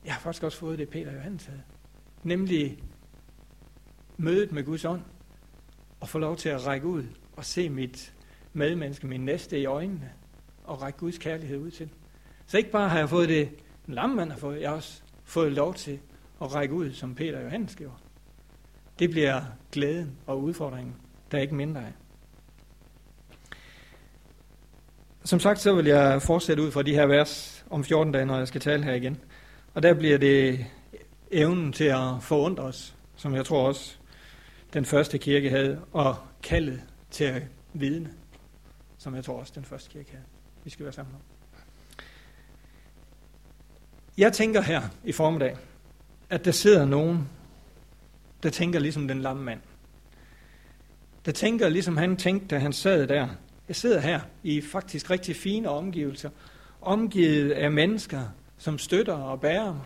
Jeg 0.05 0.13
har 0.13 0.21
faktisk 0.21 0.43
også 0.43 0.57
fået 0.57 0.79
det, 0.79 0.89
Peter 0.89 1.09
og 1.09 1.15
Johannes 1.15 1.45
havde. 1.45 1.61
Nemlig 2.23 2.83
mødet 4.17 4.51
med 4.51 4.63
Guds 4.63 4.85
ånd, 4.85 5.01
og 5.99 6.09
få 6.09 6.19
lov 6.19 6.35
til 6.35 6.49
at 6.49 6.67
række 6.67 6.87
ud 6.87 7.03
og 7.35 7.45
se 7.45 7.69
mit 7.69 8.13
medmenneske, 8.53 9.07
min 9.07 9.25
næste 9.25 9.59
i 9.59 9.65
øjnene, 9.65 10.11
og 10.67 10.81
række 10.81 10.99
Guds 10.99 11.17
kærlighed 11.17 11.57
ud 11.57 11.71
til. 11.71 11.89
Så 12.47 12.57
ikke 12.57 12.71
bare 12.71 12.89
har 12.89 12.97
jeg 12.99 13.09
fået 13.09 13.29
det, 13.29 13.49
den 13.85 13.93
lamme 13.93 14.15
mand 14.15 14.31
har 14.31 14.37
fået, 14.37 14.61
jeg 14.61 14.69
har 14.69 14.75
også 14.75 15.01
fået 15.23 15.51
lov 15.51 15.73
til 15.73 15.99
at 16.41 16.55
række 16.55 16.73
ud, 16.73 16.91
som 16.91 17.15
Peter 17.15 17.37
og 17.37 17.43
Johannes 17.43 17.75
gjorde. 17.75 17.95
Det 18.99 19.09
bliver 19.09 19.41
glæden 19.71 20.17
og 20.27 20.41
udfordringen, 20.41 20.95
der 21.31 21.37
er 21.37 21.41
ikke 21.41 21.55
mindre 21.55 21.81
af. 21.81 21.93
Som 25.23 25.39
sagt, 25.39 25.59
så 25.59 25.75
vil 25.75 25.85
jeg 25.85 26.21
fortsætte 26.21 26.63
ud 26.63 26.71
fra 26.71 26.83
de 26.83 26.93
her 26.93 27.05
vers 27.05 27.65
om 27.69 27.83
14 27.83 28.13
dage, 28.13 28.25
når 28.25 28.37
jeg 28.37 28.47
skal 28.47 28.61
tale 28.61 28.83
her 28.83 28.93
igen. 28.93 29.17
Og 29.73 29.83
der 29.83 29.93
bliver 29.93 30.17
det 30.17 30.65
evnen 31.31 31.73
til 31.73 31.83
at 31.83 32.07
forundre 32.21 32.63
os, 32.63 32.95
som 33.15 33.35
jeg 33.35 33.45
tror 33.45 33.67
også 33.67 33.97
den 34.73 34.85
første 34.85 35.17
kirke 35.17 35.49
havde, 35.49 35.81
og 35.91 36.15
kaldet 36.43 36.81
til 37.11 37.23
at 37.23 37.41
vidne, 37.73 38.09
som 38.97 39.15
jeg 39.15 39.23
tror 39.23 39.39
også 39.39 39.53
den 39.55 39.65
første 39.65 39.89
kirke 39.89 40.11
havde 40.11 40.25
vi 40.65 40.69
skal 40.69 40.83
være 40.85 40.93
sammen 40.93 41.15
om. 41.15 41.21
Jeg 44.17 44.33
tænker 44.33 44.61
her 44.61 44.81
i 45.03 45.11
formiddag, 45.11 45.57
at 46.29 46.45
der 46.45 46.51
sidder 46.51 46.85
nogen, 46.85 47.29
der 48.43 48.49
tænker 48.49 48.79
ligesom 48.79 49.07
den 49.07 49.21
lamme 49.21 49.43
mand. 49.43 49.61
Der 51.25 51.31
tænker 51.31 51.69
ligesom 51.69 51.97
han 51.97 52.17
tænkte, 52.17 52.47
da 52.47 52.59
han 52.59 52.73
sad 52.73 53.07
der. 53.07 53.27
Jeg 53.67 53.75
sidder 53.75 53.99
her 53.99 54.21
i 54.43 54.61
faktisk 54.61 55.09
rigtig 55.09 55.35
fine 55.35 55.69
omgivelser, 55.69 56.29
omgivet 56.81 57.51
af 57.51 57.71
mennesker, 57.71 58.21
som 58.57 58.77
støtter 58.77 59.13
og 59.13 59.41
bærer 59.41 59.73
mig. 59.73 59.85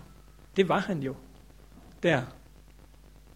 Det 0.56 0.70
var 0.70 0.80
han 0.80 1.04
jo 1.04 1.16
der. 2.04 2.22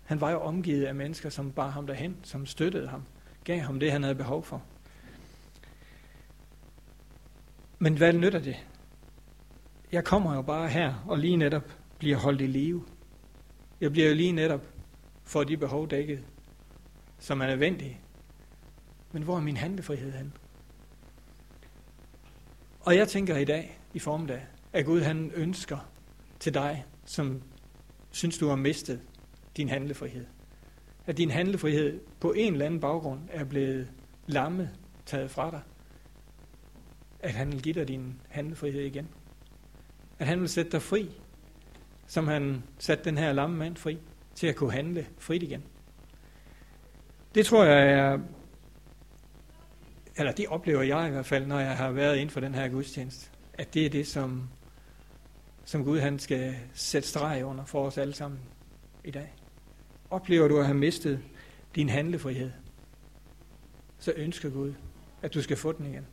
Han 0.04 0.22
var 0.22 0.32
jo 0.32 0.42
omgivet 0.42 0.86
af 0.86 0.96
mennesker, 0.96 1.30
som 1.30 1.52
bar 1.52 1.70
ham 1.70 1.88
derhen, 1.88 2.18
som 2.24 2.46
støttede 2.46 2.88
ham, 2.88 3.04
gav 3.44 3.60
ham 3.60 3.80
det, 3.80 3.92
han 3.92 4.04
havde 4.04 4.16
behov 4.16 4.44
for. 4.44 4.62
Men 7.84 7.98
hvad 7.98 8.14
nytter 8.14 8.40
det? 8.40 8.66
Jeg 9.92 10.04
kommer 10.04 10.36
jo 10.36 10.42
bare 10.42 10.70
her 10.70 11.04
og 11.08 11.18
lige 11.18 11.38
netop 11.38 11.64
bliver 12.00 12.18
holdt 12.18 12.42
i 12.42 12.48
live. 12.48 12.84
Jeg 13.82 13.92
bliver 13.92 14.08
jo 14.08 14.16
lige 14.16 14.32
netop 14.32 14.62
for 15.24 15.44
de 15.44 15.58
behov 15.58 15.90
dækket, 15.90 16.24
som 17.20 17.42
er 17.42 17.48
nødvendige. 17.48 18.00
Men 19.12 19.24
hvor 19.24 19.38
er 19.38 19.42
min 19.42 19.58
handlefrihed 19.58 20.12
hen? 20.12 20.34
Og 22.80 22.96
jeg 22.96 23.08
tænker 23.08 23.38
i 23.38 23.46
dag, 23.46 23.80
i 23.94 24.00
formiddag, 24.00 24.42
at 24.74 24.86
Gud 24.86 25.02
han 25.02 25.32
ønsker 25.36 25.90
til 26.40 26.54
dig, 26.54 26.86
som 27.06 27.42
synes 28.12 28.38
du 28.38 28.48
har 28.48 28.56
mistet 28.56 29.02
din 29.58 29.70
handlefrihed. 29.70 30.26
At 31.06 31.18
din 31.18 31.32
handlefrihed 31.32 32.00
på 32.20 32.32
en 32.32 32.54
eller 32.54 32.66
anden 32.66 32.80
baggrund 32.80 33.22
er 33.32 33.44
blevet 33.44 33.92
lammet, 34.28 34.70
taget 35.06 35.32
fra 35.32 35.52
dig. 35.52 35.62
At 37.24 37.34
han 37.34 37.52
vil 37.52 37.62
give 37.62 37.76
dig 37.76 37.88
din 37.88 38.22
handlefrihed 38.30 38.82
igen. 38.82 39.08
At 40.20 40.28
han 40.28 40.40
vil 40.40 40.50
sætte 40.50 40.72
dig 40.72 40.82
fri, 40.82 41.10
som 42.08 42.28
han 42.28 42.64
satte 42.80 43.04
den 43.04 43.18
her 43.18 43.34
lamme 43.34 43.58
mand 43.58 43.76
fri, 43.76 43.98
til 44.36 44.48
at 44.48 44.56
kunne 44.56 44.72
handle 44.72 45.08
frit 45.18 45.44
igen. 45.44 45.64
Det 47.36 47.46
tror 47.46 47.64
jeg 47.64 47.92
er, 47.92 48.20
eller 50.18 50.32
det 50.32 50.48
oplever 50.48 50.82
jeg 50.82 51.08
i 51.08 51.12
hvert 51.12 51.26
fald, 51.26 51.46
når 51.46 51.60
jeg 51.60 51.78
har 51.78 51.92
været 51.92 52.16
inden 52.16 52.30
for 52.30 52.40
den 52.40 52.56
her 52.56 52.68
gudstjeneste, 52.68 53.30
at 53.54 53.74
det 53.74 53.86
er 53.86 53.90
det, 53.90 54.08
som, 54.08 54.50
som 55.66 55.84
Gud 55.84 56.00
han 56.00 56.20
skal 56.20 56.56
sætte 56.74 57.08
streg 57.08 57.46
under 57.46 57.66
for 57.66 57.86
os 57.86 57.98
alle 57.98 58.14
sammen 58.14 58.40
i 59.04 59.12
dag. 59.12 59.34
Oplever 60.10 60.48
du 60.48 60.60
at 60.60 60.66
have 60.66 60.78
mistet 60.78 61.20
din 61.76 61.90
handlefrihed, 61.90 62.52
så 64.00 64.14
ønsker 64.16 64.50
Gud, 64.50 64.74
at 65.22 65.34
du 65.34 65.42
skal 65.42 65.58
få 65.58 65.72
den 65.72 65.86
igen. 65.86 66.06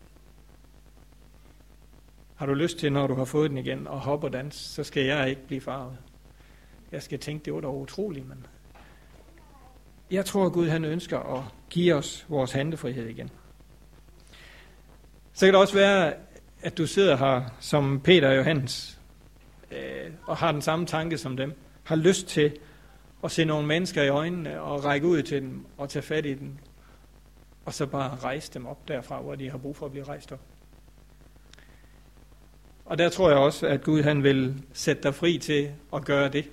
Har 2.40 2.46
du 2.46 2.54
lyst 2.54 2.78
til, 2.78 2.92
når 2.92 3.06
du 3.06 3.14
har 3.14 3.24
fået 3.24 3.50
den 3.50 3.58
igen, 3.58 3.86
at 3.86 3.98
hoppe 3.98 4.26
og 4.26 4.32
danse, 4.32 4.68
så 4.68 4.84
skal 4.84 5.04
jeg 5.04 5.30
ikke 5.30 5.46
blive 5.46 5.60
farvet. 5.60 5.96
Jeg 6.92 7.02
skal 7.02 7.18
tænke, 7.18 7.44
det 7.44 7.54
var 7.54 7.60
da 7.60 7.66
utroligt, 7.66 8.28
men 8.28 8.46
jeg 10.10 10.24
tror, 10.24 10.46
at 10.46 10.52
Gud 10.52 10.68
han 10.68 10.84
ønsker 10.84 11.18
at 11.18 11.42
give 11.70 11.94
os 11.94 12.26
vores 12.28 12.52
handlefrihed 12.52 13.06
igen. 13.06 13.30
Så 15.32 15.46
kan 15.46 15.54
det 15.54 15.60
også 15.60 15.74
være, 15.74 16.14
at 16.62 16.78
du 16.78 16.86
sidder 16.86 17.16
her 17.16 17.42
som 17.58 18.00
Peter 18.00 18.28
og 18.28 18.36
Johannes, 18.36 19.00
øh, 19.70 20.10
og 20.26 20.36
har 20.36 20.52
den 20.52 20.62
samme 20.62 20.86
tanke 20.86 21.18
som 21.18 21.36
dem. 21.36 21.52
Har 21.84 21.96
lyst 21.96 22.26
til 22.26 22.56
at 23.24 23.30
se 23.30 23.44
nogle 23.44 23.66
mennesker 23.66 24.02
i 24.02 24.08
øjnene 24.08 24.60
og 24.60 24.84
række 24.84 25.06
ud 25.06 25.22
til 25.22 25.42
dem 25.42 25.66
og 25.76 25.88
tage 25.88 26.02
fat 26.02 26.26
i 26.26 26.34
dem. 26.34 26.56
Og 27.64 27.74
så 27.74 27.86
bare 27.86 28.16
rejse 28.16 28.54
dem 28.54 28.66
op 28.66 28.88
derfra, 28.88 29.20
hvor 29.20 29.34
de 29.34 29.50
har 29.50 29.58
brug 29.58 29.76
for 29.76 29.86
at 29.86 29.92
blive 29.92 30.04
rejst 30.04 30.32
op. 30.32 30.40
Og 32.90 32.98
der 32.98 33.08
tror 33.08 33.28
jeg 33.28 33.38
også, 33.38 33.66
at 33.66 33.82
Gud 33.82 34.02
han 34.02 34.22
vil 34.22 34.62
sætte 34.72 35.02
dig 35.02 35.14
fri 35.14 35.38
til 35.38 35.70
at 35.94 36.04
gøre 36.04 36.28
det. 36.28 36.50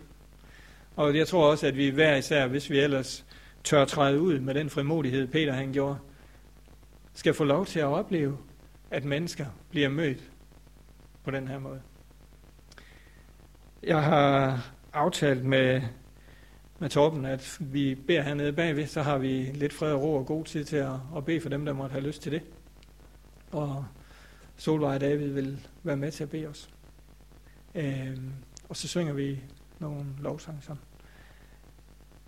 Og 0.96 1.18
jeg 1.18 1.28
tror 1.28 1.52
også, 1.52 1.68
at 1.68 1.78
vi 1.78 1.90
hver 1.90 2.16
især, 2.16 2.48
hvis 2.48 2.70
vi 2.70 2.80
ellers 2.80 3.26
tør 3.64 3.86
træde 3.86 4.22
ud 4.22 4.40
med 4.40 4.54
den 4.54 4.70
frimodighed, 4.70 5.28
Peter 5.28 5.54
han 5.54 5.74
gjorde, 5.74 5.98
skal 7.14 7.34
få 7.34 7.44
lov 7.44 7.66
til 7.66 7.80
at 7.80 7.86
opleve, 7.86 8.38
at 8.92 9.06
mennesker 9.06 9.46
bliver 9.70 9.90
mødt 9.90 10.24
på 11.24 11.32
den 11.32 11.48
her 11.48 11.60
måde. 11.60 11.82
Jeg 13.84 14.04
har 14.04 14.62
aftalt 14.94 15.46
med, 15.46 15.82
med 16.80 16.90
Torben, 16.90 17.26
at 17.26 17.58
vi 17.60 17.96
beder 17.96 18.22
hernede 18.22 18.54
bagved, 18.54 18.88
så 18.88 19.02
har 19.02 19.18
vi 19.18 19.44
lidt 19.44 19.74
fred 19.74 19.94
og 19.94 20.02
ro 20.02 20.16
og 20.16 20.26
god 20.26 20.46
tid 20.46 20.64
til 20.64 20.78
at, 20.78 20.94
at 21.18 21.26
bede 21.26 21.42
for 21.42 21.50
dem, 21.50 21.66
der 21.66 21.74
måtte 21.74 21.94
have 21.94 22.08
lyst 22.08 22.22
til 22.22 22.32
det. 22.32 22.42
Og 23.52 23.86
Solvej 24.58 24.94
og 24.96 25.02
David 25.02 25.28
vil 25.28 25.68
være 25.84 25.98
med 25.98 26.12
til 26.12 26.24
at 26.24 26.30
bede 26.30 26.48
os. 26.48 26.70
Øhm, 27.76 28.34
og 28.70 28.76
så 28.76 28.88
synger 28.88 29.14
vi 29.14 29.44
nogle 29.80 30.06
lovsange 30.20 30.62
sammen. 30.62 30.84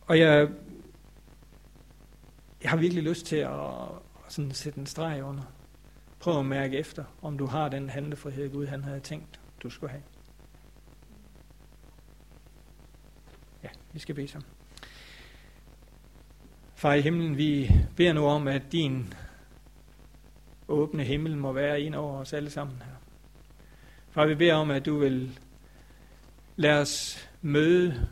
Og 0.02 0.20
jeg, 0.20 0.50
jeg 2.64 2.70
har 2.70 2.78
virkelig 2.78 3.04
lyst 3.04 3.26
til 3.26 3.36
at, 3.36 3.52
at 4.26 4.34
sådan 4.34 4.52
sætte 4.52 4.80
en 4.80 4.86
streg 4.86 5.24
under. 5.24 5.44
Prøv 6.20 6.40
at 6.40 6.46
mærke 6.46 6.78
efter, 6.78 7.04
om 7.22 7.38
du 7.38 7.46
har 7.46 7.70
den 7.70 7.90
handlefrihed, 7.90 8.50
Gud 8.50 8.66
han 8.66 8.84
havde 8.84 9.00
tænkt, 9.00 9.40
du 9.64 9.70
skulle 9.70 9.92
have. 9.92 10.04
Ja, 13.64 13.70
vi 13.94 14.00
skal 14.00 14.16
bede 14.16 14.28
sammen. 14.28 14.50
Far 16.76 16.94
i 16.94 17.02
himlen, 17.02 17.38
vi 17.38 17.72
beder 17.96 18.14
nu 18.14 18.26
om, 18.26 18.48
at 18.48 18.72
din 18.72 19.14
åbne 20.70 21.04
himmel 21.04 21.38
må 21.38 21.52
være 21.52 21.82
ind 21.82 21.96
over 21.96 22.18
os 22.18 22.34
alle 22.34 22.50
sammen 22.50 22.76
her. 22.86 22.96
Far, 24.12 24.26
vi 24.26 24.36
beder 24.36 24.54
om, 24.54 24.72
at 24.72 24.86
du 24.86 24.98
vil 24.98 25.40
lade 26.56 26.82
os 26.82 27.28
møde 27.42 28.08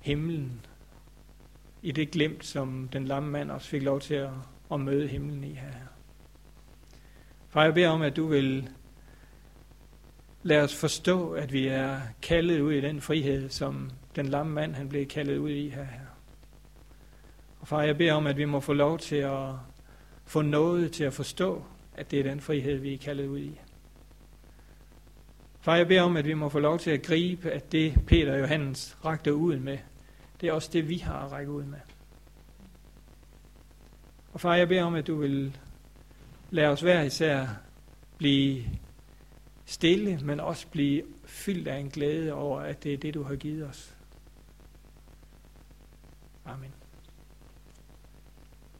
himlen 0.00 0.66
i 1.82 1.92
det 1.92 2.10
glimt, 2.10 2.44
som 2.44 2.88
den 2.92 3.04
lamme 3.04 3.30
mand 3.30 3.50
også 3.50 3.68
fik 3.68 3.82
lov 3.82 4.00
til 4.00 4.14
at, 4.14 4.30
at 4.72 4.80
møde 4.80 5.08
himlen 5.08 5.44
i 5.44 5.52
her. 5.52 5.72
Far, 7.48 7.64
jeg 7.64 7.74
beder 7.74 7.88
om, 7.88 8.02
at 8.02 8.16
du 8.16 8.26
vil 8.26 8.70
lade 10.42 10.62
os 10.62 10.80
forstå, 10.80 11.32
at 11.32 11.52
vi 11.52 11.66
er 11.66 12.00
kaldet 12.22 12.60
ud 12.60 12.72
i 12.72 12.80
den 12.80 13.00
frihed, 13.00 13.48
som 13.48 13.90
den 14.16 14.26
lamme 14.26 14.52
mand 14.52 14.74
han 14.74 14.88
blev 14.88 15.06
kaldet 15.06 15.38
ud 15.38 15.50
i 15.50 15.68
her. 15.68 15.86
Og 17.60 17.68
far, 17.68 17.82
jeg 17.82 17.98
beder 17.98 18.12
om, 18.12 18.26
at 18.26 18.36
vi 18.36 18.44
må 18.44 18.60
få 18.60 18.72
lov 18.72 18.98
til 18.98 19.16
at 19.16 19.48
få 20.26 20.42
noget 20.42 20.92
til 20.92 21.04
at 21.04 21.12
forstå, 21.12 21.64
at 21.96 22.10
det 22.10 22.18
er 22.18 22.22
den 22.22 22.40
frihed, 22.40 22.76
vi 22.76 22.94
er 22.94 22.98
kaldet 22.98 23.26
ud 23.26 23.38
i. 23.38 23.60
Far, 25.60 25.76
jeg 25.76 25.88
beder 25.88 26.02
om, 26.02 26.16
at 26.16 26.24
vi 26.24 26.34
må 26.34 26.48
få 26.48 26.58
lov 26.58 26.78
til 26.78 26.90
at 26.90 27.02
gribe, 27.02 27.50
at 27.50 27.72
det 27.72 27.94
Peter 28.06 28.32
og 28.32 28.40
Johannes 28.40 28.96
rakte 29.04 29.34
ud 29.34 29.56
med, 29.56 29.78
det 30.40 30.48
er 30.48 30.52
også 30.52 30.70
det, 30.72 30.88
vi 30.88 30.96
har 30.96 31.18
at 31.18 31.32
række 31.32 31.52
ud 31.52 31.64
med. 31.64 31.78
Og 34.32 34.40
far, 34.40 34.54
jeg 34.54 34.68
beder 34.68 34.84
om, 34.84 34.94
at 34.94 35.06
du 35.06 35.16
vil 35.16 35.58
lade 36.50 36.68
os 36.68 36.80
hver 36.80 37.02
især 37.02 37.46
blive 38.18 38.64
stille, 39.64 40.18
men 40.22 40.40
også 40.40 40.66
blive 40.68 41.02
fyldt 41.24 41.68
af 41.68 41.76
en 41.76 41.90
glæde 41.90 42.32
over, 42.32 42.60
at 42.60 42.82
det 42.82 42.94
er 42.94 42.98
det, 42.98 43.14
du 43.14 43.22
har 43.22 43.36
givet 43.36 43.68
os. 43.68 43.96
Amen. 46.44 46.83